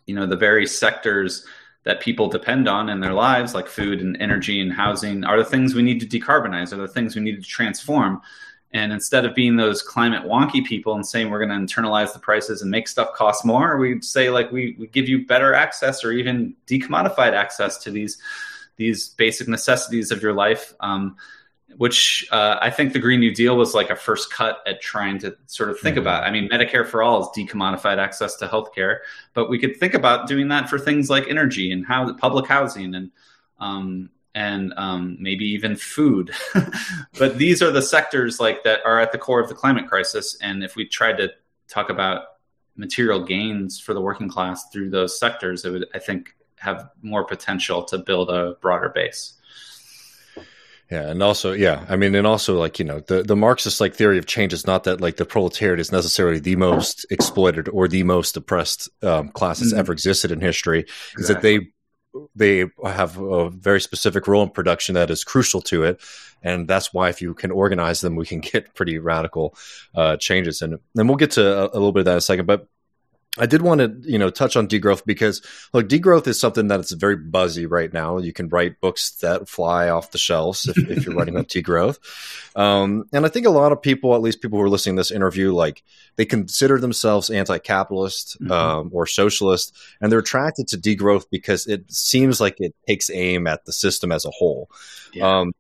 you 0.08 0.16
know 0.16 0.26
the 0.26 0.36
very 0.36 0.66
sectors 0.66 1.46
that 1.84 2.00
people 2.00 2.28
depend 2.28 2.68
on 2.68 2.90
in 2.90 3.00
their 3.00 3.14
lives, 3.14 3.56
like 3.56 3.68
food 3.68 4.02
and 4.02 4.20
energy 4.22 4.62
and 4.62 4.72
housing, 4.72 5.24
are 5.24 5.38
the 5.38 5.46
things 5.46 5.74
we 5.74 5.82
need 5.82 6.00
to 6.00 6.06
decarbonize, 6.06 6.72
are 6.74 6.78
the 6.78 6.88
things 6.88 7.16
we 7.16 7.22
need 7.22 7.42
to 7.42 7.48
transform. 7.48 8.22
And 8.74 8.94
instead 8.94 9.26
of 9.26 9.36
being 9.36 9.58
those 9.58 9.82
climate 9.82 10.24
wonky 10.24 10.64
people 10.64 10.96
and 10.96 11.06
saying 11.06 11.30
we're 11.30 11.46
going 11.46 11.68
to 11.68 11.74
internalize 11.74 12.14
the 12.14 12.20
prices 12.20 12.62
and 12.62 12.72
make 12.72 12.88
stuff 12.88 13.14
cost 13.14 13.44
more, 13.46 13.78
we 13.78 14.02
say 14.02 14.30
like 14.30 14.52
we, 14.52 14.76
we 14.80 14.88
give 14.88 15.10
you 15.10 15.26
better 15.26 15.54
access 15.54 16.04
or 16.06 16.12
even 16.14 16.56
decommodified 16.68 17.34
access 17.34 17.78
to 17.80 17.92
these 17.92 18.18
these 18.78 19.10
basic 19.10 19.48
necessities 19.48 20.12
of 20.12 20.24
your 20.24 20.34
life. 20.34 20.74
Um, 20.80 21.18
which 21.78 22.28
uh, 22.32 22.58
I 22.62 22.70
think 22.70 22.94
the 22.94 23.00
Green 23.00 23.20
New 23.20 23.34
Deal 23.34 23.56
was 23.56 23.74
like 23.74 23.90
a 23.90 23.96
first 23.96 24.32
cut 24.32 24.60
at 24.68 24.82
trying 24.82 25.20
to 25.20 25.36
sort 25.46 25.70
of 25.70 25.80
think 25.80 25.96
mm-hmm. 25.96 26.02
about. 26.02 26.24
I 26.24 26.32
mean, 26.32 26.50
Medicare 26.50 26.86
for 26.86 27.02
all 27.02 27.22
is 27.22 27.28
decommodified 27.36 27.98
access 27.98 28.36
to 28.38 28.48
healthcare, 28.48 29.00
but 29.34 29.50
we 29.50 29.58
could 29.58 29.78
think 29.78 29.94
about 29.94 30.28
doing 30.28 30.50
that 30.50 30.70
for 30.70 30.78
things 30.78 31.10
like 31.10 31.30
energy 31.30 31.72
and 31.72 31.86
how 31.86 32.12
public 32.14 32.48
housing 32.48 32.94
and 32.96 33.12
um, 33.60 34.10
and 34.34 34.74
um, 34.78 35.18
maybe 35.20 35.46
even 35.46 35.76
food. 35.76 36.32
but 37.20 37.38
these 37.38 37.62
are 37.62 37.72
the 37.72 37.82
sectors 37.82 38.40
like 38.40 38.64
that 38.64 38.80
are 38.86 39.00
at 39.00 39.12
the 39.12 39.18
core 39.18 39.40
of 39.40 39.50
the 39.50 39.56
climate 39.56 39.88
crisis. 39.88 40.38
And 40.42 40.64
if 40.64 40.76
we 40.76 40.86
tried 40.88 41.18
to 41.18 41.32
talk 41.68 41.90
about 41.90 42.24
material 42.76 43.24
gains 43.24 43.80
for 43.80 43.94
the 43.94 44.02
working 44.02 44.30
class 44.30 44.70
through 44.72 44.90
those 44.90 45.20
sectors, 45.20 45.66
it 45.66 45.72
would, 45.72 45.88
I 45.94 46.00
think, 46.00 46.36
have 46.58 46.90
more 47.02 47.26
potential 47.26 47.84
to 47.86 47.98
build 47.98 48.30
a 48.30 48.56
broader 48.62 48.90
base. 48.90 49.34
Yeah, 50.90 51.10
and 51.10 51.24
also, 51.24 51.54
yeah, 51.54 51.86
I 51.88 51.96
mean, 51.96 52.14
and 52.16 52.28
also, 52.28 52.60
like 52.60 52.78
you 52.78 52.84
know, 52.84 53.00
the 53.00 53.24
the 53.24 53.36
Marxist 53.36 53.80
like 53.80 53.96
theory 53.96 54.18
of 54.18 54.26
change 54.26 54.52
is 54.52 54.68
not 54.68 54.84
that 54.84 55.00
like 55.00 55.16
the 55.16 55.26
proletariat 55.26 55.80
is 55.80 55.90
necessarily 55.90 56.40
the 56.40 56.58
most 56.58 57.06
exploited 57.10 57.70
or 57.70 57.88
the 57.88 58.04
most 58.04 58.36
oppressed 58.36 58.90
um, 59.02 59.30
class 59.30 59.60
that's 59.60 59.72
mm-hmm. 59.72 59.80
ever 59.80 59.94
existed 59.94 60.34
in 60.34 60.42
history. 60.42 60.80
Exactly. 60.80 61.22
Is 61.22 61.28
that 61.30 61.42
they 61.42 61.72
they 62.36 62.66
have 62.84 63.18
a 63.18 63.50
very 63.50 63.82
specific 63.82 64.28
role 64.28 64.44
in 64.44 64.50
production 64.50 64.96
that 64.96 65.10
is 65.10 65.24
crucial 65.24 65.62
to 65.62 65.84
it, 65.84 66.02
and 66.44 66.68
that's 66.68 66.94
why 66.94 67.10
if 67.10 67.22
you 67.22 67.34
can 67.34 67.52
organize 67.52 68.02
them, 68.02 68.16
we 68.16 68.26
can 68.26 68.40
get 68.40 68.74
pretty 68.74 69.00
radical 69.00 69.56
uh, 69.96 70.18
changes. 70.18 70.62
And 70.62 70.80
then 70.96 71.08
we'll 71.08 71.18
get 71.18 71.32
to 71.32 71.46
a, 71.46 71.66
a 71.68 71.74
little 71.74 71.92
bit 71.92 72.02
of 72.02 72.06
that 72.06 72.12
in 72.14 72.18
a 72.18 72.22
second, 72.22 72.46
but 72.46 72.68
I 73.38 73.46
did 73.46 73.62
want 73.62 73.80
to, 73.80 74.12
you 74.12 74.18
know, 74.18 74.30
touch 74.30 74.58
on 74.58 74.68
degrowth 74.68 75.06
because 75.06 75.42
look, 75.72 75.88
degrowth 75.88 76.28
is 76.28 76.38
something 76.38 76.68
that 76.68 76.82
it's 76.82 76.92
very 76.92 77.16
buzzy 77.16 77.66
right 77.66 77.92
now. 77.92 78.18
You 78.18 78.34
can 78.34 78.50
write 78.50 78.82
books 78.82 79.12
that 79.22 79.48
fly 79.48 79.88
off 79.88 80.12
the 80.12 80.18
shelves 80.18 80.68
if, 80.68 80.78
if 80.78 81.06
you're 81.06 81.16
writing 81.16 81.36
about 81.36 81.48
degrowth. 81.50 82.00
Um, 82.58 83.06
and 83.14 83.26
I 83.26 83.30
think 83.30 83.46
a 83.46 83.52
lot 83.52 83.72
of 83.72 83.82
people, 83.82 84.14
at 84.16 84.22
least 84.22 84.42
people 84.42 84.60
who 84.60 84.66
are 84.66 84.70
listening 84.70 84.98
to 84.98 85.00
this 85.00 85.12
interview, 85.12 85.54
like 85.54 85.82
they 86.18 86.26
consider 86.26 86.78
themselves 86.78 87.30
anti-capitalist 87.30 88.38
mm-hmm. 88.42 88.52
um, 88.52 88.90
or 88.92 89.08
socialist, 89.08 89.78
and 90.02 90.12
they're 90.12 90.20
attracted 90.20 90.68
to 90.68 90.78
degrowth 90.78 91.26
because 91.32 91.68
it 91.68 91.90
seems 91.90 92.42
like 92.42 92.56
it 92.60 92.76
takes 92.86 93.10
aim 93.10 93.48
at 93.48 93.64
the 93.64 93.72
system 93.72 94.12
as 94.12 94.26
a 94.26 94.32
whole. 94.32 94.70
Yeah. 95.14 95.40
Um, 95.40 95.54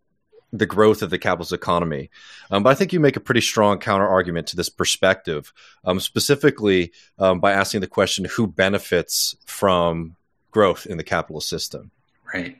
the 0.53 0.65
growth 0.65 1.01
of 1.01 1.09
the 1.09 1.17
capitalist 1.17 1.53
economy. 1.53 2.09
Um, 2.49 2.63
but 2.63 2.71
I 2.71 2.75
think 2.75 2.91
you 2.91 2.99
make 2.99 3.15
a 3.15 3.21
pretty 3.21 3.41
strong 3.41 3.79
counter 3.79 4.07
argument 4.07 4.47
to 4.47 4.55
this 4.55 4.69
perspective, 4.69 5.53
um, 5.85 5.99
specifically 5.99 6.91
um, 7.19 7.39
by 7.39 7.53
asking 7.53 7.81
the 7.81 7.87
question 7.87 8.25
who 8.25 8.47
benefits 8.47 9.35
from 9.45 10.15
growth 10.51 10.85
in 10.85 10.97
the 10.97 11.03
capitalist 11.03 11.49
system? 11.49 11.91
Right. 12.33 12.57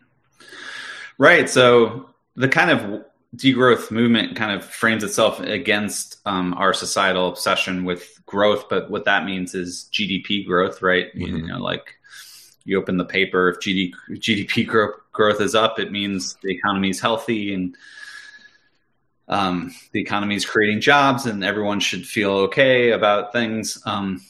Right. 1.18 1.50
So 1.50 2.10
the 2.36 2.48
kind 2.48 2.72
of 2.72 3.06
degrowth 3.36 3.92
movement 3.92 4.36
kind 4.36 4.52
of 4.52 4.66
frames 4.66 5.04
itself 5.04 5.40
against 5.40 6.18
um, 6.26 6.54
our 6.56 6.74
societal 6.74 7.28
obsession 7.30 7.84
with 7.86 8.20
growth. 8.26 8.70
But 8.70 8.90
what 8.90 9.06
that 9.06 9.26
means 9.26 9.54
is 9.54 9.90
GDP 9.92 10.46
growth, 10.46 10.82
right? 10.82 11.14
Mm-hmm. 11.16 11.36
You 11.36 11.48
know, 11.48 11.60
like 11.60 11.96
you 12.64 12.78
open 12.80 12.98
the 12.98 13.06
paper, 13.06 13.50
if 13.50 13.60
GDP, 13.60 13.94
GDP 14.12 14.68
growth, 14.68 14.96
growth 15.12 15.42
is 15.42 15.56
up, 15.56 15.80
it 15.80 15.92
means 15.92 16.38
the 16.42 16.52
economy 16.52 16.90
is 16.90 17.00
healthy 17.00 17.54
and 17.54 17.76
um, 19.28 19.74
the 19.92 20.02
economy 20.02 20.36
is 20.36 20.46
creating 20.46 20.82
jobs 20.82 21.26
and 21.26 21.44
everyone 21.44 21.80
should 21.80 22.06
feel 22.06 22.32
okay 22.32 22.92
about 22.92 23.32
things. 23.32 23.82
Um, 23.86 24.22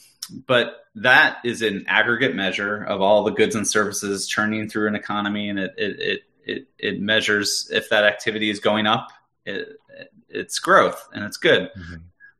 but 0.45 0.85
that 0.95 1.37
is 1.43 1.61
an 1.61 1.85
aggregate 1.87 2.35
measure 2.35 2.83
of 2.83 3.01
all 3.01 3.23
the 3.23 3.31
goods 3.31 3.55
and 3.55 3.67
services 3.67 4.27
churning 4.27 4.69
through 4.69 4.87
an 4.87 4.95
economy, 4.95 5.49
and 5.49 5.59
it 5.59 5.73
it 5.77 5.99
it 5.99 6.21
it, 6.43 6.67
it 6.77 7.01
measures 7.01 7.69
if 7.71 7.89
that 7.89 8.03
activity 8.03 8.49
is 8.49 8.59
going 8.59 8.87
up, 8.87 9.09
it, 9.45 9.79
it's 10.29 10.59
growth 10.59 11.07
and 11.13 11.23
it's 11.23 11.37
good. 11.37 11.69
Mm-hmm. 11.77 11.95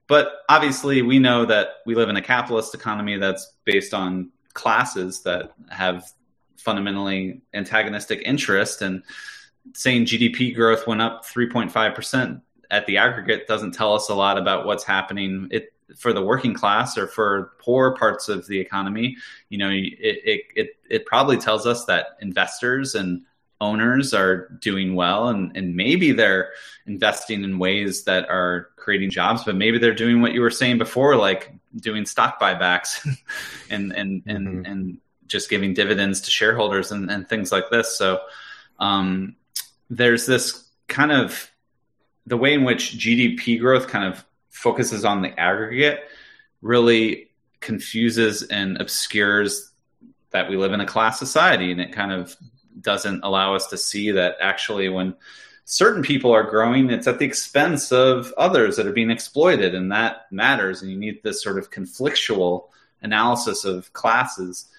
But 0.07 0.27
obviously, 0.49 1.01
we 1.01 1.19
know 1.19 1.45
that 1.45 1.67
we 1.85 1.95
live 1.95 2.09
in 2.09 2.17
a 2.17 2.21
capitalist 2.21 2.75
economy 2.75 3.17
that's 3.17 3.53
based 3.63 3.93
on 3.93 4.31
classes 4.53 5.21
that 5.23 5.53
have 5.69 6.03
fundamentally 6.61 7.41
antagonistic 7.53 8.21
interest 8.25 8.81
and 8.81 9.03
saying 9.73 10.05
GDP 10.05 10.55
growth 10.55 10.87
went 10.87 11.01
up 11.01 11.25
3.5% 11.25 12.41
at 12.71 12.85
the 12.85 12.97
aggregate 12.97 13.47
doesn't 13.47 13.73
tell 13.73 13.93
us 13.93 14.09
a 14.09 14.15
lot 14.15 14.37
about 14.37 14.65
what's 14.65 14.83
happening 14.83 15.49
it, 15.51 15.73
for 15.97 16.13
the 16.13 16.21
working 16.21 16.53
class 16.53 16.97
or 16.97 17.05
for 17.05 17.51
poor 17.59 17.95
parts 17.95 18.29
of 18.29 18.47
the 18.47 18.59
economy. 18.59 19.17
You 19.49 19.57
know, 19.57 19.69
it, 19.69 19.93
it, 19.99 20.41
it, 20.55 20.69
it 20.89 21.05
probably 21.05 21.37
tells 21.37 21.67
us 21.67 21.85
that 21.85 22.17
investors 22.21 22.95
and 22.95 23.23
owners 23.59 24.13
are 24.13 24.49
doing 24.61 24.95
well 24.95 25.27
and, 25.27 25.55
and 25.55 25.75
maybe 25.75 26.13
they're 26.13 26.49
investing 26.87 27.43
in 27.43 27.59
ways 27.59 28.05
that 28.05 28.27
are 28.27 28.69
creating 28.77 29.11
jobs, 29.11 29.43
but 29.43 29.55
maybe 29.55 29.77
they're 29.77 29.93
doing 29.93 30.21
what 30.21 30.33
you 30.33 30.41
were 30.41 30.49
saying 30.49 30.77
before, 30.79 31.15
like 31.15 31.53
doing 31.75 32.05
stock 32.05 32.39
buybacks 32.39 33.05
and, 33.69 33.91
and, 33.91 34.23
and, 34.25 34.47
mm-hmm. 34.47 34.65
and 34.65 34.97
just 35.31 35.49
giving 35.49 35.73
dividends 35.73 36.21
to 36.21 36.31
shareholders 36.31 36.91
and, 36.91 37.09
and 37.09 37.27
things 37.27 37.51
like 37.51 37.69
this. 37.69 37.97
So 37.97 38.19
um, 38.79 39.35
there's 39.89 40.25
this 40.25 40.69
kind 40.87 41.11
of 41.11 41.49
the 42.25 42.37
way 42.37 42.53
in 42.53 42.63
which 42.63 42.97
GDP 42.97 43.59
growth 43.59 43.87
kind 43.87 44.13
of 44.13 44.23
focuses 44.49 45.05
on 45.05 45.21
the 45.21 45.39
aggregate 45.39 46.01
really 46.61 47.29
confuses 47.61 48.43
and 48.43 48.79
obscures 48.79 49.71
that 50.31 50.49
we 50.49 50.57
live 50.57 50.73
in 50.73 50.81
a 50.81 50.85
class 50.85 51.17
society 51.17 51.71
and 51.71 51.81
it 51.81 51.91
kind 51.91 52.11
of 52.11 52.35
doesn't 52.79 53.23
allow 53.23 53.55
us 53.55 53.67
to 53.67 53.77
see 53.77 54.11
that 54.11 54.35
actually 54.41 54.89
when 54.89 55.15
certain 55.65 56.01
people 56.01 56.31
are 56.31 56.43
growing 56.43 56.89
it's 56.89 57.07
at 57.07 57.19
the 57.19 57.25
expense 57.25 57.91
of 57.91 58.33
others 58.37 58.77
that 58.77 58.87
are 58.87 58.93
being 58.93 59.11
exploited 59.11 59.75
and 59.75 59.91
that 59.91 60.25
matters 60.31 60.81
and 60.81 60.91
you 60.91 60.97
need 60.97 61.21
this 61.23 61.43
sort 61.43 61.57
of 61.57 61.69
conflictual 61.69 62.67
analysis 63.01 63.65
of 63.65 63.91
classes 63.93 64.70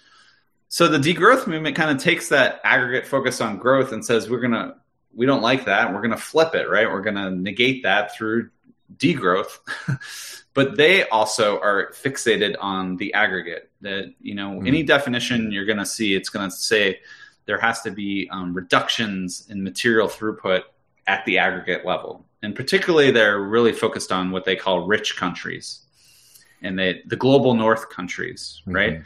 so 0.73 0.89
the 0.89 0.97
degrowth 0.97 1.47
movement 1.47 1.77
kind 1.77 1.91
of 1.91 2.03
takes 2.03 2.31
that 2.31 2.61
aggregate 2.65 3.07
focus 3.07 3.43
on 3.43 3.59
growth 3.59 3.93
and 3.93 4.05
says 4.05 4.31
we're 4.31 4.41
going 4.41 4.53
to 4.53 4.75
we 5.15 5.27
don't 5.27 5.43
like 5.43 5.67
that 5.67 5.93
we're 5.93 6.01
going 6.01 6.11
to 6.11 6.17
flip 6.17 6.55
it 6.55 6.69
right 6.71 6.91
we're 6.91 7.03
going 7.03 7.17
to 7.17 7.31
negate 7.31 7.83
that 7.83 8.15
through 8.15 8.49
degrowth 8.97 9.59
but 10.55 10.77
they 10.77 11.07
also 11.11 11.59
are 11.61 11.93
fixated 11.93 12.57
on 12.61 12.97
the 12.97 13.13
aggregate 13.13 13.71
that 13.83 14.13
you 14.21 14.35
know 14.35 14.51
mm-hmm. 14.53 14.67
any 14.67 14.83
definition 14.83 15.53
you're 15.53 15.67
going 15.67 15.79
to 15.79 15.87
see 15.87 16.15
it's 16.15 16.29
going 16.31 16.49
to 16.49 16.57
say 16.57 16.99
there 17.47 17.59
has 17.59 17.83
to 17.83 17.91
be 17.91 18.29
um, 18.31 18.55
reductions 18.55 19.47
in 19.51 19.63
material 19.63 20.09
throughput 20.09 20.63
at 21.07 21.25
the 21.25 21.39
aggregate 21.39 21.85
level. 21.85 22.25
And 22.43 22.55
particularly, 22.55 23.11
they're 23.11 23.41
really 23.41 23.73
focused 23.73 24.13
on 24.13 24.31
what 24.31 24.45
they 24.45 24.57
call 24.57 24.87
rich 24.87 25.17
countries 25.17 25.81
and 26.63 26.79
they, 26.79 27.03
the 27.07 27.17
global 27.17 27.55
north 27.55 27.91
countries, 27.91 28.61
mm-hmm. 28.63 28.75
right? 28.75 29.03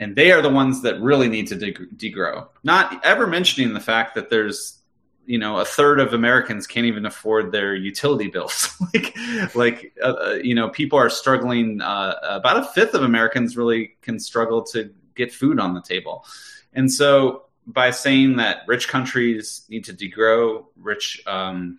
And 0.00 0.16
they 0.16 0.32
are 0.32 0.40
the 0.40 0.48
ones 0.48 0.82
that 0.82 1.00
really 1.00 1.28
need 1.28 1.46
to 1.48 1.56
degrow. 1.56 2.48
Not 2.64 3.04
ever 3.04 3.26
mentioning 3.26 3.74
the 3.74 3.80
fact 3.80 4.16
that 4.16 4.30
there's 4.30 4.78
you 5.26 5.38
know 5.38 5.58
a 5.58 5.64
third 5.64 6.00
of 6.00 6.14
Americans 6.14 6.66
can't 6.66 6.86
even 6.86 7.06
afford 7.06 7.52
their 7.52 7.74
utility 7.74 8.28
bills. 8.28 8.74
like 8.94 9.16
like 9.54 9.92
uh, 10.02 10.06
uh, 10.06 10.30
you 10.42 10.54
know 10.54 10.70
people 10.70 10.98
are 10.98 11.10
struggling. 11.10 11.80
Uh, 11.80 12.14
about 12.22 12.56
a 12.56 12.64
fifth 12.64 12.94
of 12.94 13.02
Americans 13.02 13.56
really 13.56 13.96
can 14.00 14.18
struggle 14.18 14.62
to 14.62 14.90
get 15.14 15.32
food 15.32 15.60
on 15.60 15.74
the 15.74 15.82
table, 15.82 16.24
and 16.72 16.90
so 16.90 17.44
by 17.66 17.90
saying 17.90 18.36
that 18.36 18.62
rich 18.66 18.88
countries 18.88 19.62
need 19.68 19.84
to 19.84 19.92
degrow, 19.92 20.64
rich 20.76 21.22
um, 21.26 21.78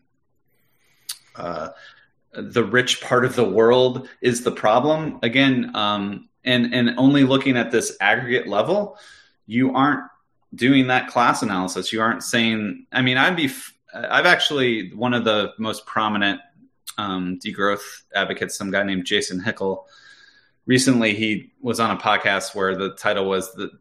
uh, 1.35 1.69
the 2.33 2.63
rich 2.63 3.01
part 3.01 3.25
of 3.25 3.35
the 3.35 3.43
world 3.43 4.07
is 4.21 4.43
the 4.43 4.51
problem. 4.51 5.19
Again, 5.23 5.75
um, 5.75 6.29
and 6.43 6.73
and 6.73 6.95
only 6.97 7.23
looking 7.23 7.57
at 7.57 7.71
this 7.71 7.95
aggregate 7.99 8.47
level, 8.47 8.97
you 9.45 9.73
aren't 9.73 10.03
doing 10.53 10.87
that 10.87 11.07
class 11.07 11.41
analysis. 11.41 11.93
You 11.93 12.01
aren't 12.01 12.23
saying. 12.23 12.85
I 12.91 13.01
mean, 13.01 13.17
I'd 13.17 13.35
be. 13.35 13.49
I've 13.93 14.25
actually 14.25 14.93
one 14.93 15.13
of 15.13 15.25
the 15.25 15.53
most 15.57 15.85
prominent 15.85 16.39
um, 16.97 17.39
degrowth 17.43 18.03
advocates, 18.15 18.57
some 18.57 18.71
guy 18.71 18.83
named 18.83 19.05
Jason 19.05 19.41
Hickel. 19.41 19.83
Recently, 20.65 21.13
he 21.13 21.51
was 21.61 21.79
on 21.79 21.91
a 21.91 21.99
podcast 21.99 22.55
where 22.55 22.75
the 22.75 22.95
title 22.95 23.25
was 23.25 23.53
"the 23.53 23.71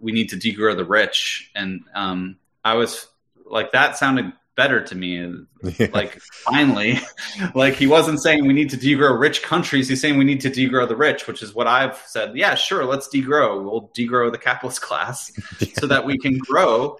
We 0.00 0.12
Need 0.12 0.30
to 0.30 0.36
Degrow 0.36 0.76
the 0.76 0.84
Rich," 0.84 1.50
and 1.54 1.82
um, 1.94 2.38
I 2.64 2.74
was 2.74 3.06
like, 3.46 3.72
that 3.72 3.96
sounded 3.96 4.32
better 4.60 4.82
to 4.82 4.94
me. 4.94 5.46
Yeah. 5.78 5.86
Like 5.94 6.20
finally, 6.20 6.98
like 7.54 7.76
he 7.76 7.86
wasn't 7.86 8.20
saying 8.20 8.46
we 8.46 8.52
need 8.52 8.68
to 8.70 8.76
degrow 8.76 9.18
rich 9.18 9.42
countries. 9.42 9.88
He's 9.88 10.02
saying 10.02 10.18
we 10.18 10.24
need 10.24 10.42
to 10.42 10.50
degrow 10.50 10.86
the 10.86 10.96
rich, 10.96 11.26
which 11.26 11.42
is 11.42 11.54
what 11.54 11.66
I've 11.66 11.96
said. 12.04 12.36
Yeah, 12.36 12.54
sure, 12.56 12.84
let's 12.84 13.08
degrow. 13.08 13.64
We'll 13.64 13.90
degrow 13.96 14.30
the 14.30 14.36
capitalist 14.36 14.82
class 14.88 15.32
yeah. 15.60 15.68
so 15.78 15.86
that 15.86 16.04
we 16.04 16.18
can 16.18 16.36
grow 16.36 16.98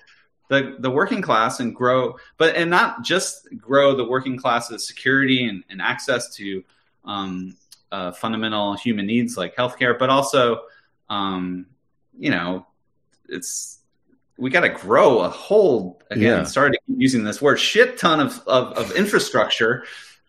the 0.49 0.77
the 0.79 0.91
working 0.91 1.21
class 1.21 1.61
and 1.61 1.77
grow, 1.77 2.17
but 2.39 2.57
and 2.57 2.71
not 2.71 3.05
just 3.05 3.47
grow 3.59 3.95
the 3.95 4.09
working 4.09 4.39
class's 4.39 4.87
security 4.89 5.47
and, 5.47 5.63
and 5.69 5.83
access 5.83 6.35
to 6.37 6.65
um, 7.05 7.59
uh, 7.93 8.11
fundamental 8.13 8.75
human 8.75 9.05
needs 9.05 9.37
like 9.37 9.55
healthcare, 9.55 9.99
but 9.99 10.09
also, 10.09 10.63
um, 11.11 11.67
you 12.19 12.31
know, 12.31 12.67
it's 13.29 13.80
we 14.41 14.51
got 14.51 14.61
to 14.61 14.71
grow 14.71 15.21
a 15.21 15.29
whole 15.29 16.01
again. 16.11 16.39
Yeah. 16.39 16.45
Started 16.45 16.81
using 16.89 17.25
this 17.25 17.41
word 17.41 17.59
shit 17.59 17.99
ton 17.99 18.21
of 18.21 18.41
of, 18.47 18.73
of 18.73 18.93
infrastructure, 18.93 19.85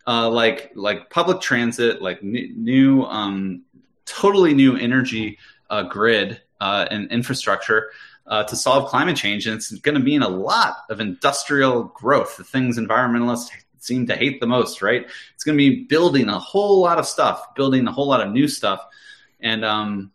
uh, 0.06 0.28
like 0.28 0.70
like 0.74 1.10
public 1.10 1.40
transit, 1.40 2.02
like 2.02 2.22
new, 2.22 2.54
new 2.54 3.02
um, 3.04 3.62
totally 4.04 4.54
new 4.54 4.76
energy 4.76 5.38
uh, 5.70 5.82
grid 5.84 6.40
uh, 6.60 6.86
and 6.90 7.10
infrastructure. 7.10 7.90
Uh, 8.24 8.44
to 8.44 8.54
solve 8.54 8.88
climate 8.88 9.16
change, 9.16 9.48
and 9.48 9.56
it's 9.56 9.72
going 9.80 9.96
to 9.96 10.00
mean 10.00 10.22
a 10.22 10.28
lot 10.28 10.84
of 10.88 11.00
industrial 11.00 11.82
growth, 11.82 12.36
the 12.36 12.44
things 12.44 12.78
environmentalists 12.78 13.50
seem 13.78 14.06
to 14.06 14.14
hate 14.14 14.38
the 14.40 14.46
most, 14.46 14.80
right? 14.80 15.06
It's 15.34 15.42
going 15.42 15.58
to 15.58 15.70
be 15.70 15.82
building 15.84 16.28
a 16.28 16.38
whole 16.38 16.80
lot 16.80 17.00
of 17.00 17.06
stuff, 17.06 17.54
building 17.56 17.86
a 17.88 17.92
whole 17.92 18.06
lot 18.06 18.20
of 18.20 18.32
new 18.32 18.46
stuff, 18.46 18.86
and 19.40 19.64
um, 19.64 20.12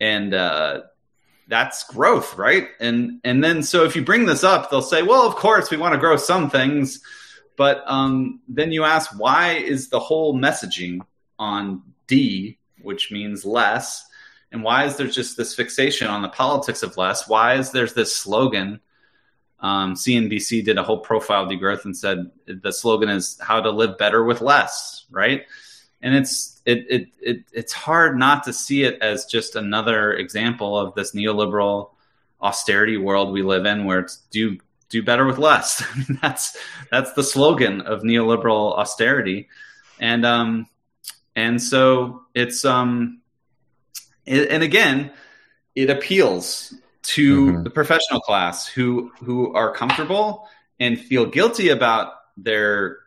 and 0.00 0.34
uh, 0.34 0.82
that's 1.48 1.84
growth, 1.84 2.36
right? 2.36 2.68
And 2.78 3.20
and 3.24 3.42
then 3.42 3.62
so 3.62 3.84
if 3.84 3.96
you 3.96 4.04
bring 4.04 4.26
this 4.26 4.44
up, 4.44 4.70
they'll 4.70 4.82
say, 4.82 5.02
well, 5.02 5.22
of 5.22 5.34
course 5.34 5.70
we 5.70 5.78
want 5.78 5.94
to 5.94 5.98
grow 6.00 6.16
some 6.16 6.50
things, 6.50 7.00
but 7.56 7.82
um, 7.86 8.40
then 8.48 8.70
you 8.70 8.84
ask, 8.84 9.18
why 9.18 9.54
is 9.54 9.88
the 9.88 9.98
whole 9.98 10.34
messaging 10.34 11.00
on 11.38 11.82
D, 12.06 12.58
which 12.82 13.10
means 13.10 13.44
less, 13.44 14.06
and 14.52 14.62
why 14.62 14.84
is 14.84 14.96
there 14.96 15.08
just 15.08 15.36
this 15.36 15.54
fixation 15.54 16.06
on 16.06 16.22
the 16.22 16.28
politics 16.28 16.82
of 16.82 16.96
less? 16.96 17.28
Why 17.28 17.54
is 17.54 17.72
there's 17.72 17.94
this 17.94 18.14
slogan? 18.14 18.80
Um, 19.60 19.94
CNBC 19.94 20.64
did 20.64 20.78
a 20.78 20.84
whole 20.84 21.00
profile 21.00 21.46
degrowth 21.46 21.84
and 21.84 21.96
said 21.96 22.30
the 22.46 22.72
slogan 22.72 23.08
is 23.08 23.38
how 23.40 23.60
to 23.60 23.70
live 23.70 23.98
better 23.98 24.22
with 24.22 24.40
less, 24.40 25.06
right? 25.10 25.46
And 26.02 26.14
it's 26.14 26.60
it, 26.64 26.86
it 26.88 27.08
it 27.20 27.44
it's 27.52 27.72
hard 27.72 28.18
not 28.18 28.44
to 28.44 28.52
see 28.52 28.84
it 28.84 29.00
as 29.00 29.24
just 29.24 29.56
another 29.56 30.12
example 30.12 30.78
of 30.78 30.94
this 30.94 31.14
neoliberal 31.14 31.90
austerity 32.40 32.96
world 32.96 33.32
we 33.32 33.42
live 33.42 33.66
in 33.66 33.84
where 33.84 34.00
it's 34.00 34.18
do 34.30 34.58
do 34.88 35.02
better 35.02 35.24
with 35.24 35.38
less 35.38 35.82
I 35.94 35.98
mean, 35.98 36.18
that's 36.22 36.56
that's 36.90 37.12
the 37.12 37.24
slogan 37.24 37.80
of 37.80 38.02
neoliberal 38.02 38.76
austerity 38.76 39.48
and 39.98 40.24
um 40.24 40.68
and 41.34 41.60
so 41.60 42.22
it's 42.34 42.64
um 42.64 43.20
it, 44.24 44.50
and 44.50 44.62
again 44.62 45.10
it 45.74 45.90
appeals 45.90 46.74
to 47.02 47.46
mm-hmm. 47.46 47.62
the 47.64 47.70
professional 47.70 48.20
class 48.20 48.66
who 48.66 49.10
who 49.18 49.52
are 49.54 49.72
comfortable 49.72 50.48
and 50.78 51.00
feel 51.00 51.26
guilty 51.26 51.70
about 51.70 52.12
their 52.36 52.98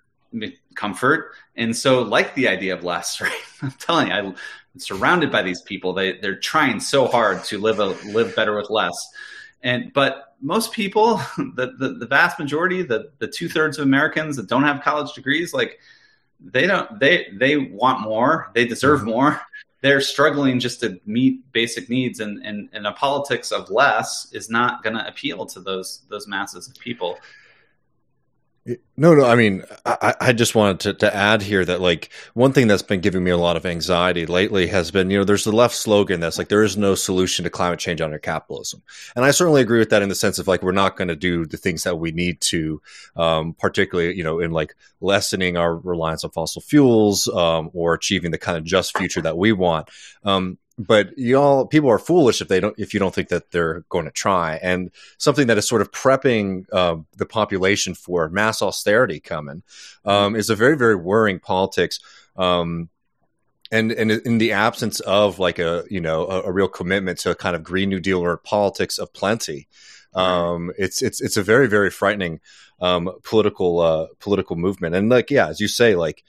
comfort. 0.75 1.33
And 1.55 1.75
so 1.75 2.01
like 2.01 2.33
the 2.35 2.47
idea 2.47 2.73
of 2.73 2.83
less 2.83 3.21
right? 3.21 3.33
I'm 3.61 3.71
telling 3.71 4.07
you 4.07 4.13
i'm 4.13 4.35
surrounded 4.77 5.31
by 5.31 5.41
these 5.41 5.61
people. 5.61 5.93
They 5.93 6.17
they're 6.19 6.39
trying 6.39 6.79
so 6.79 7.07
hard 7.07 7.43
to 7.45 7.57
live 7.57 7.79
a 7.79 7.87
live 8.11 8.35
better 8.35 8.55
with 8.55 8.69
less. 8.69 8.95
And 9.63 9.91
but 9.93 10.35
most 10.41 10.71
people 10.71 11.17
the 11.37 11.73
the, 11.77 11.95
the 11.99 12.07
vast 12.07 12.39
majority 12.39 12.81
the 12.81 13.11
the 13.19 13.27
two-thirds 13.27 13.77
of 13.77 13.83
americans 13.83 14.35
that 14.37 14.47
don't 14.47 14.63
have 14.63 14.81
college 14.81 15.13
degrees 15.13 15.53
like 15.53 15.79
they 16.43 16.67
don't 16.67 16.99
they 16.99 17.27
they 17.33 17.57
want 17.57 18.01
more. 18.01 18.51
They 18.53 18.65
deserve 18.65 19.01
mm-hmm. 19.01 19.09
more. 19.09 19.41
They're 19.81 20.01
struggling 20.01 20.59
just 20.59 20.79
to 20.81 20.99
meet 21.05 21.51
basic 21.53 21.89
needs. 21.89 22.19
And, 22.19 22.45
and, 22.45 22.69
and 22.71 22.85
a 22.85 22.91
politics 22.91 23.51
of 23.51 23.71
less 23.71 24.27
is 24.31 24.47
not 24.47 24.83
going 24.83 24.95
to 24.95 25.07
appeal 25.07 25.45
to 25.47 25.59
those 25.59 26.01
those 26.09 26.27
masses 26.27 26.67
of 26.67 26.75
people 26.75 27.17
no, 28.95 29.15
no. 29.15 29.25
I 29.25 29.35
mean, 29.35 29.63
I, 29.85 30.13
I 30.21 30.33
just 30.33 30.53
wanted 30.53 30.79
to, 30.81 30.93
to 30.93 31.15
add 31.15 31.41
here 31.41 31.65
that 31.65 31.81
like 31.81 32.11
one 32.35 32.53
thing 32.53 32.67
that's 32.67 32.83
been 32.83 33.01
giving 33.01 33.23
me 33.23 33.31
a 33.31 33.37
lot 33.37 33.57
of 33.57 33.65
anxiety 33.65 34.27
lately 34.27 34.67
has 34.67 34.91
been, 34.91 35.09
you 35.09 35.17
know, 35.17 35.23
there's 35.23 35.45
the 35.45 35.51
left 35.51 35.73
slogan 35.73 36.19
that's 36.19 36.37
like 36.37 36.49
there 36.49 36.61
is 36.61 36.77
no 36.77 36.93
solution 36.93 37.43
to 37.43 37.49
climate 37.49 37.79
change 37.79 38.01
under 38.01 38.19
capitalism, 38.19 38.83
and 39.15 39.25
I 39.25 39.31
certainly 39.31 39.61
agree 39.61 39.79
with 39.79 39.89
that 39.89 40.03
in 40.03 40.09
the 40.09 40.15
sense 40.15 40.37
of 40.37 40.47
like 40.47 40.61
we're 40.61 40.73
not 40.73 40.95
going 40.95 41.07
to 41.07 41.15
do 41.15 41.47
the 41.47 41.57
things 41.57 41.83
that 41.83 41.97
we 41.97 42.11
need 42.11 42.39
to, 42.41 42.81
um, 43.15 43.53
particularly 43.53 44.15
you 44.15 44.23
know 44.23 44.39
in 44.39 44.51
like 44.51 44.75
lessening 44.99 45.57
our 45.57 45.75
reliance 45.75 46.23
on 46.23 46.29
fossil 46.29 46.61
fuels 46.61 47.27
um, 47.29 47.71
or 47.73 47.95
achieving 47.95 48.29
the 48.29 48.37
kind 48.37 48.59
of 48.59 48.63
just 48.63 48.95
future 48.95 49.21
that 49.21 49.37
we 49.37 49.51
want. 49.53 49.89
Um, 50.23 50.59
but 50.87 51.17
y'all 51.17 51.65
people 51.65 51.89
are 51.89 51.99
foolish 51.99 52.41
if 52.41 52.47
they 52.47 52.59
don't 52.59 52.77
if 52.79 52.93
you 52.93 52.99
don't 52.99 53.13
think 53.13 53.29
that 53.29 53.51
they're 53.51 53.81
going 53.89 54.05
to 54.05 54.11
try. 54.11 54.55
And 54.61 54.91
something 55.17 55.47
that 55.47 55.57
is 55.57 55.67
sort 55.67 55.81
of 55.81 55.91
prepping 55.91 56.65
uh, 56.71 56.97
the 57.17 57.25
population 57.25 57.93
for 57.95 58.29
mass 58.29 58.61
austerity 58.61 59.19
coming 59.19 59.63
um, 60.05 60.35
is 60.35 60.49
a 60.49 60.55
very 60.55 60.77
very 60.77 60.95
worrying 60.95 61.39
politics 61.39 61.99
um, 62.35 62.89
and 63.71 63.91
and 63.91 64.11
in 64.11 64.37
the 64.37 64.53
absence 64.53 64.99
of 65.01 65.39
like 65.39 65.59
a 65.59 65.83
you 65.89 66.01
know 66.01 66.25
a, 66.27 66.41
a, 66.43 66.51
real 66.51 66.67
commitment 66.67 67.19
to 67.19 67.31
a 67.31 67.35
kind 67.35 67.55
of 67.55 67.63
green 67.63 67.89
new 67.89 67.99
deal 67.99 68.19
or 68.19 68.37
politics 68.37 68.97
of 68.97 69.13
plenty 69.13 69.67
um, 70.13 70.71
it's 70.77 71.01
it's 71.01 71.21
it's 71.21 71.37
a 71.37 71.43
very 71.43 71.67
very 71.67 71.89
frightening 71.89 72.39
um, 72.81 73.11
political 73.23 73.79
uh, 73.79 74.07
political 74.19 74.55
movement. 74.55 74.95
And 74.95 75.09
like 75.09 75.29
yeah 75.31 75.47
as 75.47 75.59
you 75.59 75.67
say 75.67 75.95
like 75.95 76.23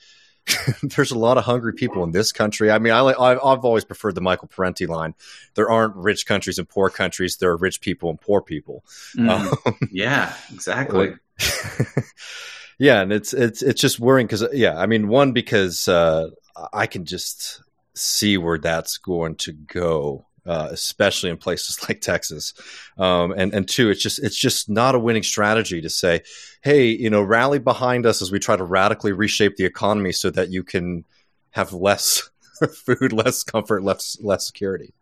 there's 0.82 1.10
a 1.10 1.18
lot 1.18 1.38
of 1.38 1.44
hungry 1.44 1.72
people 1.72 2.02
in 2.04 2.10
this 2.10 2.32
country. 2.32 2.70
I 2.70 2.78
mean, 2.78 2.92
I, 2.92 3.02
I've 3.02 3.64
always 3.64 3.84
preferred 3.84 4.14
the 4.14 4.20
Michael 4.20 4.48
Parenti 4.48 4.86
line. 4.86 5.14
There 5.54 5.70
aren't 5.70 5.96
rich 5.96 6.26
countries 6.26 6.58
and 6.58 6.68
poor 6.68 6.90
countries. 6.90 7.36
There 7.36 7.50
are 7.50 7.56
rich 7.56 7.80
people 7.80 8.10
and 8.10 8.20
poor 8.20 8.42
people. 8.42 8.84
Mm, 9.16 9.28
um, 9.66 9.88
yeah, 9.92 10.34
exactly. 10.52 11.14
yeah, 12.78 13.02
and 13.02 13.12
it's 13.12 13.32
it's 13.32 13.62
it's 13.62 13.80
just 13.80 14.00
worrying 14.00 14.26
because 14.26 14.44
yeah, 14.52 14.78
I 14.78 14.86
mean, 14.86 15.08
one 15.08 15.32
because 15.32 15.86
uh, 15.88 16.30
I 16.72 16.86
can 16.86 17.04
just 17.04 17.62
see 17.94 18.38
where 18.38 18.58
that's 18.58 18.98
going 18.98 19.36
to 19.36 19.52
go 19.52 20.26
uh, 20.46 20.68
especially 20.70 21.30
in 21.30 21.36
places 21.36 21.78
like 21.88 22.00
Texas. 22.00 22.54
Um, 22.98 23.32
and 23.32 23.52
and 23.54 23.68
two, 23.68 23.90
it's 23.90 24.02
just 24.02 24.18
it's 24.18 24.38
just 24.38 24.68
not 24.68 24.94
a 24.94 24.98
winning 24.98 25.22
strategy 25.22 25.80
to 25.80 25.90
say, 25.90 26.22
hey, 26.62 26.86
you 26.86 27.10
know, 27.10 27.22
rally 27.22 27.58
behind 27.58 28.06
us 28.06 28.22
as 28.22 28.30
we 28.30 28.38
try 28.38 28.56
to 28.56 28.64
radically 28.64 29.12
reshape 29.12 29.56
the 29.56 29.64
economy 29.64 30.12
so 30.12 30.30
that 30.30 30.50
you 30.50 30.64
can 30.64 31.04
have 31.50 31.72
less 31.72 32.30
food, 32.74 33.12
less 33.12 33.42
comfort, 33.42 33.82
less 33.82 34.18
less 34.20 34.46
security. 34.46 34.92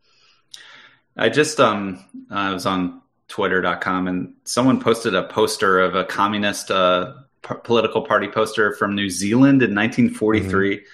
I 1.16 1.28
just 1.28 1.60
um 1.60 2.04
I 2.30 2.52
was 2.52 2.66
on 2.66 3.00
twitter.com 3.28 4.08
and 4.08 4.34
someone 4.44 4.80
posted 4.80 5.14
a 5.14 5.22
poster 5.28 5.78
of 5.78 5.94
a 5.94 6.04
communist 6.04 6.70
uh, 6.70 7.12
p- 7.42 7.54
political 7.62 8.02
party 8.02 8.26
poster 8.26 8.74
from 8.74 8.96
New 8.96 9.08
Zealand 9.08 9.62
in 9.62 9.74
1943. 9.74 10.76
Mm-hmm 10.76 10.84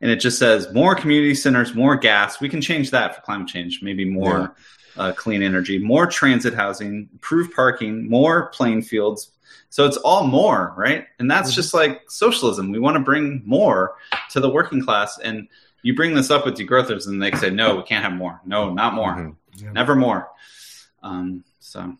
and 0.00 0.10
it 0.10 0.16
just 0.16 0.38
says 0.38 0.72
more 0.72 0.94
community 0.94 1.34
centers, 1.34 1.74
more 1.74 1.96
gas. 1.96 2.40
We 2.40 2.48
can 2.48 2.60
change 2.60 2.90
that 2.90 3.14
for 3.14 3.20
climate 3.22 3.48
change. 3.48 3.80
Maybe 3.82 4.04
more 4.04 4.54
yeah. 4.96 5.02
uh, 5.02 5.12
clean 5.12 5.42
energy, 5.42 5.78
more 5.78 6.06
transit 6.06 6.54
housing, 6.54 7.08
improved 7.12 7.54
parking, 7.54 8.08
more 8.08 8.46
playing 8.48 8.82
fields. 8.82 9.30
So 9.68 9.86
it's 9.86 9.98
all 9.98 10.26
more, 10.26 10.74
right? 10.76 11.06
And 11.18 11.30
that's 11.30 11.50
mm-hmm. 11.50 11.56
just 11.56 11.74
like 11.74 12.10
socialism. 12.10 12.72
We 12.72 12.78
want 12.78 12.96
to 12.96 13.02
bring 13.02 13.42
more 13.44 13.96
to 14.30 14.40
the 14.40 14.50
working 14.50 14.82
class. 14.82 15.18
And 15.18 15.48
you 15.82 15.94
bring 15.94 16.14
this 16.14 16.30
up 16.30 16.44
with 16.44 16.56
degrowthers, 16.56 17.06
and 17.06 17.22
they 17.22 17.32
say, 17.32 17.50
"No, 17.50 17.76
we 17.76 17.82
can't 17.84 18.04
have 18.04 18.12
more. 18.12 18.40
No, 18.44 18.72
not 18.72 18.94
more. 18.94 19.14
Mm-hmm. 19.14 19.64
Yeah. 19.64 19.72
Never 19.72 19.94
more." 19.94 20.28
Um, 21.02 21.44
so. 21.58 21.96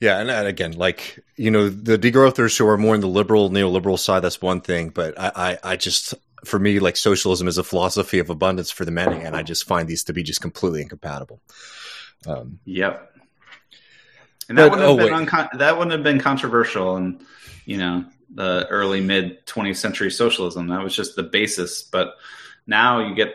Yeah, 0.00 0.18
and, 0.18 0.30
and, 0.30 0.48
again, 0.48 0.72
like 0.72 1.20
you 1.36 1.50
know, 1.50 1.68
the 1.68 1.98
degrowthers 1.98 2.58
who 2.58 2.66
are 2.66 2.78
more 2.78 2.94
in 2.94 3.00
the 3.00 3.08
liberal, 3.08 3.50
neoliberal 3.50 3.98
side, 3.98 4.20
that's 4.20 4.42
one 4.42 4.60
thing. 4.60 4.88
But 4.88 5.18
I, 5.18 5.32
I, 5.34 5.58
I 5.72 5.76
just 5.76 6.14
for 6.44 6.58
me, 6.58 6.80
like 6.80 6.96
socialism 6.96 7.48
is 7.48 7.58
a 7.58 7.64
philosophy 7.64 8.18
of 8.18 8.30
abundance 8.30 8.70
for 8.70 8.84
the 8.84 8.90
many, 8.90 9.22
and 9.22 9.36
I 9.36 9.42
just 9.42 9.66
find 9.66 9.88
these 9.88 10.04
to 10.04 10.12
be 10.12 10.22
just 10.22 10.40
completely 10.40 10.82
incompatible. 10.82 11.40
Um, 12.26 12.58
yep. 12.64 13.12
and 14.48 14.58
that 14.58 14.70
wouldn't 14.70 14.88
have 14.88 14.90
oh, 14.90 14.96
been 14.96 15.26
uncon- 15.26 15.58
that 15.58 15.76
wouldn't 15.76 15.92
have 15.92 16.02
been 16.02 16.20
controversial 16.20 16.96
and 16.96 17.24
you 17.64 17.78
know 17.78 18.04
the 18.34 18.66
early 18.70 19.00
mid 19.00 19.44
20th 19.46 19.76
century 19.76 20.10
socialism. 20.10 20.68
That 20.68 20.82
was 20.82 20.94
just 20.94 21.16
the 21.16 21.22
basis. 21.22 21.82
But 21.82 22.14
now 22.66 23.06
you 23.06 23.14
get 23.14 23.34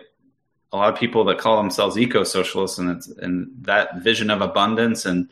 a 0.72 0.78
lot 0.78 0.93
of 0.93 0.99
people 0.99 1.26
that 1.26 1.38
call 1.38 1.58
themselves 1.58 1.97
eco 1.97 2.24
socialists 2.24 2.78
and 2.78 2.89
it's 2.91 3.08
and 3.08 3.51
that 3.62 4.01
vision 4.01 4.30
of 4.30 4.41
abundance 4.41 5.05
and 5.05 5.30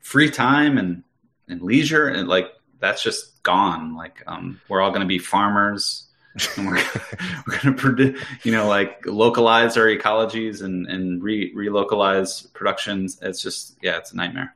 free 0.00 0.30
time 0.30 0.78
and 0.78 1.02
and 1.48 1.62
leisure 1.62 2.08
and 2.08 2.28
like 2.28 2.50
that's 2.78 3.02
just 3.02 3.42
gone. 3.42 3.96
Like 3.96 4.22
um, 4.26 4.60
we're 4.68 4.80
all 4.80 4.90
going 4.90 5.00
to 5.00 5.06
be 5.06 5.18
farmers 5.18 6.05
we're, 6.58 6.64
we're 7.46 7.58
going 7.60 7.60
to 7.60 7.72
predict, 7.72 8.24
you 8.44 8.52
know, 8.52 8.68
like 8.68 9.04
localize 9.06 9.76
our 9.76 9.86
ecologies 9.86 10.62
and, 10.62 10.86
and 10.86 11.22
re 11.22 11.54
relocalize 11.54 12.52
productions. 12.52 13.18
It's 13.22 13.42
just, 13.42 13.76
yeah, 13.82 13.98
it's 13.98 14.12
a 14.12 14.16
nightmare. 14.16 14.54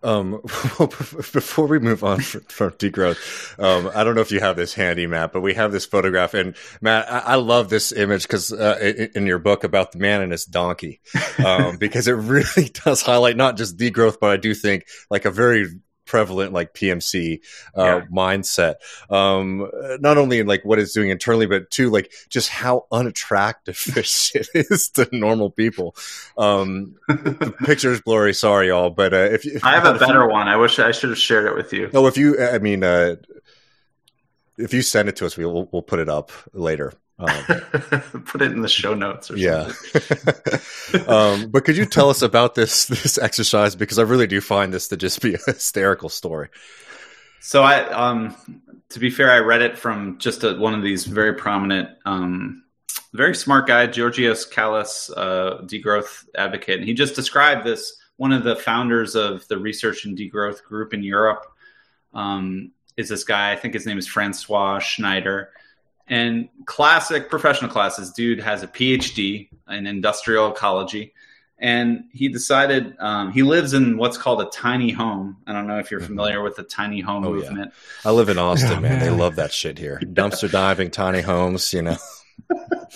Um, 0.00 0.40
before 0.78 1.66
we 1.66 1.80
move 1.80 2.04
on 2.04 2.20
from, 2.20 2.42
from 2.42 2.70
degrowth, 2.72 3.58
um, 3.60 3.90
I 3.92 4.04
don't 4.04 4.14
know 4.14 4.20
if 4.20 4.30
you 4.30 4.38
have 4.38 4.54
this 4.54 4.72
handy, 4.72 5.08
Matt, 5.08 5.32
but 5.32 5.40
we 5.40 5.54
have 5.54 5.72
this 5.72 5.86
photograph, 5.86 6.34
and 6.34 6.54
Matt, 6.80 7.10
I, 7.10 7.18
I 7.18 7.34
love 7.34 7.68
this 7.68 7.90
image 7.90 8.22
because 8.22 8.52
uh, 8.52 8.78
in, 8.80 9.10
in, 9.16 9.26
your 9.26 9.40
book 9.40 9.64
about 9.64 9.90
the 9.90 9.98
man 9.98 10.22
and 10.22 10.30
his 10.30 10.44
donkey, 10.44 11.00
um, 11.44 11.76
because 11.80 12.06
it 12.06 12.12
really 12.12 12.68
does 12.68 13.02
highlight 13.02 13.36
not 13.36 13.56
just 13.56 13.76
degrowth, 13.76 14.18
but 14.20 14.30
I 14.30 14.36
do 14.36 14.54
think 14.54 14.86
like 15.10 15.24
a 15.24 15.32
very 15.32 15.66
prevalent 16.08 16.52
like 16.52 16.74
PMC 16.74 17.40
uh, 17.76 17.82
yeah. 17.82 18.06
mindset. 18.10 18.76
Um, 19.10 19.70
not 20.00 20.18
only 20.18 20.40
in 20.40 20.48
like 20.48 20.64
what 20.64 20.80
it's 20.80 20.92
doing 20.92 21.10
internally, 21.10 21.46
but 21.46 21.70
too 21.70 21.90
like 21.90 22.10
just 22.28 22.48
how 22.48 22.86
unattractive 22.90 23.80
this 23.94 24.10
shit 24.10 24.48
is 24.54 24.88
to 24.90 25.08
normal 25.12 25.50
people. 25.50 25.94
Um, 26.36 26.96
the 27.06 27.54
picture 27.64 27.92
is 27.92 28.00
blurry. 28.00 28.34
Sorry, 28.34 28.68
y'all, 28.68 28.90
but 28.90 29.12
uh, 29.14 29.28
if, 29.30 29.46
if 29.46 29.64
I 29.64 29.74
have 29.74 29.84
a 29.84 29.98
better 29.98 30.24
you, 30.24 30.30
one, 30.30 30.48
I 30.48 30.56
wish 30.56 30.78
I 30.78 30.90
should 30.90 31.10
have 31.10 31.18
shared 31.18 31.46
it 31.46 31.54
with 31.54 31.72
you. 31.72 31.90
Oh, 31.94 32.06
if 32.06 32.16
you, 32.16 32.40
I 32.40 32.58
mean, 32.58 32.82
uh, 32.82 33.16
if 34.56 34.74
you 34.74 34.82
send 34.82 35.08
it 35.08 35.16
to 35.16 35.26
us, 35.26 35.36
we'll 35.36 35.68
we'll 35.70 35.82
put 35.82 36.00
it 36.00 36.08
up 36.08 36.32
later. 36.52 36.92
Um, 37.18 37.28
Put 38.26 38.42
it 38.42 38.52
in 38.52 38.62
the 38.62 38.68
show 38.68 38.94
notes. 38.94 39.30
Or 39.30 39.38
something. 39.38 39.74
Yeah. 40.94 41.06
um, 41.08 41.50
but 41.50 41.64
could 41.64 41.76
you 41.76 41.84
tell 41.84 42.10
us 42.10 42.22
about 42.22 42.54
this 42.54 42.86
this 42.86 43.18
exercise 43.18 43.74
because 43.74 43.98
I 43.98 44.02
really 44.02 44.26
do 44.26 44.40
find 44.40 44.72
this 44.72 44.88
to 44.88 44.96
just 44.96 45.20
be 45.20 45.34
a 45.34 45.38
hysterical 45.38 46.08
story. 46.08 46.48
So 47.40 47.62
I, 47.62 47.84
um, 47.90 48.36
to 48.90 48.98
be 48.98 49.10
fair, 49.10 49.30
I 49.30 49.38
read 49.38 49.62
it 49.62 49.78
from 49.78 50.18
just 50.18 50.44
a, 50.44 50.56
one 50.56 50.74
of 50.74 50.82
these 50.82 51.04
very 51.04 51.34
prominent, 51.34 51.90
um, 52.04 52.64
very 53.12 53.34
smart 53.34 53.66
guy, 53.66 53.86
Georgios 53.86 54.48
Kallis, 54.48 55.10
uh, 55.16 55.62
degrowth 55.62 56.26
advocate, 56.36 56.80
and 56.80 56.88
he 56.88 56.94
just 56.94 57.14
described 57.14 57.64
this. 57.64 57.96
One 58.16 58.32
of 58.32 58.42
the 58.42 58.56
founders 58.56 59.14
of 59.14 59.46
the 59.46 59.58
research 59.58 60.04
and 60.04 60.18
degrowth 60.18 60.64
group 60.64 60.92
in 60.92 61.04
Europe 61.04 61.46
um, 62.12 62.72
is 62.96 63.08
this 63.08 63.22
guy. 63.22 63.52
I 63.52 63.56
think 63.56 63.74
his 63.74 63.86
name 63.86 63.98
is 63.98 64.08
Francois 64.08 64.80
Schneider 64.80 65.50
and 66.08 66.48
classic 66.64 67.28
professional 67.28 67.70
classes. 67.70 68.12
Dude 68.12 68.40
has 68.40 68.62
a 68.62 68.66
PhD 68.66 69.48
in 69.68 69.86
industrial 69.86 70.50
ecology, 70.52 71.14
and 71.58 72.04
he 72.12 72.28
decided 72.28 72.94
um, 72.98 73.32
he 73.32 73.42
lives 73.42 73.74
in 73.74 73.96
what's 73.96 74.16
called 74.16 74.40
a 74.40 74.46
tiny 74.50 74.90
home. 74.90 75.38
I 75.46 75.52
don't 75.52 75.66
know 75.66 75.78
if 75.78 75.90
you're 75.90 76.00
mm-hmm. 76.00 76.08
familiar 76.08 76.42
with 76.42 76.56
the 76.56 76.62
tiny 76.62 77.00
home 77.00 77.24
oh, 77.24 77.32
movement. 77.32 77.72
Yeah. 78.04 78.10
I 78.10 78.12
live 78.12 78.28
in 78.28 78.38
Austin, 78.38 78.82
man. 78.82 78.82
man. 78.82 79.00
They 79.00 79.10
love 79.10 79.36
that 79.36 79.52
shit 79.52 79.78
here. 79.78 80.00
Dumpster 80.04 80.50
diving, 80.50 80.90
tiny 80.90 81.20
homes, 81.20 81.72
you 81.72 81.82
know. 81.82 81.96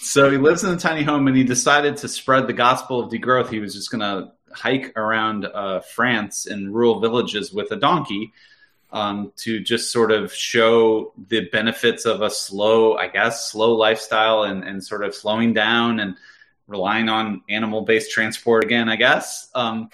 so 0.00 0.30
he 0.30 0.38
lives 0.38 0.62
in 0.62 0.70
a 0.70 0.76
tiny 0.76 1.02
home, 1.02 1.26
and 1.26 1.36
he 1.36 1.44
decided 1.44 1.96
to 1.98 2.08
spread 2.08 2.46
the 2.46 2.52
gospel 2.52 3.00
of 3.00 3.10
degrowth. 3.10 3.48
He 3.48 3.60
was 3.60 3.74
just 3.74 3.90
going 3.90 4.00
to 4.00 4.32
hike 4.52 4.92
around 4.96 5.46
uh, 5.46 5.80
France 5.80 6.46
in 6.46 6.72
rural 6.72 7.00
villages 7.00 7.52
with 7.52 7.70
a 7.72 7.76
donkey 7.76 8.32
um, 8.92 9.32
to 9.36 9.58
just 9.60 9.90
sort 9.90 10.12
of 10.12 10.32
show 10.32 11.12
the 11.28 11.48
benefits 11.50 12.04
of 12.04 12.20
a 12.20 12.30
slow, 12.30 12.94
I 12.94 13.08
guess, 13.08 13.50
slow 13.50 13.74
lifestyle 13.74 14.42
and, 14.42 14.62
and 14.62 14.84
sort 14.84 15.02
of 15.02 15.14
slowing 15.14 15.54
down 15.54 15.98
and 15.98 16.16
relying 16.66 17.08
on 17.08 17.42
animal 17.48 17.82
based 17.82 18.10
transport 18.10 18.64
again, 18.64 18.88
I 18.88 18.96
guess. 18.96 19.48
Um, 19.54 19.88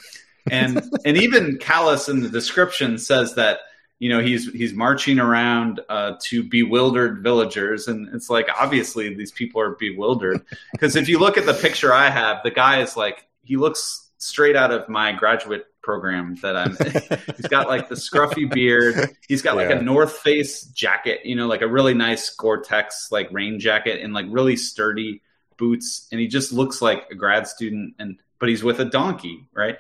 and 0.51 0.83
and 1.05 1.17
even 1.17 1.59
Kallis 1.59 2.09
in 2.09 2.21
the 2.21 2.29
description 2.29 2.99
says 2.99 3.37
that 3.37 3.61
you 4.01 4.09
know 4.09 4.21
he's 4.21 4.51
he's 4.53 4.73
marching 4.73 5.21
around 5.21 5.81
uh, 5.89 6.15
to 6.25 6.43
bewildered 6.43 7.23
villagers, 7.23 7.87
and 7.87 8.09
it's 8.15 8.29
like 8.29 8.49
obviously 8.59 9.15
these 9.15 9.33
people 9.33 9.61
are 9.61 9.77
bewildered 9.77 10.45
because 10.73 10.97
if 10.97 11.09
you 11.09 11.19
look 11.19 11.39
at 11.39 11.47
the 11.47 11.55
picture 11.55 11.93
I 11.93 12.11
have, 12.11 12.43
the 12.43 12.51
guy 12.51 12.81
is 12.81 12.97
like 12.97 13.27
he 13.45 13.57
looks 13.57 14.11
straight 14.19 14.57
out 14.57 14.73
of 14.73 14.89
my 14.89 15.13
graduate 15.13 15.67
program 15.89 16.37
that 16.43 16.55
I'm. 16.55 16.77
he's 17.37 17.47
got 17.47 17.67
like 17.67 17.89
the 17.89 17.95
scruffy 17.95 18.53
beard. 18.53 19.17
He's 19.27 19.41
got 19.41 19.57
like 19.57 19.71
yeah. 19.71 19.79
a 19.79 19.83
North 19.83 20.19
Face 20.19 20.65
jacket, 20.65 21.21
you 21.25 21.35
know, 21.35 21.47
like 21.47 21.63
a 21.63 21.67
really 21.67 21.95
nice 21.95 22.29
Gore-Tex 22.29 23.11
like 23.11 23.27
rain 23.33 23.59
jacket 23.59 24.03
and 24.03 24.13
like 24.13 24.27
really 24.29 24.55
sturdy 24.55 25.23
boots, 25.57 26.07
and 26.13 26.21
he 26.21 26.27
just 26.27 26.53
looks 26.53 26.83
like 26.83 27.07
a 27.11 27.15
grad 27.15 27.49
student. 27.49 27.95
And 27.99 28.19
but 28.39 28.51
he's 28.51 28.63
with 28.63 28.81
a 28.81 28.85
donkey, 28.85 29.47
right? 29.55 29.79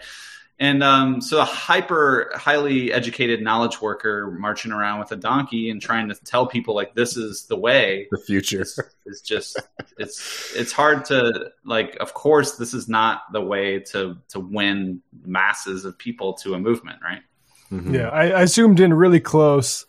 And 0.60 0.82
um, 0.82 1.20
so 1.20 1.40
a 1.40 1.44
hyper 1.44 2.32
highly 2.34 2.92
educated 2.92 3.40
knowledge 3.40 3.80
worker 3.80 4.36
marching 4.40 4.72
around 4.72 4.98
with 4.98 5.12
a 5.12 5.16
donkey 5.16 5.70
and 5.70 5.80
trying 5.80 6.08
to 6.08 6.16
tell 6.16 6.48
people 6.48 6.74
like 6.74 6.94
this 6.94 7.16
is 7.16 7.44
the 7.44 7.56
way 7.56 8.08
the 8.10 8.18
future. 8.18 8.62
is, 8.62 8.80
is 9.06 9.22
just 9.22 9.60
it's 9.98 10.52
it's 10.56 10.72
hard 10.72 11.04
to 11.06 11.52
like 11.64 11.96
of 12.00 12.12
course 12.12 12.56
this 12.56 12.74
is 12.74 12.88
not 12.88 13.22
the 13.32 13.40
way 13.40 13.78
to 13.78 14.18
to 14.30 14.40
win 14.40 15.00
masses 15.24 15.84
of 15.84 15.96
people 15.96 16.34
to 16.34 16.54
a 16.54 16.58
movement 16.58 16.98
right? 17.04 17.22
Mm-hmm. 17.70 17.94
yeah 17.94 18.08
I, 18.08 18.40
I, 18.40 18.44
zoomed 18.46 18.80
in 18.80 18.94
really 18.94 19.20
close 19.20 19.86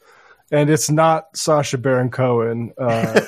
and 0.52 0.70
it's 0.70 0.92
not 0.92 1.36
Sacha 1.36 1.80
Baron 1.80 2.12
Cohen 2.12 2.74
uh, 2.78 3.14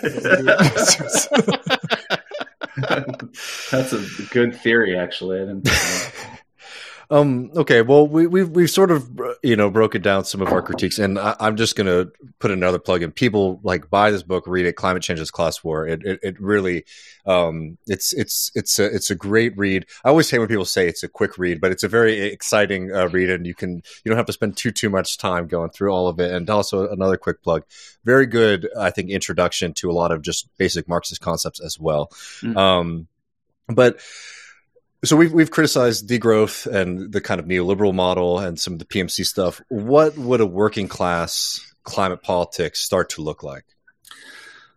that's 3.71 3.93
a 3.93 4.05
good 4.31 4.55
theory 4.55 4.97
actually. 4.97 5.37
I 5.37 5.45
didn't 5.45 5.69
um, 7.11 7.51
okay, 7.57 7.81
well, 7.81 8.07
we, 8.07 8.25
we've 8.25 8.49
we've 8.49 8.69
sort 8.69 8.89
of 8.89 9.11
you 9.43 9.57
know 9.57 9.69
broken 9.69 10.01
down 10.01 10.23
some 10.23 10.41
of 10.41 10.47
our 10.47 10.61
critiques, 10.61 10.97
and 10.97 11.19
I, 11.19 11.35
am 11.41 11.57
just 11.57 11.75
going 11.75 11.87
to 11.87 12.09
put 12.39 12.51
another 12.51 12.79
plug 12.79 13.03
in. 13.03 13.11
People 13.11 13.59
like 13.63 13.89
buy 13.89 14.11
this 14.11 14.23
book, 14.23 14.45
read 14.47 14.65
it. 14.65 14.77
Climate 14.77 15.03
Change 15.03 15.19
is 15.19 15.29
Class 15.29 15.61
War. 15.61 15.85
It, 15.85 16.05
it, 16.05 16.19
it 16.23 16.41
really, 16.41 16.85
um, 17.25 17.77
it's 17.85 18.13
it's 18.13 18.49
it's 18.55 18.79
a 18.79 18.85
it's 18.85 19.11
a 19.11 19.15
great 19.15 19.57
read. 19.57 19.87
I 20.05 20.09
always 20.09 20.29
hate 20.29 20.39
when 20.39 20.47
people 20.47 20.63
say 20.63 20.87
it's 20.87 21.03
a 21.03 21.09
quick 21.09 21.37
read, 21.37 21.59
but 21.59 21.73
it's 21.73 21.83
a 21.83 21.89
very 21.89 22.17
exciting 22.21 22.95
uh, 22.95 23.09
read, 23.09 23.29
and 23.29 23.45
you 23.45 23.55
can 23.55 23.75
you 23.75 24.09
don't 24.09 24.17
have 24.17 24.27
to 24.27 24.33
spend 24.33 24.55
too 24.55 24.71
too 24.71 24.89
much 24.89 25.17
time 25.17 25.47
going 25.47 25.71
through 25.71 25.91
all 25.91 26.07
of 26.07 26.17
it. 26.21 26.31
And 26.31 26.49
also 26.49 26.89
another 26.89 27.17
quick 27.17 27.43
plug, 27.43 27.65
very 28.05 28.25
good, 28.25 28.69
I 28.79 28.89
think, 28.89 29.09
introduction 29.09 29.73
to 29.73 29.91
a 29.91 29.93
lot 29.93 30.13
of 30.13 30.21
just 30.21 30.47
basic 30.57 30.87
Marxist 30.87 31.19
concepts 31.19 31.59
as 31.59 31.77
well. 31.77 32.07
Mm-hmm. 32.41 32.57
Um, 32.57 33.07
but 33.67 33.99
so 35.03 35.15
we've 35.15 35.33
we've 35.33 35.51
criticized 35.51 36.07
degrowth 36.07 36.67
and 36.67 37.11
the 37.11 37.21
kind 37.21 37.39
of 37.39 37.47
neoliberal 37.47 37.93
model 37.93 38.39
and 38.39 38.59
some 38.59 38.73
of 38.73 38.79
the 38.79 38.85
PMC 38.85 39.25
stuff. 39.25 39.61
What 39.69 40.17
would 40.17 40.41
a 40.41 40.45
working 40.45 40.87
class 40.87 41.59
climate 41.83 42.21
politics 42.21 42.81
start 42.81 43.09
to 43.11 43.21
look 43.21 43.43
like? 43.43 43.65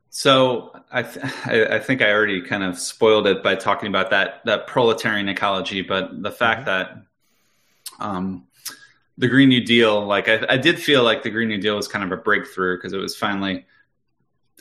So 0.09 0.73
I, 0.93 1.03
th- 1.03 1.27
I 1.49 1.81
think 1.81 2.01
I 2.01 2.13
already 2.13 2.41
kind 2.41 2.63
of 2.63 2.79
spoiled 2.79 3.27
it 3.27 3.43
by 3.43 3.57
talking 3.57 3.89
about 3.89 4.11
that 4.11 4.43
that 4.45 4.67
proletarian 4.67 5.29
ecology, 5.29 5.83
but 5.83 6.23
the 6.23 6.31
fact 6.31 6.67
mm-hmm. 6.67 7.01
that 7.99 8.05
um, 8.05 8.47
the 9.19 9.29
Green 9.29 9.49
New 9.49 9.65
Deal, 9.65 10.07
like 10.07 10.29
I, 10.29 10.47
I, 10.49 10.57
did 10.57 10.81
feel 10.81 11.03
like 11.03 11.23
the 11.23 11.31
Green 11.31 11.49
New 11.49 11.61
Deal 11.61 11.77
was 11.77 11.89
kind 11.89 12.05
of 12.05 12.17
a 12.17 12.21
breakthrough 12.21 12.77
because 12.77 12.93
it 12.93 12.99
was 12.99 13.17
finally 13.17 13.67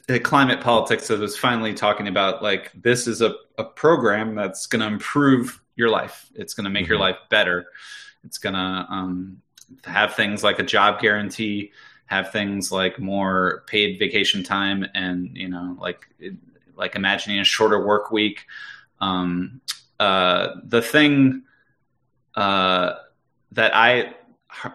climate 0.07 0.61
politics 0.61 1.07
that 1.07 1.19
was 1.19 1.37
finally 1.37 1.73
talking 1.73 2.07
about 2.07 2.43
like 2.43 2.71
this 2.73 3.07
is 3.07 3.21
a, 3.21 3.35
a 3.57 3.63
program 3.63 4.35
that's 4.35 4.65
going 4.65 4.81
to 4.81 4.87
improve 4.87 5.61
your 5.75 5.89
life. 5.89 6.29
It's 6.35 6.53
going 6.53 6.65
to 6.65 6.69
make 6.69 6.83
mm-hmm. 6.83 6.93
your 6.93 6.99
life 6.99 7.17
better. 7.29 7.65
It's 8.23 8.37
going 8.37 8.53
to 8.53 8.85
um, 8.89 9.41
have 9.85 10.15
things 10.15 10.43
like 10.43 10.59
a 10.59 10.63
job 10.63 10.99
guarantee, 10.99 11.71
have 12.05 12.31
things 12.31 12.71
like 12.71 12.99
more 12.99 13.63
paid 13.67 13.97
vacation 13.97 14.43
time, 14.43 14.85
and 14.93 15.35
you 15.35 15.49
know, 15.49 15.77
like 15.79 16.07
like 16.75 16.95
imagining 16.95 17.39
a 17.39 17.43
shorter 17.43 17.85
work 17.85 18.11
week. 18.11 18.45
Um, 18.99 19.61
uh, 19.99 20.55
the 20.63 20.81
thing 20.81 21.43
uh, 22.35 22.95
that 23.51 23.75
I 23.75 24.15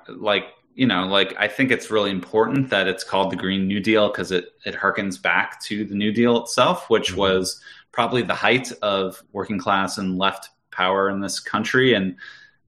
like 0.08 0.44
you 0.78 0.86
know, 0.86 1.06
like 1.06 1.34
I 1.36 1.48
think 1.48 1.72
it's 1.72 1.90
really 1.90 2.12
important 2.12 2.70
that 2.70 2.86
it's 2.86 3.02
called 3.02 3.32
the 3.32 3.36
Green 3.36 3.66
New 3.66 3.80
Deal 3.80 4.10
because 4.10 4.30
it 4.30 4.52
it 4.64 4.76
harkens 4.76 5.20
back 5.20 5.60
to 5.64 5.84
the 5.84 5.96
New 5.96 6.12
Deal 6.12 6.40
itself, 6.40 6.88
which 6.88 7.10
mm-hmm. 7.10 7.18
was 7.18 7.60
probably 7.90 8.22
the 8.22 8.36
height 8.36 8.70
of 8.80 9.20
working 9.32 9.58
class 9.58 9.98
and 9.98 10.18
left 10.18 10.50
power 10.70 11.10
in 11.10 11.20
this 11.20 11.40
country, 11.40 11.94
and 11.94 12.14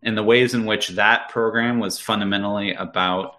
and 0.03 0.19
the 0.19 0.25
ways 0.25 0.55
in 0.55 0.67
which 0.67 0.89
that 0.89 1.29
program 1.29 1.79
was 1.79 2.01
fundamentally 2.01 2.73
about 2.73 3.37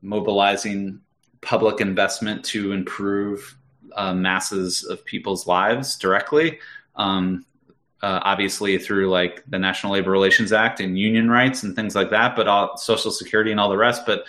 mobilizing 0.00 0.98
public 1.42 1.82
investment 1.82 2.42
to 2.46 2.72
improve 2.72 3.54
uh, 3.96 4.14
masses 4.14 4.82
of 4.82 5.04
people's 5.04 5.46
lives 5.46 5.98
directly. 5.98 6.58
Um, 6.96 7.44
uh, 8.02 8.20
obviously 8.22 8.78
through 8.78 9.10
like 9.10 9.44
the 9.48 9.58
National 9.58 9.92
Labor 9.92 10.10
Relations 10.10 10.52
Act 10.52 10.80
and 10.80 10.98
union 10.98 11.30
rights 11.30 11.62
and 11.62 11.76
things 11.76 11.94
like 11.94 12.10
that, 12.10 12.36
but 12.36 12.48
all 12.48 12.76
Social 12.76 13.10
Security 13.10 13.50
and 13.50 13.60
all 13.60 13.68
the 13.68 13.76
rest. 13.76 14.06
But 14.06 14.24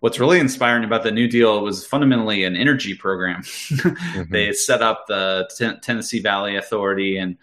what's 0.00 0.18
really 0.18 0.40
inspiring 0.40 0.84
about 0.84 1.02
the 1.02 1.10
New 1.10 1.28
Deal 1.28 1.62
was 1.62 1.86
fundamentally 1.86 2.44
an 2.44 2.56
energy 2.56 2.94
program. 2.94 3.42
mm-hmm. 3.42 4.32
They 4.32 4.52
set 4.52 4.82
up 4.82 5.06
the 5.06 5.48
T- 5.56 5.78
Tennessee 5.82 6.20
Valley 6.20 6.56
Authority 6.56 7.18
and 7.18 7.36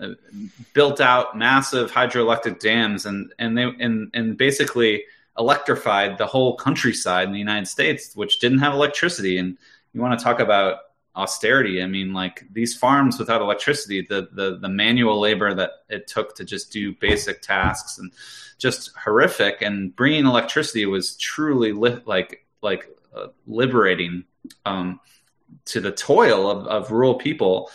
uh, 0.00 0.10
built 0.72 1.00
out 1.00 1.36
massive 1.36 1.90
hydroelectric 1.90 2.58
dams, 2.58 3.06
and 3.06 3.32
and 3.38 3.56
they 3.56 3.64
and 3.64 4.10
and 4.14 4.36
basically 4.36 5.04
electrified 5.38 6.18
the 6.18 6.26
whole 6.26 6.56
countryside 6.56 7.26
in 7.26 7.32
the 7.32 7.38
United 7.38 7.66
States, 7.66 8.14
which 8.14 8.38
didn't 8.38 8.58
have 8.58 8.72
electricity. 8.72 9.38
And 9.38 9.56
you 9.92 10.00
want 10.00 10.18
to 10.18 10.24
talk 10.24 10.40
about 10.40 10.78
austerity. 11.16 11.82
I 11.82 11.86
mean, 11.86 12.12
like 12.12 12.44
these 12.52 12.76
farms 12.76 13.18
without 13.18 13.40
electricity, 13.40 14.02
the 14.02 14.28
the 14.32 14.58
the 14.60 14.68
manual 14.68 15.20
labor 15.20 15.54
that 15.54 15.70
it 15.88 16.06
took 16.06 16.34
to 16.36 16.44
just 16.44 16.72
do 16.72 16.94
basic 16.94 17.42
tasks 17.42 17.98
and 17.98 18.12
just 18.58 18.90
horrific. 18.96 19.62
And 19.62 19.94
bringing 19.94 20.26
electricity 20.26 20.86
was 20.86 21.16
truly 21.16 21.72
li- 21.72 22.02
like 22.06 22.46
like 22.62 22.88
uh, 23.14 23.28
liberating 23.46 24.24
um, 24.64 25.00
to 25.66 25.80
the 25.80 25.92
toil 25.92 26.50
of, 26.50 26.66
of 26.66 26.90
rural 26.90 27.14
people. 27.14 27.70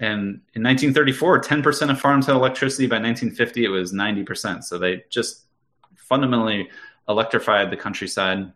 And 0.00 0.42
in 0.54 0.62
1934, 0.62 1.40
10% 1.40 1.90
of 1.90 2.00
farms 2.00 2.26
had 2.26 2.36
electricity. 2.36 2.86
By 2.86 3.00
1950, 3.00 3.64
it 3.64 3.68
was 3.68 3.92
90%. 3.92 4.62
So 4.62 4.78
they 4.78 5.02
just 5.10 5.46
fundamentally 5.96 6.68
electrified 7.08 7.70
the 7.70 7.76
countryside. 7.76 8.52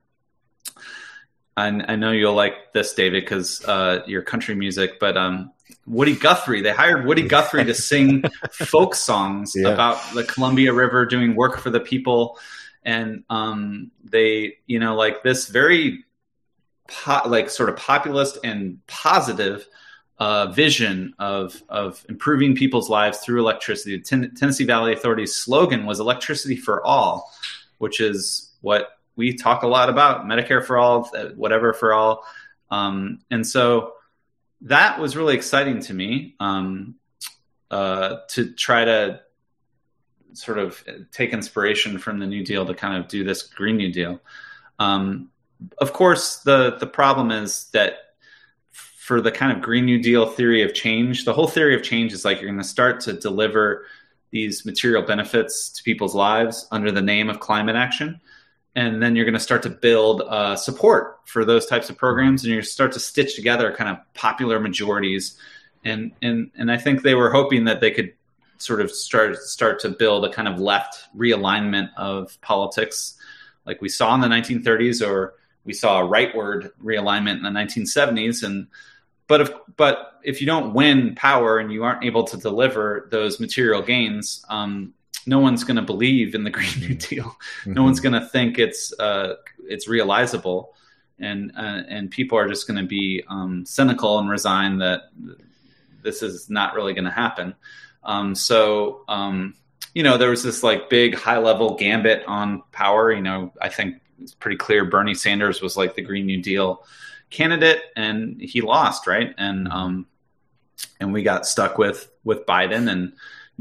And 1.57 1.84
I 1.88 1.96
know 1.96 2.12
you'll 2.12 2.34
like 2.34 2.72
this, 2.72 2.94
David, 2.94 3.24
because 3.24 3.64
uh, 3.64 4.03
your 4.07 4.22
country 4.22 4.55
music. 4.55 4.98
But 4.98 5.16
um, 5.16 5.53
Woody 5.86 6.16
Guthrie, 6.16 6.62
they 6.62 6.72
hired 6.72 7.07
Woody 7.07 7.22
Guthrie 7.28 7.64
to 7.64 7.74
sing 7.74 8.24
folk 8.53 8.94
songs 8.94 9.53
yeah. 9.55 9.68
about 9.68 9.98
the 10.14 10.24
Columbia 10.24 10.72
River, 10.72 11.05
doing 11.05 11.34
work 11.34 11.59
for 11.59 11.70
the 11.70 11.80
people, 11.80 12.38
and 12.84 13.24
um, 13.28 13.90
they, 14.03 14.59
you 14.66 14.78
know, 14.78 14.94
like 14.94 15.22
this 15.22 15.48
very, 15.48 16.05
po- 16.88 17.28
like 17.28 17.50
sort 17.50 17.68
of 17.68 17.76
populist 17.76 18.38
and 18.42 18.84
positive 18.86 19.66
uh, 20.18 20.46
vision 20.53 21.14
of 21.18 21.61
of 21.68 22.05
improving 22.09 22.55
people's 22.55 22.88
lives 22.88 23.18
through 23.18 23.40
electricity. 23.40 23.96
The 23.96 24.03
Ten- 24.03 24.34
Tennessee 24.36 24.64
Valley 24.64 24.92
Authority's 24.92 25.34
slogan 25.34 25.84
was 25.84 26.00
"Electricity 26.00 26.57
for 26.57 26.84
All," 26.84 27.30
which 27.78 28.00
is 28.00 28.53
what 28.61 28.98
we 29.16 29.34
talk 29.34 29.62
a 29.62 29.68
lot 29.68 29.88
about 29.88 30.24
Medicare 30.24 30.64
for 30.64 30.78
all, 30.78 31.10
whatever 31.34 31.72
for 31.72 31.92
all. 31.92 32.24
Um, 32.70 33.20
and 33.30 33.46
so 33.46 33.94
that 34.62 34.98
was 34.98 35.16
really 35.16 35.34
exciting 35.34 35.80
to 35.80 35.94
me 35.94 36.34
um, 36.40 36.94
uh, 37.70 38.18
to 38.30 38.52
try 38.52 38.84
to 38.84 39.20
sort 40.34 40.58
of 40.58 40.82
take 41.10 41.32
inspiration 41.32 41.98
from 41.98 42.18
the 42.18 42.26
New 42.26 42.44
Deal 42.44 42.64
to 42.66 42.74
kind 42.74 42.96
of 42.96 43.08
do 43.08 43.24
this 43.24 43.42
Green 43.42 43.76
New 43.76 43.92
Deal. 43.92 44.20
Um, 44.78 45.30
of 45.78 45.92
course, 45.92 46.38
the 46.38 46.76
the 46.80 46.86
problem 46.86 47.30
is 47.30 47.68
that 47.72 47.94
for 48.72 49.20
the 49.20 49.30
kind 49.30 49.54
of 49.54 49.62
Green 49.62 49.84
New 49.84 50.00
Deal 50.00 50.26
theory 50.26 50.62
of 50.62 50.74
change, 50.74 51.24
the 51.24 51.34
whole 51.34 51.48
theory 51.48 51.74
of 51.74 51.82
change 51.82 52.12
is 52.12 52.24
like 52.24 52.40
you're 52.40 52.50
going 52.50 52.62
to 52.62 52.66
start 52.66 53.00
to 53.00 53.12
deliver 53.12 53.84
these 54.30 54.64
material 54.64 55.02
benefits 55.02 55.68
to 55.70 55.82
people's 55.82 56.14
lives 56.14 56.66
under 56.70 56.90
the 56.90 57.02
name 57.02 57.28
of 57.28 57.38
climate 57.38 57.76
action 57.76 58.20
and 58.74 59.02
then 59.02 59.16
you're 59.16 59.24
going 59.24 59.34
to 59.34 59.40
start 59.40 59.62
to 59.64 59.70
build 59.70 60.22
uh, 60.22 60.56
support 60.56 61.20
for 61.24 61.44
those 61.44 61.66
types 61.66 61.90
of 61.90 61.96
programs 61.96 62.44
and 62.44 62.52
you 62.52 62.62
start 62.62 62.92
to 62.92 63.00
stitch 63.00 63.36
together 63.36 63.74
kind 63.74 63.90
of 63.90 63.98
popular 64.14 64.58
majorities. 64.58 65.36
And 65.84 66.12
and 66.22 66.50
and 66.56 66.70
I 66.70 66.78
think 66.78 67.02
they 67.02 67.14
were 67.14 67.30
hoping 67.30 67.64
that 67.64 67.80
they 67.80 67.90
could 67.90 68.12
sort 68.58 68.80
of 68.80 68.90
start 68.90 69.36
start 69.38 69.80
to 69.80 69.88
build 69.88 70.24
a 70.24 70.30
kind 70.30 70.48
of 70.48 70.60
left 70.60 71.08
realignment 71.16 71.90
of 71.96 72.40
politics 72.40 73.16
like 73.66 73.80
we 73.82 73.88
saw 73.88 74.14
in 74.14 74.20
the 74.20 74.28
1930s 74.28 75.06
or 75.06 75.34
we 75.64 75.72
saw 75.72 76.00
a 76.00 76.08
rightward 76.08 76.70
realignment 76.82 77.36
in 77.36 77.42
the 77.42 77.50
1970s 77.50 78.44
and 78.44 78.68
but 79.26 79.40
if 79.40 79.50
but 79.76 80.20
if 80.22 80.40
you 80.40 80.46
don't 80.46 80.74
win 80.74 81.16
power 81.16 81.58
and 81.58 81.72
you 81.72 81.82
aren't 81.82 82.04
able 82.04 82.22
to 82.22 82.36
deliver 82.36 83.08
those 83.10 83.40
material 83.40 83.82
gains 83.82 84.44
um, 84.48 84.94
no 85.26 85.38
one's 85.38 85.64
going 85.64 85.76
to 85.76 85.82
believe 85.82 86.34
in 86.34 86.44
the 86.44 86.50
Green 86.50 86.78
New 86.80 86.88
mm-hmm. 86.88 87.14
Deal. 87.14 87.24
Mm-hmm. 87.24 87.74
No 87.74 87.82
one's 87.82 88.00
going 88.00 88.14
to 88.14 88.26
think 88.26 88.58
it's 88.58 88.92
uh, 88.98 89.34
it's 89.68 89.88
realizable, 89.88 90.74
and 91.18 91.52
uh, 91.56 91.82
and 91.88 92.10
people 92.10 92.38
are 92.38 92.48
just 92.48 92.66
going 92.66 92.80
to 92.80 92.86
be 92.86 93.22
um, 93.28 93.64
cynical 93.64 94.18
and 94.18 94.28
resign 94.28 94.78
that 94.78 95.02
this 96.02 96.22
is 96.22 96.50
not 96.50 96.74
really 96.74 96.94
going 96.94 97.04
to 97.04 97.10
happen. 97.10 97.54
Um, 98.04 98.34
so 98.34 99.04
um, 99.08 99.54
you 99.94 100.02
know, 100.02 100.16
there 100.16 100.30
was 100.30 100.42
this 100.42 100.62
like 100.62 100.90
big 100.90 101.14
high 101.14 101.38
level 101.38 101.76
gambit 101.76 102.24
on 102.26 102.62
power. 102.72 103.12
You 103.12 103.22
know, 103.22 103.52
I 103.60 103.68
think 103.68 104.00
it's 104.20 104.34
pretty 104.34 104.56
clear 104.56 104.84
Bernie 104.84 105.14
Sanders 105.14 105.60
was 105.60 105.76
like 105.76 105.94
the 105.94 106.02
Green 106.02 106.26
New 106.26 106.42
Deal 106.42 106.84
candidate, 107.30 107.82
and 107.96 108.40
he 108.40 108.60
lost, 108.60 109.06
right? 109.06 109.34
And 109.38 109.66
mm-hmm. 109.66 109.76
um, 109.76 110.06
and 111.00 111.12
we 111.12 111.22
got 111.22 111.46
stuck 111.46 111.78
with 111.78 112.10
with 112.24 112.46
Biden 112.46 112.90
and 112.90 113.12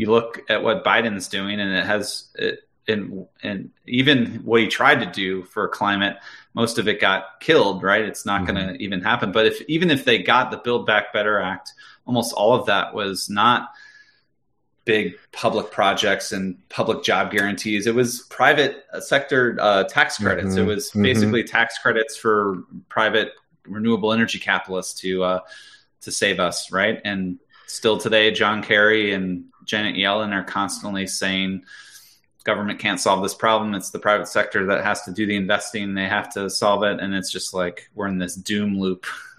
you 0.01 0.09
look 0.09 0.41
at 0.49 0.63
what 0.63 0.83
Biden's 0.83 1.27
doing, 1.27 1.59
and 1.59 1.71
it 1.71 1.85
has 1.85 2.25
it, 2.33 2.61
and 2.87 3.27
and 3.43 3.69
even 3.85 4.37
what 4.43 4.59
he 4.59 4.67
tried 4.67 4.99
to 5.01 5.05
do 5.05 5.43
for 5.43 5.67
climate, 5.67 6.17
most 6.55 6.79
of 6.79 6.87
it 6.87 6.99
got 6.99 7.39
killed. 7.39 7.83
Right? 7.83 8.01
It's 8.03 8.25
not 8.25 8.41
mm-hmm. 8.41 8.55
going 8.55 8.67
to 8.69 8.83
even 8.83 9.01
happen. 9.01 9.31
But 9.31 9.45
if 9.45 9.61
even 9.69 9.91
if 9.91 10.03
they 10.03 10.17
got 10.23 10.49
the 10.49 10.57
Build 10.57 10.87
Back 10.87 11.13
Better 11.13 11.39
Act, 11.39 11.73
almost 12.07 12.33
all 12.33 12.55
of 12.55 12.65
that 12.65 12.95
was 12.95 13.29
not 13.29 13.69
big 14.85 15.13
public 15.31 15.69
projects 15.69 16.31
and 16.31 16.57
public 16.69 17.03
job 17.03 17.29
guarantees. 17.29 17.85
It 17.85 17.93
was 17.93 18.21
private 18.31 18.83
sector 19.01 19.55
uh, 19.61 19.83
tax 19.83 20.17
credits. 20.17 20.55
Mm-hmm. 20.55 20.63
It 20.63 20.65
was 20.65 20.89
mm-hmm. 20.89 21.03
basically 21.03 21.43
mm-hmm. 21.43 21.55
tax 21.55 21.77
credits 21.77 22.17
for 22.17 22.63
private 22.89 23.33
renewable 23.67 24.13
energy 24.13 24.39
capitalists 24.39 24.99
to 25.01 25.23
uh, 25.23 25.39
to 26.01 26.11
save 26.11 26.39
us, 26.39 26.71
right? 26.71 26.99
And 27.05 27.37
still 27.67 27.99
today, 27.99 28.31
John 28.31 28.63
Kerry 28.63 29.13
and 29.13 29.45
Janet 29.71 29.95
Yellen 29.95 30.33
are 30.33 30.43
constantly 30.43 31.07
saying 31.07 31.63
government 32.43 32.77
can't 32.79 32.99
solve 32.99 33.23
this 33.23 33.33
problem. 33.33 33.73
It's 33.73 33.91
the 33.91 33.99
private 33.99 34.27
sector 34.27 34.65
that 34.65 34.83
has 34.83 35.03
to 35.03 35.13
do 35.13 35.25
the 35.25 35.37
investing. 35.37 35.93
They 35.93 36.09
have 36.09 36.29
to 36.33 36.49
solve 36.49 36.83
it. 36.83 36.99
And 36.99 37.15
it's 37.15 37.31
just 37.31 37.53
like 37.53 37.89
we're 37.95 38.07
in 38.07 38.17
this 38.17 38.35
doom 38.35 38.77
loop 38.77 39.05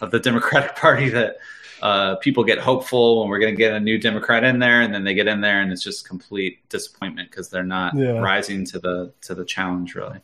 of 0.00 0.12
the 0.12 0.20
Democratic 0.20 0.76
Party 0.76 1.08
that 1.08 1.38
uh, 1.82 2.14
people 2.16 2.44
get 2.44 2.58
hopeful 2.58 3.18
when 3.18 3.28
we're 3.28 3.40
going 3.40 3.54
to 3.54 3.58
get 3.58 3.72
a 3.72 3.80
new 3.80 3.98
Democrat 3.98 4.44
in 4.44 4.60
there, 4.60 4.82
and 4.82 4.94
then 4.94 5.02
they 5.02 5.14
get 5.14 5.26
in 5.26 5.40
there, 5.40 5.60
and 5.60 5.72
it's 5.72 5.82
just 5.82 6.08
complete 6.08 6.66
disappointment 6.68 7.28
because 7.30 7.50
they're 7.50 7.64
not 7.64 7.94
yeah. 7.94 8.12
rising 8.12 8.64
to 8.66 8.78
the 8.78 9.12
to 9.22 9.34
the 9.34 9.44
challenge. 9.44 9.94
Really, 9.94 10.20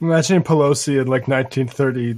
imagine 0.00 0.44
Pelosi 0.44 1.00
in 1.00 1.08
like 1.08 1.26
1930 1.26 2.14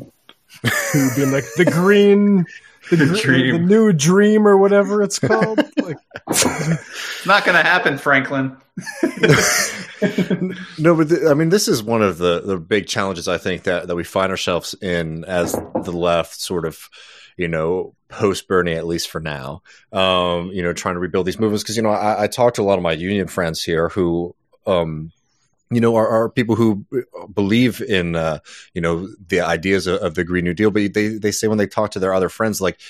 being 1.16 1.32
like 1.32 1.44
the 1.56 1.64
green 1.64 2.44
the, 2.90 2.96
the 2.96 3.18
dream, 3.18 3.52
the 3.52 3.58
new 3.58 3.92
dream, 3.92 4.46
or 4.46 4.56
whatever 4.56 5.02
it's 5.02 5.18
called. 5.18 5.60
not 7.26 7.44
going 7.44 7.56
to 7.56 7.62
happen, 7.62 7.98
Franklin. 7.98 8.56
no, 10.78 10.94
but 10.94 11.12
I 11.28 11.34
mean, 11.34 11.48
this 11.48 11.68
is 11.68 11.82
one 11.82 12.02
of 12.02 12.18
the 12.18 12.40
the 12.40 12.58
big 12.58 12.86
challenges 12.86 13.28
I 13.28 13.38
think 13.38 13.64
that 13.64 13.88
that 13.88 13.96
we 13.96 14.04
find 14.04 14.30
ourselves 14.30 14.74
in 14.80 15.24
as 15.24 15.52
the 15.52 15.92
left, 15.92 16.40
sort 16.40 16.64
of, 16.64 16.88
you 17.36 17.48
know, 17.48 17.94
post 18.08 18.46
Bernie, 18.48 18.74
at 18.74 18.86
least 18.86 19.08
for 19.10 19.20
now. 19.20 19.62
Um, 19.92 20.50
you 20.52 20.62
know, 20.62 20.72
trying 20.72 20.94
to 20.94 21.00
rebuild 21.00 21.26
these 21.26 21.40
movements 21.40 21.64
because 21.64 21.76
you 21.76 21.82
know 21.82 21.90
I, 21.90 22.24
I 22.24 22.26
talked 22.28 22.56
to 22.56 22.62
a 22.62 22.64
lot 22.64 22.78
of 22.78 22.82
my 22.82 22.92
union 22.92 23.26
friends 23.26 23.62
here 23.62 23.88
who 23.88 24.34
um, 24.66 25.12
you 25.70 25.80
know, 25.80 25.96
are, 25.96 26.08
are 26.08 26.28
people 26.30 26.56
who 26.56 26.86
believe 27.32 27.82
in, 27.82 28.16
uh, 28.16 28.38
you 28.72 28.80
know, 28.80 29.08
the 29.28 29.40
ideas 29.40 29.86
of, 29.86 30.00
of, 30.00 30.14
the 30.14 30.24
Green 30.24 30.44
New 30.44 30.54
Deal, 30.54 30.70
but 30.70 30.94
they, 30.94 31.08
they 31.08 31.30
say 31.30 31.46
when 31.46 31.58
they 31.58 31.66
talk 31.66 31.90
to 31.90 31.98
their 31.98 32.14
other 32.14 32.28
friends, 32.28 32.60
like, 32.60 32.80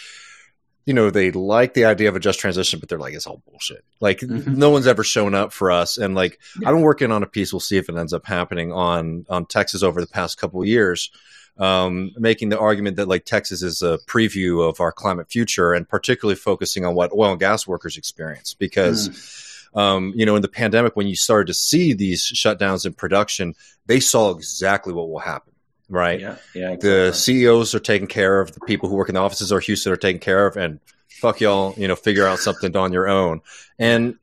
you 0.89 0.95
know, 0.95 1.11
they 1.11 1.31
like 1.31 1.75
the 1.75 1.85
idea 1.85 2.09
of 2.09 2.17
a 2.17 2.21
just 2.21 2.41
transition, 2.41 2.81
but 2.81 2.89
they're 2.89 2.99
like, 2.99 3.13
it's 3.13 3.27
all 3.27 3.43
bullshit. 3.47 3.85
Like, 4.01 4.21
mm-hmm. 4.21 4.55
no 4.55 4.71
one's 4.71 4.87
ever 4.87 5.05
shown 5.05 5.35
up 5.35 5.53
for 5.53 5.71
us. 5.71 5.99
And 5.99 6.15
like, 6.15 6.41
yeah. 6.59 6.67
I've 6.67 6.75
been 6.75 6.83
working 6.83 7.13
on 7.13 7.23
a 7.23 7.27
piece. 7.27 7.53
We'll 7.53 7.61
see 7.61 7.77
if 7.77 7.91
it 7.91 7.95
ends 7.95 8.15
up 8.15 8.25
happening 8.25 8.73
on, 8.73 9.27
on 9.29 9.45
Texas 9.45 9.83
over 9.83 10.01
the 10.01 10.07
past 10.07 10.39
couple 10.39 10.63
of 10.63 10.67
years. 10.67 11.11
Um, 11.59 12.13
making 12.17 12.49
the 12.49 12.59
argument 12.59 12.97
that 12.97 13.07
like 13.07 13.27
Texas 13.27 13.63
is 13.63 13.83
a 13.83 13.99
preview 14.07 14.67
of 14.67 14.81
our 14.81 14.93
climate 14.93 15.31
future 15.31 15.75
and 15.75 15.87
particularly 15.87 16.37
focusing 16.37 16.87
on 16.87 16.95
what 16.95 17.13
oil 17.13 17.33
and 17.33 17.41
gas 17.41 17.67
workers 17.67 17.99
experience 17.99 18.55
because 18.55 19.11
mm 19.11 19.45
um, 19.75 20.15
you 20.17 20.25
know, 20.25 20.35
in 20.35 20.41
the 20.41 20.49
pandemic, 20.49 20.97
when 20.97 21.07
you 21.07 21.15
started 21.15 21.49
to 21.49 21.55
see 21.55 21.93
these 21.93 22.23
shutdowns 22.23 22.87
in 22.87 22.95
production, 22.95 23.55
they 23.85 24.01
saw 24.01 24.31
exactly 24.31 24.95
what 24.95 25.11
will 25.11 25.19
happen. 25.19 25.53
Right. 25.89 26.21
Yeah. 26.21 26.37
Yeah. 26.55 26.73
Exactly. 26.73 26.91
The 26.91 27.13
CEOs 27.13 27.75
are 27.75 27.81
taking 27.81 28.09
care 28.09 28.41
of 28.41 28.53
the 28.53 28.61
people 28.61 28.89
who 28.89 28.95
work 28.95 29.09
in 29.09 29.15
the 29.15 29.21
offices 29.21 29.53
or 29.53 29.61
Houston 29.61 29.93
are 29.93 29.97
taken 29.97 30.21
care 30.21 30.47
of 30.47 30.57
and 30.57 30.81
fuck 31.09 31.41
y'all, 31.41 31.75
you 31.77 31.89
know, 31.89 31.97
figure 31.97 32.27
out 32.27 32.39
something 32.39 32.77
on 32.77 32.93
your 32.93 33.09
own. 33.09 33.41
And 33.79 34.17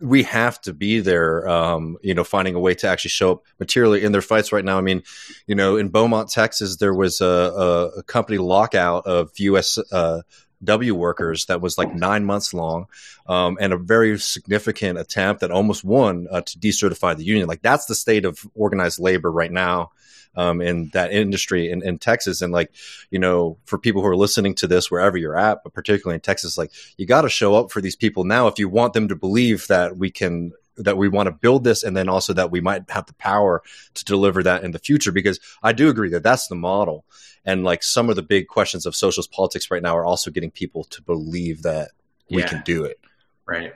we 0.00 0.22
have 0.24 0.60
to 0.62 0.72
be 0.72 1.00
there, 1.00 1.48
um, 1.48 1.96
you 2.02 2.14
know, 2.14 2.24
finding 2.24 2.54
a 2.54 2.60
way 2.60 2.74
to 2.74 2.88
actually 2.88 3.10
show 3.10 3.32
up 3.32 3.44
materially 3.58 4.04
in 4.04 4.12
their 4.12 4.22
fights 4.22 4.52
right 4.52 4.64
now. 4.64 4.78
I 4.78 4.82
mean, 4.82 5.02
you 5.46 5.54
know, 5.54 5.76
in 5.76 5.88
Beaumont, 5.88 6.30
Texas, 6.30 6.76
there 6.76 6.94
was 6.94 7.20
a, 7.20 7.24
a, 7.24 7.86
a 7.98 8.02
company 8.02 8.38
lockout 8.38 9.06
of 9.06 9.30
U.S. 9.38 9.78
Uh, 9.90 10.22
W 10.62 10.94
workers 10.94 11.46
that 11.46 11.60
was 11.60 11.78
like 11.78 11.94
nine 11.94 12.24
months 12.24 12.52
long, 12.52 12.88
um, 13.28 13.56
and 13.60 13.72
a 13.72 13.76
very 13.76 14.18
significant 14.18 14.98
attempt 14.98 15.40
that 15.40 15.52
almost 15.52 15.84
won 15.84 16.26
uh, 16.30 16.40
to 16.40 16.58
decertify 16.58 17.16
the 17.16 17.24
union. 17.24 17.46
Like 17.46 17.62
that's 17.62 17.86
the 17.86 17.94
state 17.94 18.24
of 18.24 18.44
organized 18.54 18.98
labor 18.98 19.30
right 19.30 19.52
now 19.52 19.92
um, 20.38 20.60
in 20.60 20.88
that 20.92 21.12
industry 21.12 21.70
in, 21.70 21.82
in 21.82 21.98
Texas. 21.98 22.40
And 22.40 22.52
like, 22.52 22.70
you 23.10 23.18
know, 23.18 23.58
for 23.66 23.78
people 23.78 24.00
who 24.02 24.08
are 24.08 24.16
listening 24.16 24.54
to 24.56 24.66
this 24.66 24.90
wherever 24.90 25.16
you're 25.18 25.38
at, 25.38 25.62
but 25.64 25.74
particularly 25.74 26.14
in 26.14 26.20
Texas, 26.20 26.56
like 26.56 26.72
you 26.96 27.06
got 27.06 27.22
to 27.22 27.28
show 27.28 27.54
up 27.56 27.70
for 27.70 27.80
these 27.80 27.96
people 27.96 28.24
now 28.24 28.46
if 28.46 28.58
you 28.58 28.68
want 28.68 28.92
them 28.92 29.08
to 29.08 29.16
believe 29.16 29.66
that 29.66 29.96
we 29.96 30.10
can 30.10 30.52
that 30.80 30.96
we 30.96 31.08
want 31.08 31.26
to 31.26 31.32
build 31.32 31.64
this 31.64 31.82
and 31.82 31.96
then 31.96 32.08
also 32.08 32.32
that 32.32 32.52
we 32.52 32.60
might 32.60 32.88
have 32.88 33.06
the 33.06 33.14
power 33.14 33.62
to 33.94 34.04
deliver 34.04 34.44
that 34.44 34.62
in 34.62 34.70
the 34.70 34.78
future 34.78 35.10
because 35.10 35.40
i 35.60 35.72
do 35.72 35.88
agree 35.88 36.08
that 36.08 36.22
that's 36.22 36.46
the 36.46 36.54
model 36.54 37.04
and 37.44 37.64
like 37.64 37.82
some 37.82 38.08
of 38.08 38.14
the 38.14 38.22
big 38.22 38.46
questions 38.46 38.86
of 38.86 38.94
socialist 38.94 39.32
politics 39.32 39.72
right 39.72 39.82
now 39.82 39.96
are 39.96 40.04
also 40.04 40.30
getting 40.30 40.52
people 40.52 40.84
to 40.84 41.02
believe 41.02 41.62
that 41.62 41.90
we 42.30 42.42
Yeah. 42.42 42.48
can 42.48 42.62
do 42.64 42.84
it 42.84 43.00
Right. 43.48 43.72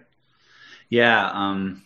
Yeah. 0.90 1.30
Um, 1.32 1.82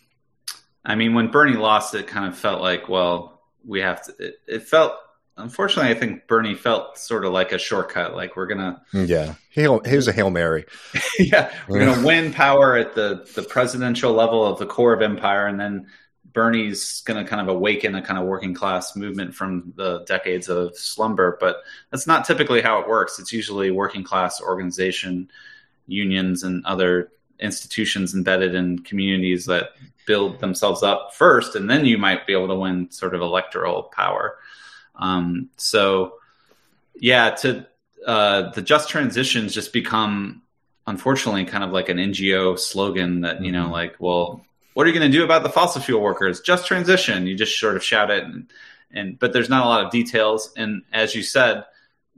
I 0.84 0.96
mean, 0.96 1.14
when 1.14 1.28
Bernie 1.30 1.56
lost, 1.56 1.94
it 1.94 2.08
kind 2.08 2.26
of 2.26 2.36
felt 2.36 2.60
like, 2.60 2.88
well, 2.88 3.35
we 3.66 3.80
have 3.80 4.02
to. 4.04 4.14
It, 4.18 4.40
it 4.46 4.62
felt, 4.62 4.94
unfortunately, 5.36 5.90
I 5.90 5.98
think 5.98 6.26
Bernie 6.26 6.54
felt 6.54 6.98
sort 6.98 7.24
of 7.24 7.32
like 7.32 7.52
a 7.52 7.58
shortcut. 7.58 8.14
Like 8.14 8.36
we're 8.36 8.46
gonna, 8.46 8.82
yeah 8.92 9.34
hail, 9.50 9.80
here's 9.84 10.08
a 10.08 10.12
hail 10.12 10.30
mary 10.30 10.64
yeah, 11.18 11.52
we're 11.68 11.84
gonna 11.84 12.06
win 12.06 12.32
power 12.32 12.76
at 12.76 12.94
the 12.94 13.28
the 13.34 13.42
presidential 13.42 14.12
level 14.12 14.44
of 14.44 14.58
the 14.58 14.66
core 14.66 14.92
of 14.92 15.02
empire, 15.02 15.46
and 15.46 15.58
then 15.58 15.86
Bernie's 16.32 17.02
gonna 17.06 17.24
kind 17.24 17.40
of 17.40 17.48
awaken 17.48 17.94
a 17.94 18.02
kind 18.02 18.18
of 18.18 18.26
working 18.26 18.54
class 18.54 18.94
movement 18.94 19.34
from 19.34 19.72
the 19.76 20.04
decades 20.04 20.48
of 20.48 20.76
slumber. 20.76 21.36
But 21.40 21.56
that's 21.90 22.06
not 22.06 22.24
typically 22.24 22.60
how 22.60 22.80
it 22.80 22.88
works. 22.88 23.18
It's 23.18 23.32
usually 23.32 23.70
working 23.70 24.04
class 24.04 24.40
organization, 24.40 25.30
unions, 25.86 26.42
and 26.42 26.64
other 26.66 27.10
institutions 27.40 28.14
embedded 28.14 28.54
in 28.54 28.78
communities 28.80 29.46
that 29.46 29.70
build 30.06 30.38
themselves 30.40 30.82
up 30.82 31.14
first, 31.14 31.56
and 31.56 31.68
then 31.68 31.84
you 31.84 31.98
might 31.98 32.26
be 32.26 32.32
able 32.32 32.48
to 32.48 32.54
win 32.54 32.90
sort 32.90 33.14
of 33.14 33.20
electoral 33.20 33.84
power. 33.84 34.38
Um, 34.94 35.50
so, 35.56 36.14
yeah, 36.94 37.30
to 37.30 37.66
uh, 38.06 38.50
the 38.50 38.62
just 38.62 38.88
transitions 38.88 39.52
just 39.52 39.72
become, 39.72 40.42
unfortunately, 40.86 41.44
kind 41.44 41.64
of 41.64 41.70
like 41.72 41.88
an 41.88 41.98
NGO 41.98 42.58
slogan 42.58 43.22
that 43.22 43.42
you 43.42 43.50
know, 43.52 43.66
Mhm. 43.66 43.72
like, 43.72 43.96
well, 43.98 44.44
what 44.74 44.86
are 44.86 44.90
you 44.90 44.98
going 44.98 45.10
to 45.10 45.18
do 45.18 45.24
about 45.24 45.42
the 45.42 45.48
fossil 45.48 45.82
fuel 45.82 46.00
workers? 46.00 46.40
Just 46.40 46.66
transition. 46.66 47.26
You 47.26 47.34
just 47.36 47.58
sort 47.58 47.76
of 47.76 47.82
shout 47.82 48.10
it, 48.10 48.24
and, 48.24 48.46
and 48.92 49.18
but 49.18 49.32
there's 49.32 49.48
not 49.50 49.64
a 49.64 49.68
lot 49.68 49.84
of 49.84 49.90
details. 49.90 50.52
And 50.56 50.82
as 50.92 51.14
you 51.14 51.22
said, 51.22 51.64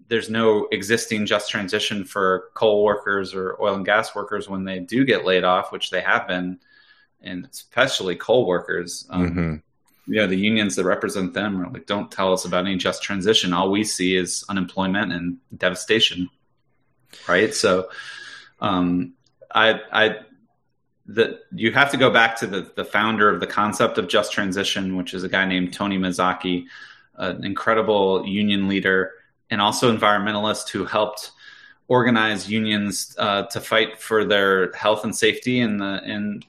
there's 0.08 0.30
no 0.30 0.66
existing 0.72 1.26
just 1.26 1.50
transition 1.50 2.04
for 2.04 2.48
coal 2.54 2.82
workers 2.82 3.34
or 3.34 3.56
oil 3.60 3.74
and 3.74 3.84
gas 3.84 4.14
workers 4.14 4.48
when 4.48 4.64
they 4.64 4.78
do 4.78 5.04
get 5.04 5.24
laid 5.24 5.44
off, 5.44 5.70
which 5.70 5.90
they 5.90 6.00
have 6.00 6.26
been, 6.26 6.58
and 7.20 7.46
especially 7.50 8.16
coal 8.16 8.46
workers. 8.46 9.06
Um, 9.10 9.30
Mhm. 9.30 9.62
you 10.06 10.16
know, 10.16 10.26
the 10.26 10.36
unions 10.36 10.76
that 10.76 10.84
represent 10.84 11.34
them 11.34 11.60
are 11.60 11.70
like, 11.70 11.86
don't 11.86 12.10
tell 12.10 12.32
us 12.32 12.46
about 12.46 12.64
any 12.64 12.76
just 12.76 13.02
transition. 13.02 13.52
All 13.52 13.70
we 13.70 13.84
see 13.84 14.16
is 14.16 14.44
unemployment 14.48 15.12
and 15.12 15.36
devastation. 15.54 16.30
Right. 17.28 17.54
So, 17.54 17.90
um, 18.60 19.12
I, 19.54 19.80
I, 19.92 20.16
that 21.06 21.40
you 21.52 21.72
have 21.72 21.90
to 21.90 21.96
go 21.96 22.10
back 22.10 22.36
to 22.36 22.46
the, 22.46 22.70
the 22.76 22.84
founder 22.84 23.28
of 23.28 23.40
the 23.40 23.46
concept 23.46 23.98
of 23.98 24.08
just 24.08 24.32
transition, 24.32 24.96
which 24.96 25.12
is 25.14 25.24
a 25.24 25.28
guy 25.28 25.44
named 25.46 25.72
Tony 25.72 25.98
Mazzocchi, 25.98 26.66
an 27.16 27.44
incredible 27.44 28.26
union 28.26 28.68
leader 28.68 29.12
and 29.50 29.60
also 29.60 29.94
environmentalist 29.94 30.68
who 30.70 30.84
helped 30.84 31.32
organize 31.88 32.50
unions 32.50 33.16
uh, 33.18 33.42
to 33.44 33.60
fight 33.60 33.98
for 33.98 34.24
their 34.24 34.72
health 34.72 35.04
and 35.04 35.16
safety. 35.16 35.60
In 35.60 35.78
the 35.78 36.02
in 36.04 36.42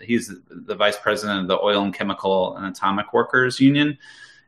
he's 0.00 0.32
the 0.48 0.74
vice 0.74 0.96
president 0.96 1.40
of 1.40 1.48
the 1.48 1.58
oil 1.60 1.82
and 1.82 1.94
chemical 1.94 2.56
and 2.56 2.66
atomic 2.66 3.12
workers 3.12 3.60
union. 3.60 3.98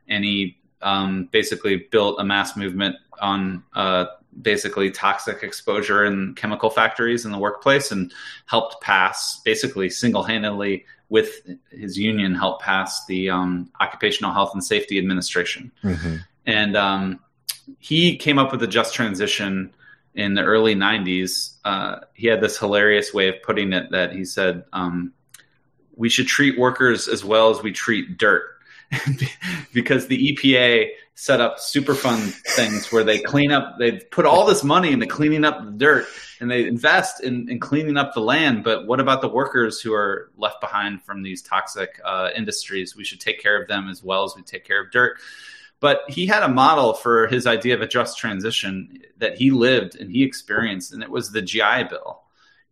And 0.07 0.23
he 0.23 0.57
um, 0.81 1.29
basically 1.31 1.87
built 1.91 2.19
a 2.19 2.23
mass 2.23 2.55
movement 2.55 2.95
on 3.21 3.63
uh, 3.73 4.05
basically 4.41 4.91
toxic 4.91 5.43
exposure 5.43 6.05
in 6.05 6.35
chemical 6.35 6.69
factories 6.69 7.25
in 7.25 7.31
the 7.31 7.37
workplace 7.37 7.91
and 7.91 8.13
helped 8.45 8.79
pass 8.81 9.41
basically 9.43 9.89
single-handedly 9.89 10.85
with 11.09 11.41
his 11.71 11.97
union 11.97 12.35
helped 12.35 12.61
pass 12.61 13.05
the 13.07 13.29
um, 13.29 13.69
occupational 13.81 14.31
health 14.31 14.51
and 14.53 14.63
safety 14.63 14.97
administration. 14.97 15.71
Mhm. 15.83 16.23
and 16.45 16.77
um, 16.77 17.19
he 17.77 18.17
came 18.17 18.39
up 18.39 18.51
with 18.51 18.63
a 18.63 18.67
just 18.67 18.93
transition 18.93 19.71
in 20.15 20.33
the 20.33 20.41
early 20.41 20.75
90s 20.75 21.53
uh, 21.65 21.99
he 22.13 22.27
had 22.27 22.41
this 22.41 22.57
hilarious 22.57 23.13
way 23.13 23.29
of 23.29 23.35
putting 23.43 23.73
it 23.73 23.91
that 23.91 24.11
he 24.11 24.25
said 24.25 24.63
um, 24.73 25.13
we 25.99 26.09
should 26.09 26.27
treat 26.27 26.57
workers 26.57 27.09
as 27.09 27.23
well 27.23 27.51
as 27.51 27.61
we 27.61 27.71
treat 27.71 28.17
dirt. 28.17 28.43
Because 29.71 30.07
the 30.07 30.33
epa 30.33 30.87
set 31.13 31.39
up 31.39 31.57
superfund 31.59 32.33
things 32.55 32.91
where 32.91 33.03
they 33.03 33.19
clean 33.19 33.51
up 33.51 33.77
they 33.77 33.91
put 33.91 34.25
all 34.25 34.47
this 34.47 34.63
money 34.63 34.91
into 34.91 35.05
cleaning 35.05 35.45
up 35.45 35.63
the 35.63 35.71
dirt 35.71 36.07
and 36.39 36.49
they 36.49 36.65
invest 36.65 37.21
in, 37.21 37.47
in 37.49 37.59
cleaning 37.59 37.97
up 37.97 38.15
the 38.15 38.21
land. 38.21 38.63
But 38.63 38.87
what 38.87 38.99
about 38.99 39.21
the 39.21 39.27
workers 39.27 39.79
who 39.79 39.93
are 39.93 40.31
left 40.37 40.59
behind 40.59 41.03
from 41.03 41.21
these 41.21 41.43
toxic 41.43 42.01
uh, 42.03 42.29
industries? 42.35 42.95
We 42.95 43.03
should 43.03 43.19
take 43.19 43.39
care 43.39 43.61
of 43.61 43.67
them 43.67 43.89
as 43.89 44.03
well 44.03 44.23
as 44.23 44.33
we 44.35 44.41
take 44.41 44.65
care 44.65 44.81
of 44.81 44.89
dirt 44.89 45.19
but 45.79 46.01
he 46.09 46.25
had 46.25 46.43
a 46.43 46.49
model 46.49 46.93
for 46.93 47.27
his 47.27 47.47
idea 47.47 47.75
of 47.75 47.81
a 47.81 47.87
just 47.87 48.17
transition 48.17 48.99
that 49.17 49.37
he 49.37 49.51
lived 49.51 49.95
and 49.95 50.11
he 50.11 50.23
experienced, 50.23 50.93
and 50.93 51.01
it 51.03 51.09
was 51.09 51.31
the 51.31 51.41
GI 51.41 51.85
Bill. 51.89 52.21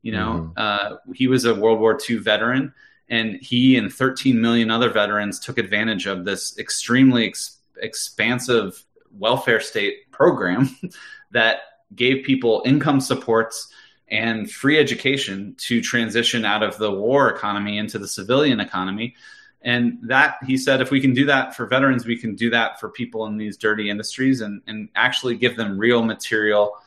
You 0.01 0.11
know, 0.13 0.53
uh, 0.55 0.95
he 1.13 1.27
was 1.27 1.45
a 1.45 1.55
World 1.55 1.79
War 1.79 1.97
II 2.09 2.17
veteran, 2.17 2.73
and 3.09 3.35
he 3.41 3.77
and 3.77 3.91
13 3.91 4.39
million 4.39 4.71
other 4.71 4.89
veterans 4.89 5.39
took 5.39 5.57
advantage 5.57 6.05
of 6.05 6.25
this 6.25 6.57
extremely 6.57 7.27
ex- 7.27 7.57
expansive 7.81 8.83
welfare 9.17 9.59
state 9.59 10.11
program 10.11 10.75
that 11.31 11.59
gave 11.95 12.25
people 12.25 12.61
income 12.65 12.99
supports 12.99 13.71
and 14.09 14.49
free 14.49 14.79
education 14.79 15.55
to 15.57 15.81
transition 15.81 16.45
out 16.45 16.63
of 16.63 16.77
the 16.77 16.91
war 16.91 17.29
economy 17.29 17.77
into 17.77 17.99
the 17.99 18.07
civilian 18.07 18.59
economy. 18.59 19.15
And 19.61 19.97
that 20.03 20.37
he 20.45 20.55
said, 20.57 20.81
if 20.81 20.91
we 20.91 21.01
can 21.01 21.13
do 21.13 21.25
that 21.25 21.55
for 21.55 21.65
veterans, 21.65 22.05
we 22.05 22.17
can 22.17 22.35
do 22.35 22.49
that 22.51 22.79
for 22.79 22.89
people 22.89 23.25
in 23.25 23.37
these 23.37 23.57
dirty 23.57 23.89
industries 23.89 24.41
and, 24.41 24.61
and 24.67 24.89
actually 24.95 25.35
give 25.35 25.57
them 25.57 25.77
real 25.77 26.03
material 26.03 26.77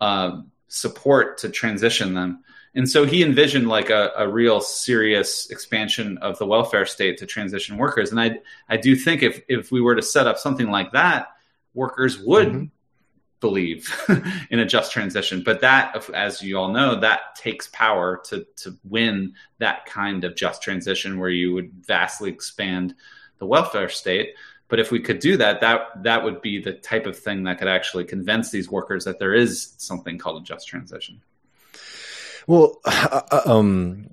uh, 0.00 0.40
support 0.68 1.38
to 1.38 1.48
transition 1.48 2.14
them. 2.14 2.42
And 2.74 2.88
so 2.88 3.04
he 3.04 3.22
envisioned 3.22 3.68
like 3.68 3.90
a, 3.90 4.10
a 4.16 4.26
real 4.26 4.60
serious 4.60 5.48
expansion 5.50 6.18
of 6.18 6.38
the 6.38 6.46
welfare 6.46 6.86
state 6.86 7.18
to 7.18 7.26
transition 7.26 7.76
workers. 7.76 8.10
And 8.10 8.18
I, 8.18 8.40
I 8.68 8.78
do 8.78 8.96
think 8.96 9.22
if, 9.22 9.42
if 9.46 9.70
we 9.70 9.80
were 9.80 9.94
to 9.94 10.02
set 10.02 10.26
up 10.26 10.38
something 10.38 10.70
like 10.70 10.90
that, 10.92 11.28
workers 11.74 12.18
would 12.18 12.48
Mhm. 12.48 12.70
Believe 13.44 13.94
in 14.50 14.58
a 14.58 14.64
just 14.64 14.90
transition. 14.90 15.42
But 15.44 15.60
that, 15.60 16.08
as 16.14 16.40
you 16.40 16.56
all 16.56 16.72
know, 16.72 16.98
that 17.00 17.36
takes 17.36 17.68
power 17.68 18.22
to 18.28 18.46
to 18.56 18.74
win 18.84 19.34
that 19.58 19.84
kind 19.84 20.24
of 20.24 20.34
just 20.34 20.62
transition 20.62 21.18
where 21.18 21.28
you 21.28 21.52
would 21.52 21.70
vastly 21.86 22.30
expand 22.30 22.94
the 23.38 23.44
welfare 23.44 23.90
state. 23.90 24.34
But 24.68 24.80
if 24.80 24.90
we 24.90 24.98
could 24.98 25.18
do 25.18 25.36
that, 25.36 25.60
that 25.60 26.02
that 26.04 26.24
would 26.24 26.40
be 26.40 26.58
the 26.58 26.72
type 26.72 27.04
of 27.04 27.18
thing 27.18 27.44
that 27.44 27.58
could 27.58 27.68
actually 27.68 28.04
convince 28.04 28.50
these 28.50 28.70
workers 28.70 29.04
that 29.04 29.18
there 29.18 29.34
is 29.34 29.74
something 29.76 30.16
called 30.16 30.40
a 30.40 30.44
just 30.44 30.66
transition. 30.66 31.20
Well, 32.46 32.80
uh, 32.86 33.42
um, 33.44 34.08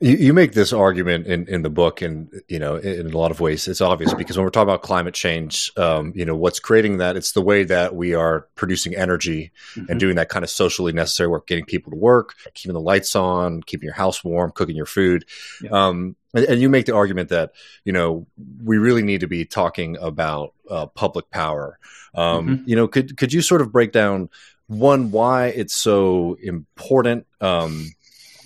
you, 0.00 0.16
you 0.16 0.32
make 0.32 0.52
this 0.52 0.72
argument 0.72 1.26
in, 1.26 1.46
in 1.48 1.62
the 1.62 1.70
book, 1.70 2.02
and 2.02 2.30
you 2.48 2.58
know, 2.58 2.76
in, 2.76 3.12
a 3.12 3.16
lot 3.16 3.30
of 3.30 3.40
ways, 3.40 3.68
it's 3.68 3.80
obvious 3.80 4.12
because 4.14 4.36
when 4.36 4.44
we're 4.44 4.50
talking 4.50 4.68
about 4.68 4.82
climate 4.82 5.14
change, 5.14 5.70
um, 5.76 6.12
you 6.14 6.24
know, 6.24 6.34
what's 6.34 6.60
creating 6.60 6.98
that? 6.98 7.16
It's 7.16 7.32
the 7.32 7.40
way 7.40 7.64
that 7.64 7.94
we 7.94 8.14
are 8.14 8.48
producing 8.54 8.94
energy 8.94 9.52
and 9.88 10.00
doing 10.00 10.16
that 10.16 10.28
kind 10.28 10.44
of 10.44 10.50
socially 10.50 10.92
necessary 10.92 11.28
work, 11.28 11.46
getting 11.46 11.64
people 11.64 11.90
to 11.92 11.96
work, 11.96 12.34
keeping 12.54 12.74
the 12.74 12.80
lights 12.80 13.14
on, 13.14 13.62
keeping 13.62 13.86
your 13.86 13.94
house 13.94 14.24
warm, 14.24 14.50
cooking 14.52 14.76
your 14.76 14.86
food. 14.86 15.24
Yeah. 15.62 15.70
Um, 15.70 16.16
and, 16.34 16.44
and 16.46 16.60
you 16.60 16.68
make 16.68 16.86
the 16.86 16.94
argument 16.94 17.28
that 17.28 17.52
you 17.84 17.92
know 17.92 18.26
we 18.62 18.78
really 18.78 19.02
need 19.02 19.20
to 19.20 19.28
be 19.28 19.44
talking 19.44 19.96
about 19.98 20.54
uh, 20.68 20.86
public 20.86 21.30
power. 21.30 21.78
Um, 22.14 22.64
You 22.66 22.76
know, 22.76 22.88
could 22.88 23.16
could 23.16 23.32
you 23.32 23.42
sort 23.42 23.60
of 23.60 23.72
break 23.72 23.92
down 23.92 24.28
one 24.66 25.10
why 25.10 25.46
it's 25.46 25.74
so 25.74 26.36
important? 26.42 27.26
Um, 27.40 27.86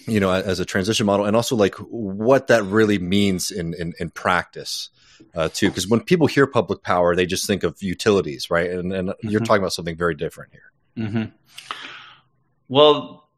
you 0.08 0.20
know, 0.20 0.30
as 0.30 0.60
a 0.60 0.64
transition 0.64 1.06
model, 1.06 1.26
and 1.26 1.36
also 1.36 1.54
like 1.56 1.74
what 1.76 2.46
that 2.48 2.64
really 2.64 2.98
means 2.98 3.50
in 3.50 3.74
in, 3.74 3.94
in 4.00 4.10
practice 4.10 4.90
uh, 5.34 5.48
too. 5.52 5.68
Because 5.68 5.86
when 5.88 6.00
people 6.00 6.26
hear 6.26 6.46
public 6.46 6.82
power, 6.82 7.14
they 7.14 7.26
just 7.26 7.46
think 7.46 7.62
of 7.62 7.82
utilities, 7.82 8.50
right? 8.50 8.70
And, 8.70 8.92
and 8.92 9.12
you're 9.22 9.40
Mhm. 9.40 9.46
talking 9.46 9.62
about 9.62 9.72
something 9.72 9.96
very 9.96 10.14
different 10.14 10.52
here. 10.52 10.72
Mm-hmm. 11.06 11.24
Well, 12.68 13.28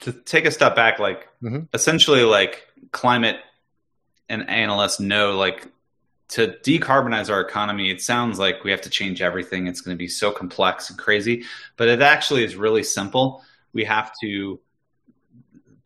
to 0.00 0.12
take 0.12 0.46
a 0.46 0.50
step 0.50 0.74
back, 0.76 0.98
like 0.98 1.28
mm-hmm. 1.42 1.60
essentially, 1.74 2.22
like 2.22 2.66
climate 2.92 3.36
and 4.28 4.48
analysts 4.48 5.00
know, 5.00 5.36
like 5.36 5.68
to 6.28 6.48
decarbonize 6.64 7.30
our 7.30 7.40
economy, 7.40 7.90
it 7.90 8.02
sounds 8.02 8.38
like 8.38 8.64
we 8.64 8.70
have 8.72 8.80
to 8.82 8.90
change 8.90 9.22
everything. 9.22 9.66
It's 9.68 9.80
going 9.80 9.96
to 9.96 9.98
be 9.98 10.08
so 10.08 10.30
complex 10.32 10.90
and 10.90 10.98
crazy, 10.98 11.44
but 11.76 11.88
it 11.88 12.02
actually 12.02 12.44
is 12.44 12.56
really 12.56 12.82
simple. 12.82 13.42
we 13.72 13.84
have 13.84 14.10
to 14.22 14.58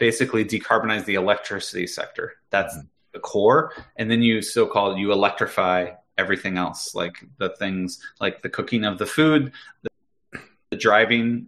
basically 0.01 0.44
decarbonize 0.44 1.05
the 1.05 1.14
electricity 1.14 1.86
sector. 1.86 2.32
That's 2.48 2.74
mm-hmm. 2.76 2.86
the 3.12 3.20
core. 3.20 3.72
And 3.96 4.11
then 4.11 4.22
you 4.22 4.42
so 4.42 4.66
called 4.66 4.98
you 4.98 5.12
electrify 5.12 5.92
everything 6.18 6.59
else, 6.59 6.94
like 6.94 7.24
the 7.38 7.51
things 7.51 8.01
like 8.20 8.42
the 8.42 8.48
cooking 8.48 8.84
of 8.84 8.98
the 8.98 9.07
food, 9.07 9.53
the, 9.82 10.40
the 10.70 10.76
driving, 10.76 11.46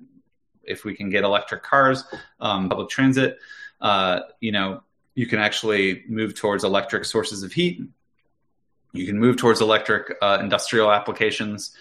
if 0.62 0.84
we 0.84 0.94
can 0.94 1.10
get 1.10 1.24
electric 1.24 1.64
cars, 1.64 2.04
um, 2.38 2.68
public 2.68 2.88
transit, 2.88 3.38
uh, 3.80 4.20
you 4.40 4.52
know, 4.52 4.82
you 5.14 5.26
can 5.26 5.40
actually 5.40 6.04
move 6.08 6.34
towards 6.34 6.62
electric 6.62 7.04
sources 7.04 7.42
of 7.42 7.52
heat. 7.52 7.82
You 8.92 9.06
can 9.06 9.18
move 9.18 9.36
towards 9.36 9.60
electric 9.60 10.16
uh, 10.22 10.38
industrial 10.40 10.92
applications. 10.92 11.74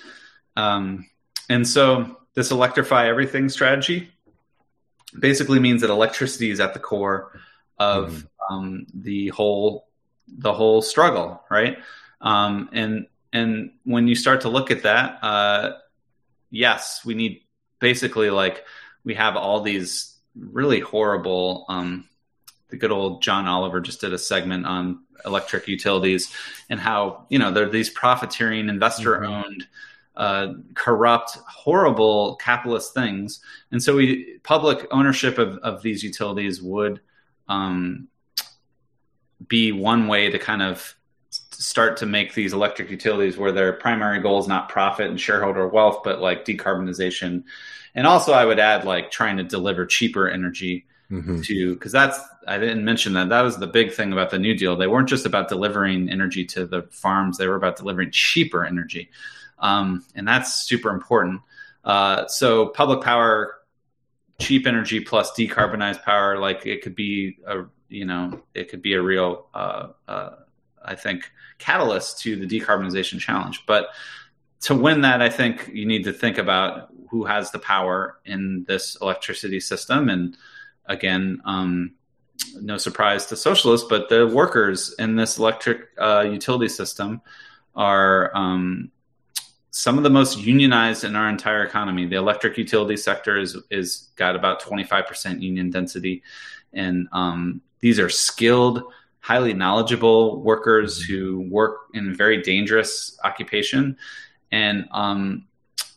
Um, 0.56 1.10
and 1.50 1.68
so 1.68 2.18
this 2.34 2.52
electrify 2.52 3.08
everything 3.08 3.50
strategy 3.50 4.10
basically 5.18 5.60
means 5.60 5.82
that 5.82 5.90
electricity 5.90 6.52
is 6.52 6.60
at 6.60 6.74
the 6.74 6.80
core 6.80 7.32
of 7.78 8.12
mm-hmm. 8.12 8.54
um, 8.54 8.86
the 8.94 9.30
whole 9.30 9.88
the 10.28 10.54
whole 10.54 10.82
struggle, 10.82 11.44
right? 11.50 11.78
Um, 12.22 12.70
and 12.72 13.08
and 13.34 13.72
when 13.84 14.08
you 14.08 14.16
start 14.16 14.42
to 14.42 14.50
look 14.50 14.72
at 14.72 14.84
that, 14.84 15.24
uh, 15.24 15.78
yes, 16.50 17.02
we 17.06 17.14
need 17.14 17.42
basically 17.80 18.30
like 18.30 18.64
we 19.04 19.16
have 19.16 19.36
all 19.36 19.62
these 19.62 20.18
really 20.36 20.80
horrible. 20.80 21.66
Um, 21.68 22.08
the 22.70 22.78
good 22.78 22.92
old 22.92 23.22
John 23.22 23.48
Oliver 23.48 23.82
just 23.82 24.00
did 24.00 24.14
a 24.14 24.18
segment 24.18 24.66
on 24.66 25.04
electric 25.26 25.68
utilities 25.68 26.34
and 26.70 26.80
how 26.80 27.26
you 27.30 27.38
know 27.38 27.52
they're 27.52 27.70
these 27.70 27.90
profiteering 27.90 28.70
investor 28.70 29.24
owned. 29.24 29.64
Mm-hmm 29.64 29.88
uh, 30.16 30.54
corrupt, 30.74 31.38
horrible 31.48 32.36
capitalist 32.36 32.94
things. 32.94 33.40
And 33.72 33.82
so, 33.82 33.96
we 33.96 34.40
public 34.44 34.88
ownership 34.92 35.38
of, 35.38 35.58
of 35.60 35.82
these 35.82 36.04
utilities 36.04 36.62
would 36.62 37.00
um, 37.48 38.08
be 39.48 39.72
one 39.72 40.08
way 40.08 40.30
to 40.30 40.40
kind 40.40 40.62
of 40.62 40.96
start 41.52 41.98
to 41.98 42.06
make 42.06 42.34
these 42.34 42.54
electric 42.54 42.90
utilities 42.90 43.38
where 43.38 43.52
their 43.52 43.74
primary 43.74 44.20
goal 44.20 44.40
is 44.40 44.48
not 44.48 44.68
profit 44.68 45.10
and 45.10 45.20
shareholder 45.20 45.68
wealth, 45.68 46.02
but 46.04 46.20
like 46.20 46.44
decarbonization. 46.44 47.44
And 47.96 48.08
also, 48.08 48.34
I 48.34 48.46
would 48.46 48.60
add 48.60 48.84
like 48.84 49.12
trying 49.12 49.38
to 49.38 49.44
deliver 49.44 49.86
cheaper 49.86 50.28
energy 50.28 50.86
mm-hmm. 51.10 51.42
to 51.42 51.74
because 51.74 51.92
that's 51.92 52.20
I 52.48 52.58
didn't 52.58 52.84
mention 52.84 53.14
that 53.14 53.30
that 53.30 53.42
was 53.42 53.58
the 53.58 53.68
big 53.68 53.94
thing 53.94 54.12
about 54.12 54.30
the 54.30 54.40
New 54.40 54.58
Deal. 54.58 54.76
They 54.76 54.88
weren't 54.88 55.10
just 55.10 55.26
about 55.26 55.50
delivering 55.50 56.10
energy 56.10 56.46
to 56.48 56.66
the 56.66 56.84
farms; 56.92 57.38
they 57.38 57.48
were 57.48 57.56
about 57.56 57.78
delivering 57.78 58.12
cheaper 58.12 58.66
energy 58.66 59.10
um, 59.62 60.04
and 60.16 60.28
that's 60.28 60.66
super 60.68 60.90
important. 60.90 61.42
Uh, 61.84 62.28
so 62.28 62.68
public 62.68 63.02
power, 63.02 63.56
cheap 64.40 64.68
energy 64.68 65.00
plus 65.00 65.32
decarbonized 65.32 66.04
power, 66.04 66.38
like 66.38 66.66
it 66.66 66.82
could 66.82 66.96
be 66.96 67.38
a 67.48 67.64
you 67.90 68.06
know 68.06 68.42
it 68.54 68.70
could 68.70 68.82
be 68.82 68.94
a 68.94 69.02
real 69.02 69.48
uh, 69.54 69.90
uh, 70.08 70.36
I 70.84 70.96
think 70.96 71.32
catalyst 71.60 72.20
to 72.22 72.36
the 72.36 72.48
decarbonization 72.48 73.20
challenge. 73.20 73.64
But 73.66 73.90
to 74.62 74.76
win 74.76 75.02
that, 75.02 75.22
I 75.22 75.30
think 75.30 75.70
you 75.74 75.86
need 75.86 76.04
to 76.06 76.14
think 76.14 76.38
about 76.38 76.90
who 77.10 77.26
has 77.26 77.52
the 77.52 77.60
power 77.60 78.20
in 78.26 78.64
this 78.68 78.98
electricity 79.02 79.60
system. 79.60 80.10
And 80.10 80.38
again, 80.86 81.42
um, 81.46 81.94
no 82.60 82.78
surprise 82.78 83.26
to 83.28 83.36
socialists, 83.36 83.88
but 83.90 84.10
the 84.10 84.28
workers 84.28 84.96
in 84.98 85.16
this 85.16 85.38
electric 85.38 85.90
uh, 85.98 86.26
utility 86.28 86.70
system 86.70 87.22
are 87.76 88.36
um, 88.36 88.92
some 89.72 89.98
of 89.98 90.04
the 90.04 90.10
most 90.10 90.38
unionized 90.38 91.06
in 91.06 91.16
our 91.16 91.30
entire 91.30 91.64
economy. 91.64 92.06
The 92.06 92.18
electric 92.18 92.58
utility 92.58 92.98
sector 92.98 93.40
is 93.40 93.58
is 93.72 94.10
got 94.18 94.36
about 94.36 94.62
25% 94.62 95.42
union 95.42 95.72
density, 95.72 96.22
and 96.74 97.08
um, 97.14 97.62
these 97.80 97.98
are 97.98 98.10
skilled, 98.10 98.84
highly 99.22 99.54
knowledgeable 99.54 100.42
workers 100.42 101.02
who 101.02 101.48
work 101.50 101.88
in 101.94 102.14
very 102.14 102.42
dangerous 102.42 103.18
occupation, 103.24 103.98
and 104.52 104.88
um, 104.92 105.48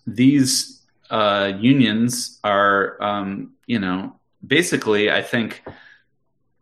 these 0.07 0.83
uh, 1.11 1.53
unions 1.59 2.39
are, 2.45 3.03
um, 3.03 3.55
you 3.66 3.79
know, 3.79 4.18
basically, 4.47 5.11
I 5.11 5.20
think. 5.20 5.62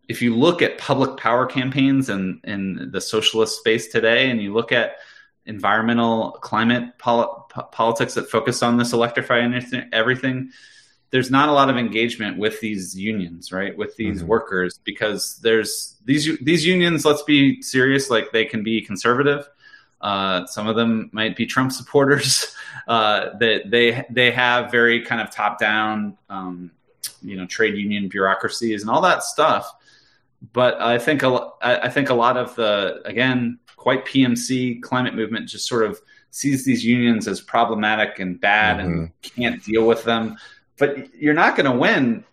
If 0.09 0.21
you 0.21 0.37
look 0.37 0.61
at 0.61 0.77
public 0.77 1.17
power 1.17 1.47
campaigns 1.47 2.11
in, 2.11 2.39
in 2.45 2.91
the 2.93 3.01
socialist 3.01 3.59
space 3.61 3.87
today, 3.87 4.31
and 4.31 4.43
you 4.43 4.53
look 4.53 4.71
at 4.71 4.97
environmental 5.47 6.33
climate 6.41 6.99
pol- 6.99 7.51
politics 7.73 8.15
that 8.15 8.31
focus 8.31 8.63
on 8.63 8.77
this 8.77 8.93
electrifying 8.93 9.61
everything 9.93 10.51
there's 11.11 11.31
not 11.31 11.51
a 11.51 11.53
lot 11.53 11.69
of 11.69 11.77
engagement 11.77 12.39
with 12.39 12.61
these 12.61 12.97
unions 12.97 13.53
right 13.53 13.77
with 13.77 13.97
these 13.97 14.19
mm-hmm. 14.19 14.29
workers 14.29 14.79
because 14.85 15.39
there's 15.43 15.97
these 16.05 16.39
these 16.39 16.65
unions 16.65 17.05
let's 17.05 17.23
be 17.23 17.61
serious 17.61 18.09
like 18.11 18.31
they 18.33 18.45
can 18.45 18.63
be 18.63 18.81
conservative 18.81 19.49
uh, 20.03 20.45
some 20.47 20.67
of 20.67 20.75
them 20.75 21.09
might 21.13 21.37
be 21.37 21.47
Trump 21.47 21.73
supporters. 21.73 22.55
Uh, 22.89 23.39
that 23.39 23.71
they 23.71 24.05
they 24.11 24.33
have 24.33 24.73
very 24.73 25.05
kind 25.05 25.21
of 25.21 25.31
top 25.31 25.57
down, 25.57 26.19
um, 26.29 26.69
you 27.23 27.37
know, 27.37 27.47
trade 27.47 27.77
union 27.77 28.09
bureaucracies 28.09 28.83
and 28.83 28.91
all 28.91 29.01
that 29.01 29.23
stuff. 29.23 29.73
But 30.53 30.81
I 30.81 30.99
think 30.99 31.23
a, 31.23 31.49
I 31.61 31.89
think 31.89 32.11
a 32.11 32.15
lot 32.15 32.37
of 32.37 32.55
the 32.57 33.01
again 33.05 33.59
quite 33.77 34.05
PMC 34.07 34.83
climate 34.83 35.15
movement 35.15 35.49
just 35.49 35.69
sort 35.69 35.85
of 35.85 36.01
sees 36.31 36.65
these 36.65 36.85
unions 36.85 37.29
as 37.29 37.41
problematic 37.41 38.19
and 38.19 38.41
bad 38.41 38.79
mm-hmm. 38.79 38.89
and 38.89 39.11
can't 39.23 39.63
deal 39.65 39.87
with 39.87 40.03
them. 40.05 40.37
But 40.79 41.15
you're 41.15 41.35
not 41.35 41.57
going 41.57 41.71
to 41.71 41.77
win 41.77 42.25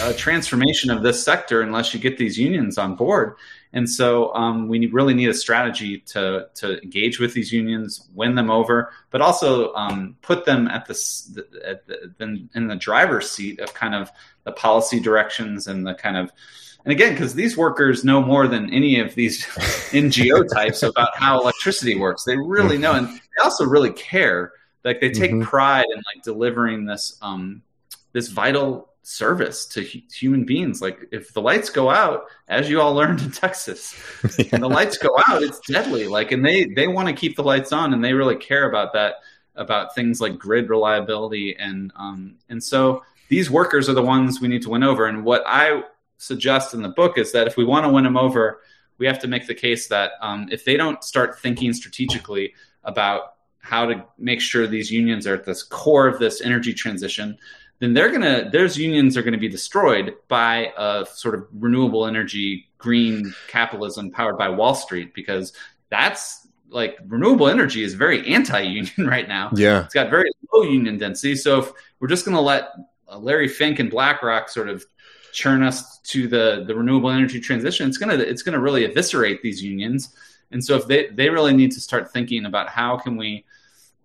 a 0.00 0.14
transformation 0.14 0.90
of 0.90 1.02
this 1.02 1.22
sector 1.22 1.62
unless 1.62 1.92
you 1.92 2.00
get 2.00 2.18
these 2.18 2.38
unions 2.38 2.78
on 2.78 2.94
board. 2.94 3.36
And 3.72 3.88
so 3.88 4.32
um, 4.34 4.68
we 4.68 4.86
really 4.86 5.12
need 5.12 5.28
a 5.28 5.34
strategy 5.34 5.98
to 6.12 6.48
to 6.54 6.82
engage 6.82 7.20
with 7.20 7.34
these 7.34 7.52
unions, 7.52 8.08
win 8.14 8.34
them 8.34 8.50
over, 8.50 8.92
but 9.10 9.20
also 9.20 9.74
um, 9.74 10.16
put 10.22 10.44
them 10.46 10.68
at 10.68 10.86
the, 10.86 11.44
at 11.64 11.86
the 11.86 12.48
in 12.54 12.66
the 12.66 12.76
driver's 12.76 13.30
seat 13.30 13.60
of 13.60 13.74
kind 13.74 13.94
of 13.94 14.10
the 14.44 14.52
policy 14.52 15.00
directions 15.00 15.66
and 15.66 15.86
the 15.86 15.94
kind 15.94 16.16
of 16.16 16.32
and 16.88 16.94
again, 16.94 17.12
because 17.12 17.34
these 17.34 17.54
workers 17.54 18.02
know 18.02 18.22
more 18.22 18.48
than 18.48 18.72
any 18.72 18.98
of 18.98 19.14
these 19.14 19.44
NGO 19.92 20.50
types 20.50 20.82
about 20.82 21.14
how 21.14 21.38
electricity 21.38 21.96
works. 21.96 22.24
They 22.24 22.38
really 22.38 22.78
know, 22.78 22.94
and 22.94 23.08
they 23.08 23.42
also 23.44 23.66
really 23.66 23.92
care. 23.92 24.52
Like 24.86 24.98
they 24.98 25.10
take 25.10 25.32
mm-hmm. 25.32 25.42
pride 25.42 25.84
in 25.92 25.96
like 25.96 26.24
delivering 26.24 26.86
this 26.86 27.18
um, 27.20 27.60
this 28.12 28.28
vital 28.28 28.88
service 29.02 29.66
to 29.66 29.84
hu- 29.84 30.00
human 30.10 30.44
beings. 30.44 30.80
Like 30.80 31.00
if 31.12 31.34
the 31.34 31.42
lights 31.42 31.68
go 31.68 31.90
out, 31.90 32.24
as 32.48 32.70
you 32.70 32.80
all 32.80 32.94
learned 32.94 33.20
in 33.20 33.32
Texas, 33.32 33.94
yeah. 34.38 34.46
and 34.52 34.62
the 34.62 34.70
lights 34.70 34.96
go 34.96 35.10
out, 35.26 35.42
it's 35.42 35.60
deadly. 35.68 36.08
Like, 36.08 36.32
and 36.32 36.42
they 36.42 36.64
they 36.74 36.88
want 36.88 37.06
to 37.08 37.12
keep 37.14 37.36
the 37.36 37.44
lights 37.44 37.70
on, 37.70 37.92
and 37.92 38.02
they 38.02 38.14
really 38.14 38.36
care 38.36 38.66
about 38.66 38.94
that 38.94 39.16
about 39.56 39.94
things 39.94 40.22
like 40.22 40.38
grid 40.38 40.70
reliability 40.70 41.54
and 41.58 41.92
um, 41.96 42.36
and 42.48 42.64
so 42.64 43.02
these 43.28 43.50
workers 43.50 43.90
are 43.90 43.94
the 43.94 44.00
ones 44.02 44.40
we 44.40 44.48
need 44.48 44.62
to 44.62 44.70
win 44.70 44.82
over. 44.82 45.04
And 45.04 45.22
what 45.22 45.42
I 45.46 45.82
suggest 46.18 46.74
in 46.74 46.82
the 46.82 46.88
book 46.88 47.16
is 47.16 47.32
that 47.32 47.46
if 47.46 47.56
we 47.56 47.64
want 47.64 47.86
to 47.86 47.92
win 47.92 48.04
them 48.04 48.16
over, 48.16 48.60
we 48.98 49.06
have 49.06 49.18
to 49.20 49.28
make 49.28 49.46
the 49.46 49.54
case 49.54 49.88
that 49.88 50.12
um, 50.20 50.48
if 50.50 50.64
they 50.64 50.76
don't 50.76 51.02
start 51.02 51.38
thinking 51.40 51.72
strategically 51.72 52.54
about 52.84 53.34
how 53.60 53.86
to 53.86 54.04
make 54.18 54.40
sure 54.40 54.66
these 54.66 54.90
unions 54.90 55.26
are 55.26 55.34
at 55.34 55.44
this 55.44 55.62
core 55.62 56.06
of 56.06 56.18
this 56.18 56.40
energy 56.40 56.74
transition, 56.74 57.38
then 57.80 57.94
they're 57.94 58.10
gonna 58.10 58.50
those 58.50 58.76
unions 58.76 59.16
are 59.16 59.22
gonna 59.22 59.38
be 59.38 59.48
destroyed 59.48 60.14
by 60.26 60.72
a 60.76 61.06
sort 61.06 61.34
of 61.34 61.46
renewable 61.52 62.06
energy 62.06 62.68
green 62.78 63.34
capitalism 63.46 64.10
powered 64.10 64.36
by 64.36 64.48
Wall 64.48 64.74
Street 64.74 65.14
because 65.14 65.52
that's 65.90 66.46
like 66.70 66.98
renewable 67.06 67.48
energy 67.48 67.82
is 67.82 67.94
very 67.94 68.26
anti-union 68.32 68.92
right 69.06 69.28
now. 69.28 69.50
Yeah, 69.54 69.84
it's 69.84 69.94
got 69.94 70.10
very 70.10 70.30
low 70.52 70.62
union 70.62 70.98
density. 70.98 71.36
So 71.36 71.60
if 71.60 71.72
we're 72.00 72.08
just 72.08 72.24
gonna 72.24 72.40
let 72.40 72.70
Larry 73.16 73.48
Fink 73.48 73.78
and 73.78 73.90
BlackRock 73.90 74.48
sort 74.48 74.68
of 74.68 74.84
churn 75.38 75.62
us 75.62 75.98
to 75.98 76.26
the 76.26 76.64
the 76.66 76.74
renewable 76.74 77.10
energy 77.10 77.40
transition, 77.40 77.88
it's 77.88 77.96
gonna 77.96 78.14
it's 78.14 78.42
gonna 78.42 78.58
really 78.58 78.84
eviscerate 78.84 79.40
these 79.40 79.62
unions. 79.62 80.14
And 80.50 80.64
so 80.64 80.74
if 80.74 80.86
they 80.86 81.08
they 81.10 81.28
really 81.30 81.54
need 81.54 81.70
to 81.72 81.80
start 81.80 82.10
thinking 82.12 82.44
about 82.44 82.68
how 82.68 82.96
can 82.98 83.16
we 83.16 83.44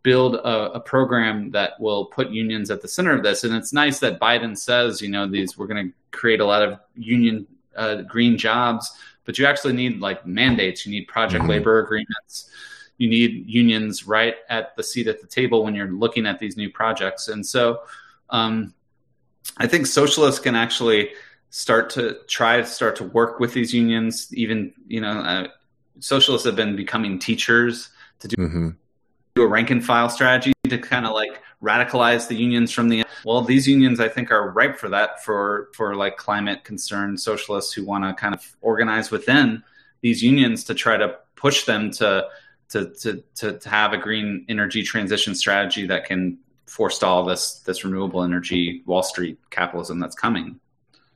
build 0.04 0.36
a, 0.36 0.74
a, 0.74 0.80
program 0.82 1.50
that 1.52 1.80
will 1.80 2.08
put 2.08 2.30
unions 2.30 2.70
at 2.70 2.82
the 2.82 2.88
center 2.90 3.16
of 3.16 3.24
this. 3.24 3.46
And 3.46 3.56
it's 3.56 3.72
nice 3.72 4.00
that 4.00 4.20
Biden 4.20 4.58
says, 4.58 5.02
you 5.02 5.08
know, 5.08 5.26
these 5.26 5.58
we're 5.58 5.66
going 5.66 5.88
to 5.88 5.94
create 6.12 6.42
a 6.42 6.46
lot 6.46 6.62
of 6.62 6.78
union 6.94 7.48
uh, 7.78 8.02
green 8.02 8.38
jobs, 8.38 8.92
but 9.24 9.40
you 9.40 9.46
actually 9.46 9.72
need 9.72 10.02
like 10.02 10.26
mandates. 10.26 10.86
You 10.86 10.92
need 10.92 11.08
project 11.08 11.44
mm-hmm. 11.44 11.52
labor 11.52 11.80
agreements. 11.80 12.50
You 12.98 13.10
need 13.10 13.48
unions 13.48 14.06
right 14.06 14.36
at 14.50 14.76
the 14.76 14.84
seat 14.84 15.08
at 15.08 15.22
the 15.22 15.28
table 15.28 15.64
when 15.64 15.74
you're 15.74 15.88
looking 15.92 16.26
at 16.26 16.38
these 16.38 16.58
new 16.58 16.70
projects. 16.70 17.30
And 17.30 17.46
so, 17.46 17.84
um, 18.30 18.74
I 19.58 19.68
think 19.68 19.88
socialists 19.88 20.39
can 20.39 20.56
actually 20.56 21.12
start 21.50 21.89
to 21.91 22.18
try 22.28 22.58
to 22.58 22.66
start 22.66 22.96
to 22.98 23.04
work 23.04 23.39
with 23.39 23.54
these 23.54 23.74
unions. 23.74 24.28
Even 24.34 24.74
you 24.88 25.02
know, 25.02 25.20
uh, 25.20 25.48
socialists 26.00 26.46
have 26.46 26.56
been 26.56 26.76
becoming 26.76 27.20
teachers 27.20 27.89
to 28.20 28.28
do, 28.28 28.36
mm-hmm. 28.36 28.70
do 29.36 29.41
a 29.44 29.48
rank 29.48 29.70
and 29.70 29.84
file 29.86 30.10
strategy 30.10 30.54
to 30.68 30.78
kind 30.78 31.06
of 31.06 31.14
like 31.14 31.41
radicalize 31.62 32.28
the 32.28 32.36
unions 32.36 32.72
from 32.72 32.89
the 32.89 33.06
well 33.24 33.41
these 33.41 33.66
unions 33.66 34.02
i 34.02 34.10
think 34.10 34.32
are 34.32 34.52
ripe 34.52 34.78
for 34.78 34.89
that 34.89 35.24
for 35.24 35.70
for 35.74 35.96
like 35.96 36.18
climate 36.18 36.66
concerned 36.66 37.18
socialists 37.18 37.72
who 37.72 37.86
want 37.86 38.04
to 38.04 38.14
kind 38.14 38.36
of 38.36 38.56
organize 38.60 39.12
within 39.12 39.64
these 40.02 40.22
unions 40.22 40.66
to 40.66 40.74
try 40.74 40.98
to 40.98 41.16
push 41.36 41.64
them 41.64 41.89
to 41.89 42.28
to 42.68 42.94
to 42.96 43.24
to, 43.36 43.58
to 43.60 43.70
have 43.70 43.94
a 43.94 43.98
green 43.98 44.46
energy 44.50 44.84
transition 44.84 45.34
strategy 45.34 45.88
that 45.88 46.06
can 46.06 46.38
forestall 46.74 47.24
this 47.24 47.60
this 47.60 47.86
renewable 47.86 48.24
energy 48.24 48.82
wall 48.88 49.04
street 49.04 49.38
capitalism 49.52 50.00
that's 50.00 50.16
coming. 50.16 50.60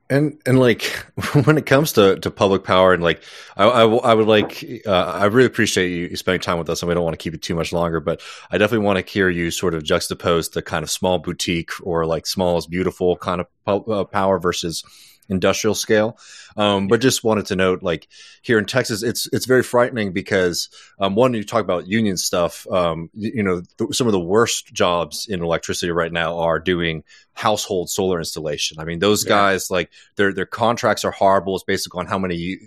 And 0.07 0.39
and 0.45 0.59
like 0.59 0.83
when 1.45 1.57
it 1.57 1.65
comes 1.65 1.93
to, 1.93 2.19
to 2.19 2.29
public 2.29 2.63
power 2.63 2.93
and 2.93 3.01
like 3.01 3.23
I, 3.57 3.65
I, 3.65 3.85
I 3.85 4.13
would 4.13 4.27
like 4.27 4.63
uh, 4.85 4.91
I 4.91 5.25
really 5.25 5.47
appreciate 5.47 5.89
you 5.89 6.15
spending 6.15 6.41
time 6.41 6.59
with 6.59 6.69
us 6.69 6.81
and 6.83 6.87
we 6.87 6.93
don't 6.93 7.03
want 7.03 7.15
to 7.15 7.23
keep 7.23 7.33
it 7.33 7.41
too 7.41 7.55
much 7.55 7.73
longer 7.73 7.99
but 7.99 8.21
I 8.51 8.59
definitely 8.59 8.85
want 8.85 9.03
to 9.03 9.11
hear 9.11 9.29
you 9.29 9.49
sort 9.49 9.73
of 9.73 9.81
juxtapose 9.81 10.51
the 10.51 10.61
kind 10.61 10.83
of 10.83 10.91
small 10.91 11.17
boutique 11.17 11.71
or 11.81 12.05
like 12.05 12.27
small 12.27 12.57
is 12.59 12.67
beautiful 12.67 13.17
kind 13.17 13.41
of 13.41 13.89
uh, 13.89 14.03
power 14.03 14.37
versus 14.37 14.83
industrial 15.29 15.75
scale. 15.75 16.17
Um, 16.55 16.87
but 16.87 17.01
just 17.01 17.23
wanted 17.23 17.47
to 17.47 17.55
note, 17.55 17.83
like 17.83 18.07
here 18.41 18.57
in 18.57 18.65
Texas, 18.65 19.03
it's 19.03 19.27
it's 19.31 19.45
very 19.45 19.63
frightening 19.63 20.11
because 20.11 20.69
um, 20.99 21.15
one, 21.15 21.33
you 21.33 21.43
talk 21.43 21.61
about 21.61 21.87
union 21.87 22.17
stuff. 22.17 22.65
Um, 22.67 23.09
you, 23.13 23.31
you, 23.35 23.43
know, 23.43 23.61
th- 23.77 23.93
some 23.93 24.07
of 24.07 24.13
the 24.13 24.19
worst 24.19 24.73
jobs 24.73 25.27
in 25.29 25.43
electricity 25.43 25.91
right 25.91 26.11
now 26.11 26.39
are 26.39 26.59
doing 26.59 27.03
household 27.33 27.89
solar 27.89 28.17
installation. 28.17 28.79
I 28.79 28.85
mean, 28.85 28.97
those 28.97 29.23
yeah. 29.23 29.29
guys 29.29 29.69
like 29.69 29.91
their 30.15 30.33
their 30.33 30.47
contracts 30.47 31.05
are 31.05 31.11
horrible. 31.11 31.55
It's 31.55 31.63
basically 31.63 31.99
on 31.99 32.07
how 32.07 32.17
many 32.17 32.57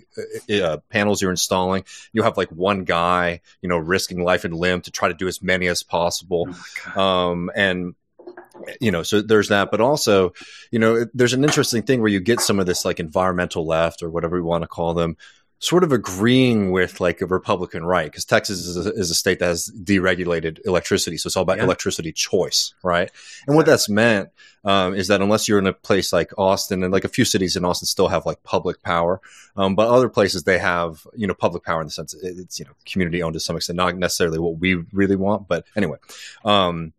uh, 0.49 0.53
uh, 0.55 0.77
panels 0.89 1.21
you're 1.21 1.31
installing. 1.31 1.83
You 2.13 2.23
have 2.23 2.37
like 2.37 2.49
one 2.49 2.85
guy, 2.85 3.41
you 3.61 3.67
know, 3.67 3.77
risking 3.77 4.23
life 4.23 4.45
and 4.45 4.55
limb 4.55 4.81
to 4.81 4.91
try 4.91 5.09
to 5.09 5.13
do 5.13 5.27
as 5.27 5.41
many 5.41 5.67
as 5.67 5.83
possible. 5.83 6.47
Oh 6.95 7.01
um, 7.01 7.51
and 7.55 7.95
you 8.79 8.91
know, 8.91 9.03
so 9.03 9.21
there's 9.21 9.49
that, 9.49 9.71
but 9.71 9.81
also, 9.81 10.33
you 10.71 10.79
know, 10.79 11.05
there's 11.13 11.33
an 11.33 11.43
interesting 11.43 11.83
thing 11.83 12.01
where 12.01 12.09
you 12.09 12.19
get 12.19 12.39
some 12.39 12.59
of 12.59 12.65
this 12.65 12.85
like 12.85 12.99
environmental 12.99 13.65
left 13.65 14.03
or 14.03 14.09
whatever 14.09 14.35
we 14.35 14.41
want 14.41 14.63
to 14.63 14.67
call 14.67 14.93
them, 14.93 15.17
sort 15.59 15.83
of 15.83 15.91
agreeing 15.91 16.71
with 16.71 16.99
like 16.99 17.21
a 17.21 17.25
Republican 17.27 17.85
right, 17.85 18.05
because 18.05 18.25
Texas 18.25 18.65
is 18.65 18.85
a, 18.85 18.91
is 18.93 19.11
a, 19.11 19.15
state 19.15 19.39
that 19.39 19.45
has 19.45 19.69
deregulated 19.69 20.59
electricity, 20.65 21.17
so 21.17 21.27
it's 21.27 21.37
all 21.37 21.43
about 21.43 21.57
yeah. 21.57 21.63
electricity 21.63 22.11
choice, 22.11 22.73
right? 22.83 23.11
And 23.45 23.55
what 23.55 23.67
that's 23.67 23.87
meant 23.87 24.29
um, 24.65 24.95
is 24.95 25.07
that 25.07 25.21
unless 25.21 25.47
you're 25.47 25.59
in 25.59 25.67
a 25.67 25.73
place 25.73 26.11
like 26.11 26.31
Austin, 26.37 26.83
and 26.83 26.91
like 26.91 27.05
a 27.05 27.09
few 27.09 27.25
cities 27.25 27.55
in 27.55 27.63
Austin 27.63 27.85
still 27.85 28.07
have 28.07 28.25
like 28.25 28.41
public 28.41 28.81
power, 28.81 29.21
um, 29.55 29.75
but 29.75 29.87
other 29.87 30.09
places 30.09 30.43
they 30.43 30.57
have 30.57 31.05
you 31.15 31.27
know 31.27 31.35
public 31.35 31.63
power 31.63 31.79
in 31.79 31.87
the 31.87 31.91
sense 31.91 32.15
it's 32.15 32.59
you 32.59 32.65
know 32.65 32.71
community 32.85 33.21
owned 33.21 33.35
to 33.35 33.39
some 33.39 33.55
extent, 33.55 33.77
not 33.77 33.95
necessarily 33.95 34.39
what 34.39 34.57
we 34.57 34.83
really 34.91 35.15
want, 35.15 35.47
but 35.47 35.65
anyway. 35.75 35.97
Um, 36.43 36.93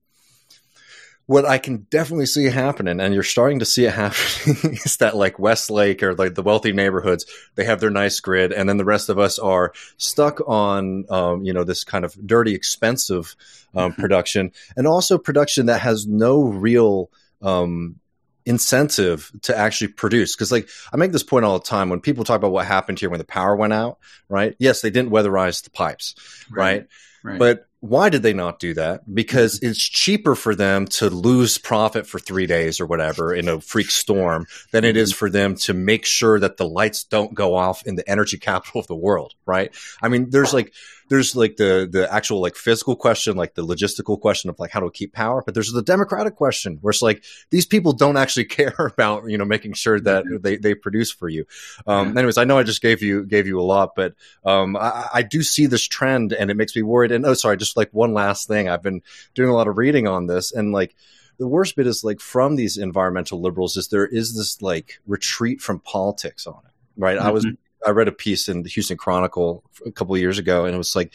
what 1.27 1.45
I 1.45 1.59
can 1.59 1.87
definitely 1.91 2.27
see 2.27 2.47
happening, 2.47 3.01
and 3.01 3.15
you're 3.15 3.23
starting 3.23 3.61
to 3.61 3.65
see 3.65 3.85
it 3.85 3.95
happening, 3.95 4.75
is 4.75 4.97
that 4.99 5.17
like 5.17 5.39
Westlake 5.39 6.03
or 6.03 6.15
like 6.15 6.35
the 6.35 6.43
wealthy 6.43 6.73
neighborhoods, 6.73 7.27
they 7.55 7.65
have 7.65 7.81
their 7.81 7.91
nice 7.91 8.21
grid, 8.21 8.53
and 8.53 8.69
then 8.69 8.77
the 8.77 8.85
rest 8.85 9.09
of 9.09 9.19
us 9.19 9.39
are 9.39 9.73
stuck 9.97 10.41
on, 10.47 11.05
um, 11.11 11.45
you 11.45 11.53
know, 11.53 11.65
this 11.65 11.85
kind 11.85 12.05
of 12.05 12.15
dirty, 12.27 12.55
expensive 12.55 13.37
um, 13.75 13.93
production, 13.93 14.53
and 14.77 14.87
also 14.87 15.19
production 15.19 15.67
that 15.67 15.81
has 15.81 16.07
no 16.07 16.43
real 16.45 17.11
um, 17.41 17.97
incentive 18.45 19.31
to 19.43 19.57
actually 19.57 19.89
produce. 19.89 20.35
Because 20.35 20.53
like 20.53 20.69
I 20.93 20.97
make 20.97 21.13
this 21.13 21.23
point 21.23 21.45
all 21.45 21.59
the 21.59 21.65
time 21.65 21.89
when 21.89 22.01
people 22.01 22.25
talk 22.25 22.37
about 22.37 22.53
what 22.53 22.67
happened 22.67 22.99
here 22.99 23.11
when 23.11 23.19
the 23.19 23.25
power 23.25 23.55
went 23.55 23.73
out, 23.73 23.99
right? 24.29 24.55
Yes, 24.59 24.81
they 24.81 24.91
didn't 24.91 25.13
weatherize 25.13 25.63
the 25.63 25.71
pipes, 25.71 26.15
right? 26.51 26.63
right? 26.63 26.87
right. 27.23 27.39
But 27.39 27.67
why 27.83 28.09
did 28.09 28.23
they 28.23 28.33
not 28.33 28.61
do 28.61 28.75
that? 28.75 29.13
Because 29.13 29.59
mm-hmm. 29.59 29.71
it's 29.71 29.83
cheaper 29.83 30.37
for 30.37 30.55
them 30.55 30.87
to 30.87 31.11
lose 31.11 31.59
profit 31.59 32.07
for 32.07 32.21
three 32.21 32.47
days 32.47 32.81
or 32.81 32.87
whatever 32.87 33.35
in 33.35 33.49
a 33.49 33.61
freak 33.61 33.91
storm 33.91 34.47
than 34.71 34.85
it 34.85 34.97
is 34.97 35.11
mm-hmm. 35.11 35.19
for 35.19 35.31
them 35.31 35.57
to 35.57 35.75
make 35.75 36.07
sure 36.07 36.39
that 36.39 36.59
the 36.59 36.69
lights 36.69 37.03
don't 37.03 37.35
go 37.35 37.57
off 37.57 37.85
in 37.85 37.97
the 37.97 38.09
energy 38.09 38.39
capital 38.39 38.81
of 38.81 38.87
the 38.87 38.95
world, 38.95 39.35
right? 39.47 39.75
I 40.01 40.09
mean, 40.09 40.31
there's 40.31 40.55
like 40.55 40.73
there's 41.09 41.37
like 41.37 41.57
the 41.57 41.89
the 41.91 42.13
actual 42.13 42.41
like 42.41 42.57
physical 42.57 42.97
question, 42.97 43.37
like 43.37 43.55
the 43.55 43.67
logistical 43.67 44.21
question 44.21 44.51
of 44.51 44.59
like 44.59 44.71
how 44.71 44.81
to 44.81 44.91
keep 44.91 45.13
power, 45.13 45.43
but 45.45 45.55
there's 45.55 45.73
the 45.73 45.83
democratic 45.83 46.37
question 46.37 46.79
where 46.81 46.91
it's 46.91 47.03
like 47.03 47.25
these 47.51 47.67
people 47.67 47.93
don't 47.93 48.17
actually 48.17 48.45
care 48.61 48.75
about 48.79 49.29
you 49.29 49.39
know 49.39 49.45
making 49.45 49.75
sure 49.75 50.01
that 50.01 50.25
mm-hmm. 50.25 50.37
they, 50.41 50.57
they 50.57 50.75
produce 50.75 51.11
for 51.11 51.29
you. 51.29 51.45
Um, 51.87 52.17
anyways, 52.17 52.39
I 52.39 52.45
know 52.45 52.59
I 52.59 52.63
just 52.63 52.83
gave 52.83 53.03
you 53.03 53.25
gave 53.25 53.47
you 53.47 53.61
a 53.61 53.63
lot, 53.63 53.95
but 53.95 54.15
um, 54.45 54.77
I, 54.77 55.09
I 55.15 55.23
do 55.23 55.43
see 55.43 55.67
this 55.67 55.87
trend 55.87 56.33
and 56.33 56.51
it 56.51 56.57
makes 56.57 56.75
me 56.77 56.83
worried. 56.83 57.13
And 57.13 57.25
oh, 57.27 57.35
sorry, 57.35 57.57
just 57.57 57.77
like 57.77 57.91
one 57.93 58.15
last 58.15 58.49
thing, 58.49 58.69
I've 58.69 58.83
been 58.83 59.03
doing 59.35 59.51
a 59.51 59.55
lot 59.55 59.69
of 59.69 59.79
reading 59.79 60.07
on 60.07 60.27
this 60.27 60.53
and 60.53 60.73
like 60.73 60.95
the 61.39 61.49
worst 61.49 61.77
bit 61.77 61.87
is 61.87 62.05
like 62.05 62.21
from 62.21 62.57
these 62.57 62.77
environmental 62.77 63.41
liberals 63.41 63.77
is 63.77 63.89
there 63.89 64.07
is 64.07 64.37
this 64.37 64.63
like 64.63 65.01
retreat 65.07 65.61
from 65.61 65.81
politics 65.81 66.47
on 66.47 66.61
it 66.65 66.73
right 66.97 67.19
mm-hmm. 67.19 67.27
i 67.27 67.31
was 67.31 67.45
mm-hmm. 67.45 67.55
I 67.87 67.91
read 67.91 68.09
a 68.09 68.13
piece 68.13 68.49
in 68.49 68.63
the 68.63 68.69
Houston 68.71 68.97
Chronicle 68.97 69.65
a 69.85 69.91
couple 69.91 70.15
of 70.15 70.21
years 70.21 70.39
ago, 70.39 70.65
and 70.65 70.75
it 70.75 70.79
was 70.79 70.95
like, 70.95 71.13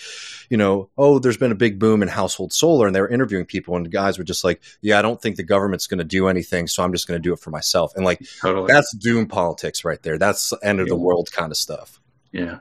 you 0.49 0.57
know, 0.57 0.89
oh, 0.97 1.19
there's 1.19 1.37
been 1.37 1.51
a 1.51 1.55
big 1.55 1.79
boom 1.79 2.01
in 2.01 2.07
household 2.07 2.53
solar, 2.53 2.87
and 2.87 2.95
they 2.95 3.01
were 3.01 3.09
interviewing 3.09 3.45
people, 3.45 3.75
and 3.75 3.85
the 3.85 3.89
guys 3.89 4.17
were 4.17 4.23
just 4.23 4.43
like, 4.43 4.61
yeah, 4.81 4.99
I 4.99 5.01
don't 5.01 5.21
think 5.21 5.35
the 5.35 5.43
government's 5.43 5.87
going 5.87 5.99
to 5.99 6.03
do 6.03 6.27
anything, 6.27 6.67
so 6.67 6.83
I'm 6.83 6.91
just 6.91 7.07
going 7.07 7.19
to 7.19 7.23
do 7.23 7.33
it 7.33 7.39
for 7.39 7.51
myself, 7.51 7.93
and 7.95 8.05
like 8.05 8.21
totally. 8.41 8.67
that's 8.67 8.95
doom 8.95 9.27
politics 9.27 9.85
right 9.85 10.01
there. 10.03 10.17
That's 10.17 10.53
end 10.63 10.79
of 10.79 10.87
the 10.87 10.95
world 10.95 11.31
kind 11.31 11.51
of 11.51 11.57
stuff. 11.57 11.99
Yeah, 12.31 12.59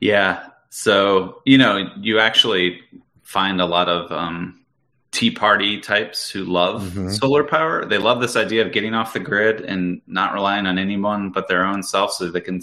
yeah. 0.00 0.48
So 0.70 1.42
you 1.44 1.58
know, 1.58 1.90
you 2.00 2.18
actually 2.18 2.80
find 3.22 3.60
a 3.60 3.66
lot 3.66 3.88
of 3.88 4.10
um, 4.10 4.59
Tea 5.12 5.30
Party 5.30 5.80
types 5.80 6.30
who 6.30 6.44
love 6.44 6.82
mm-hmm. 6.82 7.10
solar 7.10 7.42
power. 7.42 7.84
They 7.84 7.98
love 7.98 8.20
this 8.20 8.36
idea 8.36 8.64
of 8.64 8.72
getting 8.72 8.94
off 8.94 9.12
the 9.12 9.20
grid 9.20 9.62
and 9.62 10.00
not 10.06 10.34
relying 10.34 10.66
on 10.66 10.78
anyone 10.78 11.30
but 11.30 11.48
their 11.48 11.64
own 11.64 11.82
self, 11.82 12.12
so 12.12 12.30
they 12.30 12.40
can 12.40 12.60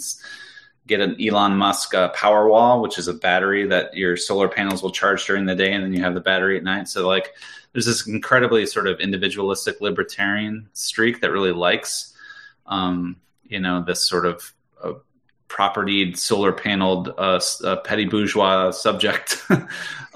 get 0.86 1.00
an 1.00 1.16
Elon 1.20 1.56
Musk 1.56 1.94
uh, 1.94 2.08
power 2.08 2.48
wall, 2.48 2.80
which 2.80 2.98
is 2.98 3.06
a 3.06 3.14
battery 3.14 3.66
that 3.66 3.94
your 3.94 4.16
solar 4.16 4.48
panels 4.48 4.82
will 4.82 4.90
charge 4.90 5.26
during 5.26 5.44
the 5.44 5.54
day, 5.54 5.72
and 5.72 5.84
then 5.84 5.92
you 5.92 6.02
have 6.02 6.14
the 6.14 6.20
battery 6.20 6.56
at 6.56 6.64
night. 6.64 6.88
So 6.88 7.06
like, 7.06 7.34
there's 7.72 7.86
this 7.86 8.06
incredibly 8.06 8.64
sort 8.64 8.88
of 8.88 8.98
individualistic 8.98 9.80
libertarian 9.82 10.68
streak 10.72 11.20
that 11.20 11.30
really 11.30 11.52
likes, 11.52 12.16
um, 12.66 13.16
you 13.44 13.60
know, 13.60 13.84
this 13.86 14.02
sort 14.02 14.24
of 14.24 14.52
uh, 14.82 14.94
propertied 15.48 16.16
solar 16.16 16.52
paneled 16.52 17.10
uh, 17.18 17.40
uh 17.64 17.76
petty 17.76 18.06
bourgeois 18.06 18.70
subject. 18.70 19.46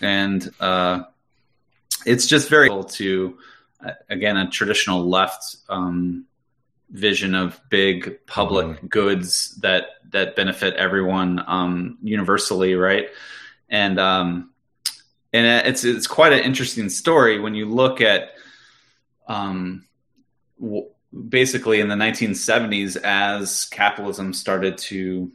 and 0.00 0.48
uh, 0.60 1.04
it's 2.06 2.26
just 2.26 2.48
very 2.48 2.68
cool 2.68 2.84
to, 2.84 3.38
uh, 3.84 3.92
again, 4.08 4.36
a 4.36 4.48
traditional 4.48 5.08
left 5.08 5.56
um, 5.68 6.24
vision 6.90 7.34
of 7.34 7.60
big 7.68 8.24
public 8.26 8.66
mm-hmm. 8.66 8.86
goods 8.86 9.56
that 9.56 9.86
that 10.10 10.36
benefit 10.36 10.74
everyone 10.74 11.42
um, 11.46 11.98
universally, 12.02 12.74
right? 12.74 13.08
And 13.68 13.98
um, 13.98 14.50
and 15.32 15.66
it's 15.66 15.84
it's 15.84 16.06
quite 16.06 16.32
an 16.32 16.40
interesting 16.40 16.88
story 16.88 17.38
when 17.38 17.54
you 17.54 17.66
look 17.66 18.00
at 18.00 18.30
um, 19.26 19.84
w- 20.60 20.88
basically 21.28 21.80
in 21.80 21.88
the 21.88 21.94
1970s 21.94 22.96
as 23.02 23.66
capitalism 23.66 24.32
started 24.32 24.78
to 24.78 25.30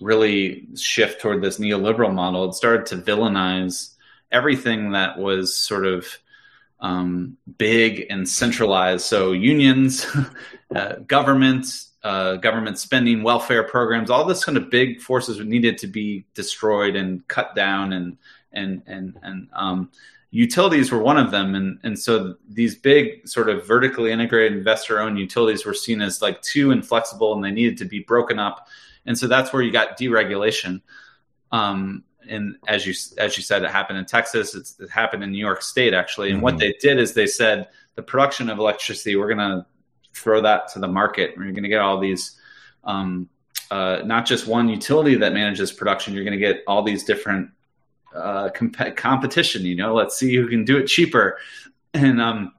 really 0.00 0.68
shift 0.76 1.20
toward 1.20 1.42
this 1.42 1.58
neoliberal 1.58 2.12
model, 2.12 2.48
it 2.48 2.54
started 2.54 2.86
to 2.86 2.96
villainize 2.96 3.94
everything 4.30 4.92
that 4.92 5.18
was 5.18 5.56
sort 5.56 5.86
of 5.86 6.06
um, 6.80 7.36
big 7.56 8.06
and 8.10 8.28
centralized. 8.28 9.04
So 9.04 9.32
unions, 9.32 10.06
uh, 10.74 10.96
government, 11.06 11.66
uh, 12.02 12.36
government 12.36 12.78
spending, 12.78 13.22
welfare 13.22 13.64
programs, 13.64 14.10
all 14.10 14.24
this 14.24 14.44
kind 14.44 14.56
of 14.56 14.70
big 14.70 15.00
forces 15.00 15.40
needed 15.40 15.78
to 15.78 15.86
be 15.86 16.24
destroyed 16.34 16.94
and 16.96 17.26
cut 17.28 17.54
down, 17.54 17.92
and 17.92 18.16
and 18.52 18.82
and 18.86 19.18
and 19.22 19.48
um, 19.52 19.90
utilities 20.30 20.92
were 20.92 21.02
one 21.02 21.18
of 21.18 21.30
them. 21.30 21.54
And 21.54 21.80
and 21.82 21.98
so 21.98 22.36
these 22.48 22.76
big 22.76 23.26
sort 23.26 23.48
of 23.48 23.66
vertically 23.66 24.12
integrated 24.12 24.56
investor-owned 24.56 25.18
utilities 25.18 25.66
were 25.66 25.74
seen 25.74 26.00
as 26.00 26.22
like 26.22 26.40
too 26.42 26.70
inflexible, 26.70 27.34
and 27.34 27.42
they 27.42 27.50
needed 27.50 27.78
to 27.78 27.84
be 27.84 28.00
broken 28.00 28.38
up 28.38 28.68
and 29.08 29.18
so 29.18 29.26
that's 29.26 29.52
where 29.52 29.62
you 29.62 29.72
got 29.72 29.98
deregulation. 29.98 30.82
Um, 31.50 32.04
and 32.28 32.56
as 32.66 32.86
you 32.86 32.94
as 33.18 33.36
you 33.36 33.42
said, 33.42 33.62
it 33.62 33.70
happened 33.70 33.98
in 33.98 34.04
Texas. 34.04 34.54
it 34.54 34.90
happened 34.90 35.22
in 35.22 35.32
New 35.32 35.38
York 35.38 35.62
State 35.62 35.94
actually. 35.94 36.28
And 36.28 36.36
mm-hmm. 36.36 36.44
what 36.44 36.58
they 36.58 36.74
did 36.80 36.98
is 36.98 37.14
they 37.14 37.26
said 37.26 37.68
the 37.94 38.02
production 38.02 38.48
of 38.50 38.58
electricity, 38.58 39.16
we're 39.16 39.34
going 39.34 39.38
to 39.38 39.66
throw 40.14 40.40
that 40.42 40.68
to 40.68 40.78
the 40.78 40.88
market. 40.88 41.34
We're 41.36 41.50
going 41.50 41.62
to 41.62 41.68
get 41.68 41.80
all 41.80 41.98
these, 41.98 42.38
um, 42.84 43.28
uh, 43.70 44.02
not 44.04 44.26
just 44.26 44.46
one 44.46 44.68
utility 44.68 45.16
that 45.16 45.32
manages 45.32 45.72
production. 45.72 46.14
You're 46.14 46.24
going 46.24 46.38
to 46.38 46.44
get 46.44 46.62
all 46.66 46.82
these 46.82 47.04
different 47.04 47.50
uh, 48.14 48.50
comp- 48.50 48.96
competition. 48.96 49.62
You 49.62 49.76
know, 49.76 49.94
let's 49.94 50.16
see 50.16 50.34
who 50.36 50.48
can 50.48 50.64
do 50.64 50.78
it 50.78 50.86
cheaper. 50.86 51.38
And 51.94 52.20
um, 52.20 52.52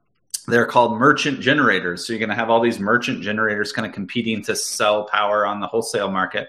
they're 0.46 0.66
called 0.66 0.98
merchant 0.98 1.40
generators. 1.40 2.06
So 2.06 2.12
you're 2.12 2.20
going 2.20 2.30
to 2.30 2.34
have 2.34 2.50
all 2.50 2.60
these 2.60 2.78
merchant 2.78 3.22
generators 3.22 3.72
kind 3.72 3.86
of 3.86 3.92
competing 3.92 4.42
to 4.44 4.56
sell 4.56 5.04
power 5.04 5.46
on 5.46 5.60
the 5.60 5.66
wholesale 5.66 6.10
market. 6.10 6.48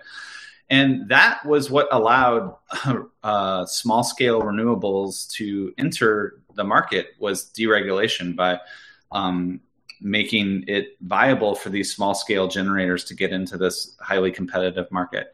And 0.72 1.10
that 1.10 1.46
was 1.46 1.70
what 1.70 1.90
allowed 1.92 2.56
uh, 3.24 3.66
small 3.66 4.04
scale 4.04 4.42
renewables 4.42 5.30
to 5.34 5.74
enter 5.78 6.42
the 6.56 6.64
market 6.64 7.10
was 7.20 7.52
deregulation 7.52 8.38
by 8.38 8.60
um, 9.12 9.60
making 10.00 10.64
it 10.68 10.96
viable 11.02 11.56
for 11.56 11.70
these 11.70 11.94
small 11.94 12.16
scale 12.16 12.48
generators 12.48 13.04
to 13.04 13.14
get 13.14 13.34
into 13.34 13.58
this 13.58 13.98
highly 14.00 14.32
competitive 14.32 14.90
market. 14.92 15.34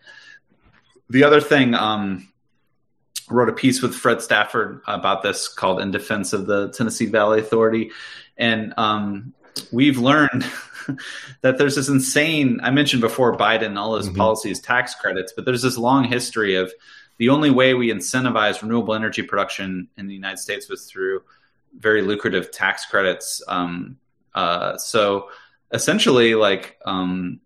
The 1.09 1.23
other 1.23 1.39
thing, 1.39 1.75
um, 1.75 2.27
wrote 3.29 3.49
a 3.49 3.53
piece 3.53 3.81
with 3.81 3.93
Fred 3.93 4.21
Stafford 4.21 4.81
about 4.87 5.21
this 5.21 5.47
called 5.47 5.81
"In 5.81 5.91
Defense 5.91 6.33
of 6.33 6.47
the 6.47 6.69
Tennessee 6.69 7.05
Valley 7.05 7.39
Authority," 7.41 7.91
and 8.37 8.73
um, 8.77 9.33
we've 9.71 9.97
learned 9.97 10.45
that 11.41 11.57
there's 11.57 11.75
this 11.75 11.89
insane. 11.89 12.59
I 12.63 12.71
mentioned 12.71 13.01
before 13.01 13.35
Biden, 13.35 13.77
all 13.77 13.95
his 13.95 14.07
mm-hmm. 14.07 14.17
policies, 14.17 14.59
tax 14.59 14.95
credits, 14.95 15.33
but 15.35 15.45
there's 15.45 15.61
this 15.61 15.77
long 15.77 16.03
history 16.05 16.55
of 16.55 16.71
the 17.17 17.29
only 17.29 17.49
way 17.49 17.73
we 17.73 17.91
incentivize 17.91 18.61
renewable 18.61 18.93
energy 18.93 19.23
production 19.23 19.87
in 19.97 20.07
the 20.07 20.13
United 20.13 20.37
States 20.37 20.69
was 20.69 20.85
through 20.85 21.23
very 21.77 22.01
lucrative 22.01 22.51
tax 22.51 22.85
credits. 22.85 23.41
Um, 23.47 23.97
uh, 24.35 24.77
so 24.77 25.29
essentially, 25.71 26.35
like 26.35 26.77
um, 26.85 27.39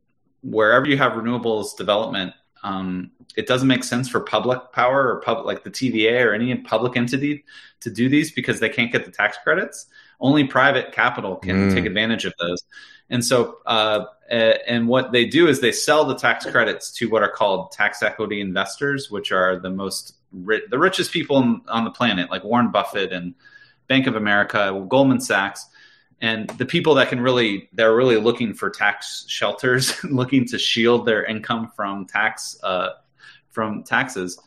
wherever 0.44 0.88
you 0.88 0.98
have 0.98 1.14
renewables 1.14 1.76
development, 1.78 2.34
um, 2.64 3.12
it 3.36 3.48
doesn't 3.48 3.68
make 3.68 3.84
sense 3.84 4.10
for 4.10 4.20
public 4.20 4.72
power 4.72 5.08
or 5.08 5.22
public 5.22 5.46
like 5.46 5.64
the 5.64 5.72
TVA 5.72 6.26
or 6.26 6.34
any 6.34 6.54
public 6.56 6.98
entity 6.98 7.46
to 7.80 7.90
do 7.90 8.10
these 8.10 8.32
because 8.32 8.60
they 8.60 8.70
can't 8.70 8.92
get 8.92 9.06
the 9.06 9.12
tax 9.12 9.38
credits. 9.44 9.88
Only 10.22 10.46
private 10.46 10.94
capital 10.94 11.36
can 11.36 11.70
mm. 11.70 11.74
take 11.74 11.86
advantage 11.86 12.26
of 12.26 12.34
those. 12.40 12.64
And 13.10 13.26
so, 13.26 13.58
uh, 13.66 14.06
and 14.30 14.88
what 14.88 15.12
they 15.12 15.26
do 15.26 15.48
is 15.48 15.60
they 15.60 15.74
sell 15.74 16.06
the 16.06 16.16
tax 16.16 16.46
credits 16.46 16.92
to 16.94 17.10
what 17.10 17.24
are 17.24 17.32
called 17.32 17.74
tax 17.74 18.02
equity 18.02 18.40
investors, 18.40 19.12
which 19.12 19.34
are 19.34 19.60
the 19.60 19.70
most 19.70 20.16
ri- 20.32 20.64
the 20.70 20.80
richest 20.80 21.12
people 21.12 21.60
on 21.68 21.84
the 21.84 21.92
planet, 21.92 22.32
like 22.32 22.44
Warren 22.44 22.72
Buffett 22.72 23.12
and 23.12 23.36
Bank 23.88 24.08
of 24.08 24.16
America, 24.16 24.86
Goldman 24.88 25.20
Sachs, 25.20 25.68
and 26.22 26.50
the 26.52 26.66
people 26.66 26.96
that 26.96 27.10
can 27.10 27.20
really 27.20 27.70
they're 27.74 27.96
really 27.96 28.16
looking 28.16 28.54
for 28.54 28.70
tax 28.70 29.26
shelters, 29.28 30.02
looking 30.06 30.48
to 30.48 30.58
shield 30.58 31.06
their 31.06 31.26
income 31.26 31.72
from 31.76 32.06
tax 32.06 32.58
uh, 32.64 32.92
from 33.50 33.84
taxes. 33.84 34.40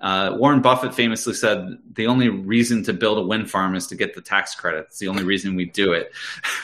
Uh, 0.00 0.36
Warren 0.36 0.60
Buffett 0.60 0.94
famously 0.94 1.34
said, 1.34 1.78
"The 1.92 2.06
only 2.06 2.28
reason 2.28 2.84
to 2.84 2.92
build 2.92 3.18
a 3.18 3.22
wind 3.22 3.50
farm 3.50 3.74
is 3.74 3.88
to 3.88 3.96
get 3.96 4.14
the 4.14 4.20
tax 4.20 4.54
credit. 4.54 4.86
It's 4.88 4.98
the 4.98 5.08
only 5.08 5.24
reason 5.24 5.56
we 5.56 5.64
do 5.64 5.92
it." 5.92 6.12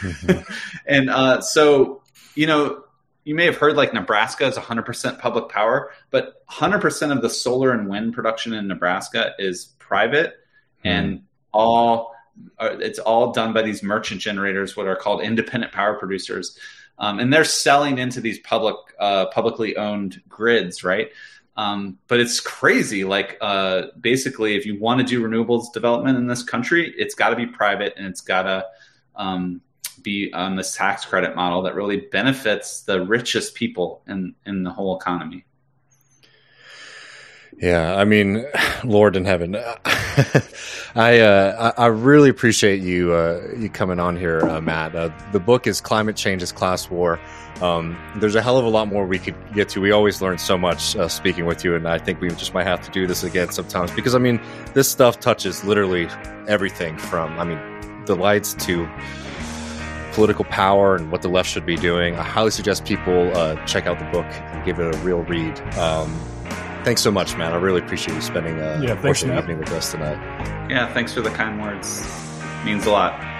Mm-hmm. 0.01 0.53
and 0.87 1.11
uh, 1.11 1.41
so, 1.41 2.03
you 2.37 2.47
know, 2.47 2.85
you 3.25 3.35
may 3.35 3.47
have 3.47 3.57
heard 3.57 3.77
like 3.77 3.93
Nebraska 3.93 4.47
is 4.47 4.57
100% 4.57 5.19
public 5.19 5.49
power, 5.49 5.91
but 6.11 6.47
100% 6.49 7.11
of 7.11 7.23
the 7.23 7.31
solar 7.31 7.73
and 7.73 7.89
wind 7.89 8.15
production 8.15 8.53
in 8.53 8.69
Nebraska 8.69 9.33
is 9.39 9.67
private, 9.79 10.35
mm-hmm. 10.79 10.89
and 10.89 11.23
all 11.53 12.15
uh, 12.59 12.77
it's 12.81 12.99
all 12.99 13.33
done 13.33 13.53
by 13.53 13.63
these 13.63 13.83
merchant 13.83 14.21
generators, 14.21 14.77
what 14.77 14.87
are 14.87 14.97
called 14.97 15.23
independent 15.23 15.73
power 15.73 15.95
producers, 15.95 16.59
um, 16.99 17.19
and 17.19 17.33
they're 17.33 17.45
selling 17.45 17.99
into 17.99 18.21
these 18.21 18.39
public, 18.41 18.77
uh, 18.99 19.27
publicly 19.27 19.77
owned 19.77 20.21
grids, 20.29 20.85
right? 20.85 21.11
Um, 21.57 21.99
but 22.09 22.21
it's 22.21 22.41
crazy. 22.41 23.05
Like 23.05 23.39
uh, 23.41 23.85
basically, 24.01 24.57
if 24.57 24.67
you 24.67 24.79
want 24.81 25.01
to 25.01 25.07
do 25.07 25.23
renewables 25.23 25.73
development 25.73 26.19
in 26.19 26.27
this 26.27 26.43
country, 26.43 26.93
it's 26.97 27.15
got 27.15 27.31
to 27.31 27.37
be 27.37 27.47
private 27.47 27.95
and 27.97 28.07
it's 28.07 28.21
got 28.21 28.43
to 28.43 28.67
um, 29.15 29.61
be 30.03 30.33
on 30.33 30.57
this 30.57 30.75
tax 30.75 31.05
credit 31.05 31.37
model 31.37 31.63
that 31.63 31.75
really 31.75 32.09
benefits 32.13 32.83
the 32.83 33.05
richest 33.05 33.55
people 33.55 34.03
in 34.09 34.35
in 34.47 34.65
the 34.65 34.71
whole 34.71 34.97
economy. 34.99 35.45
Yeah, 37.61 37.95
I 37.95 38.05
mean, 38.05 38.45
Lord 38.85 39.17
in 39.17 39.25
heaven, 39.25 39.57
I 40.95 41.21
uh, 41.21 41.73
I 41.77 41.87
really 41.87 42.31
appreciate 42.31 42.81
you 42.81 43.13
uh, 43.13 43.49
you 43.57 43.69
coming 43.69 44.01
on 44.01 44.17
here, 44.17 44.41
uh, 44.41 44.61
Matt. 44.61 44.95
Uh, 44.95 45.11
the 45.33 45.41
book 45.41 45.67
is 45.67 45.81
"Climate 45.81 46.17
Change 46.17 46.43
is 46.43 46.53
Class 46.53 46.91
War." 46.91 47.21
Um, 47.65 47.97
there's 48.17 48.35
a 48.35 48.43
hell 48.43 48.59
of 48.59 48.67
a 48.67 48.69
lot 48.69 48.89
more 48.89 49.07
we 49.07 49.19
could 49.19 49.35
get 49.55 49.71
to. 49.71 49.81
We 49.81 49.91
always 49.91 50.21
learn 50.21 50.37
so 50.37 50.59
much 50.59 50.97
uh, 50.97 51.09
speaking 51.09 51.47
with 51.47 51.65
you, 51.65 51.75
and 51.75 51.89
I 51.89 51.97
think 51.97 52.21
we 52.21 52.29
just 52.29 52.53
might 52.53 52.67
have 52.67 52.83
to 52.83 52.91
do 52.91 53.07
this 53.07 53.25
again 53.25 53.51
sometimes 53.53 53.91
because 53.91 54.15
I 54.15 54.19
mean, 54.19 54.39
this 54.75 54.91
stuff 54.91 55.19
touches 55.19 55.65
literally 55.65 56.09
everything 56.47 56.99
from 56.99 57.39
I 57.39 57.45
mean, 57.45 58.05
the 58.05 58.17
lights 58.17 58.53
to 58.67 58.87
political 60.13 60.45
power 60.45 60.95
and 60.95 61.11
what 61.11 61.23
the 61.23 61.29
left 61.29 61.49
should 61.49 61.65
be 61.65 61.77
doing. 61.77 62.17
I 62.17 62.23
highly 62.23 62.51
suggest 62.51 62.85
people 62.85 63.35
uh, 63.35 63.57
check 63.65 63.87
out 63.87 63.99
the 63.99 64.05
book 64.07 64.27
and 64.27 64.65
give 64.65 64.79
it 64.79 64.95
a 64.95 64.99
real 64.99 65.23
read. 65.23 65.59
Um, 65.79 66.15
thanks 66.85 67.01
so 67.01 67.11
much, 67.11 67.35
man. 67.37 67.53
I 67.53 67.57
really 67.57 67.81
appreciate 67.81 68.15
you 68.15 68.21
spending 68.21 68.61
uh, 68.61 68.81
yeah, 68.85 68.93
a 68.93 68.97
portion 68.97 69.31
of 69.31 69.37
the 69.37 69.41
evening 69.41 69.59
with 69.59 69.73
us 69.73 69.91
tonight. 69.91 70.19
Yeah, 70.71 70.93
thanks 70.93 71.15
for 71.15 71.23
the 71.23 71.31
kind 71.31 71.63
words. 71.63 72.07
It 72.61 72.65
means 72.67 72.85
a 72.85 72.91
lot. 72.91 73.34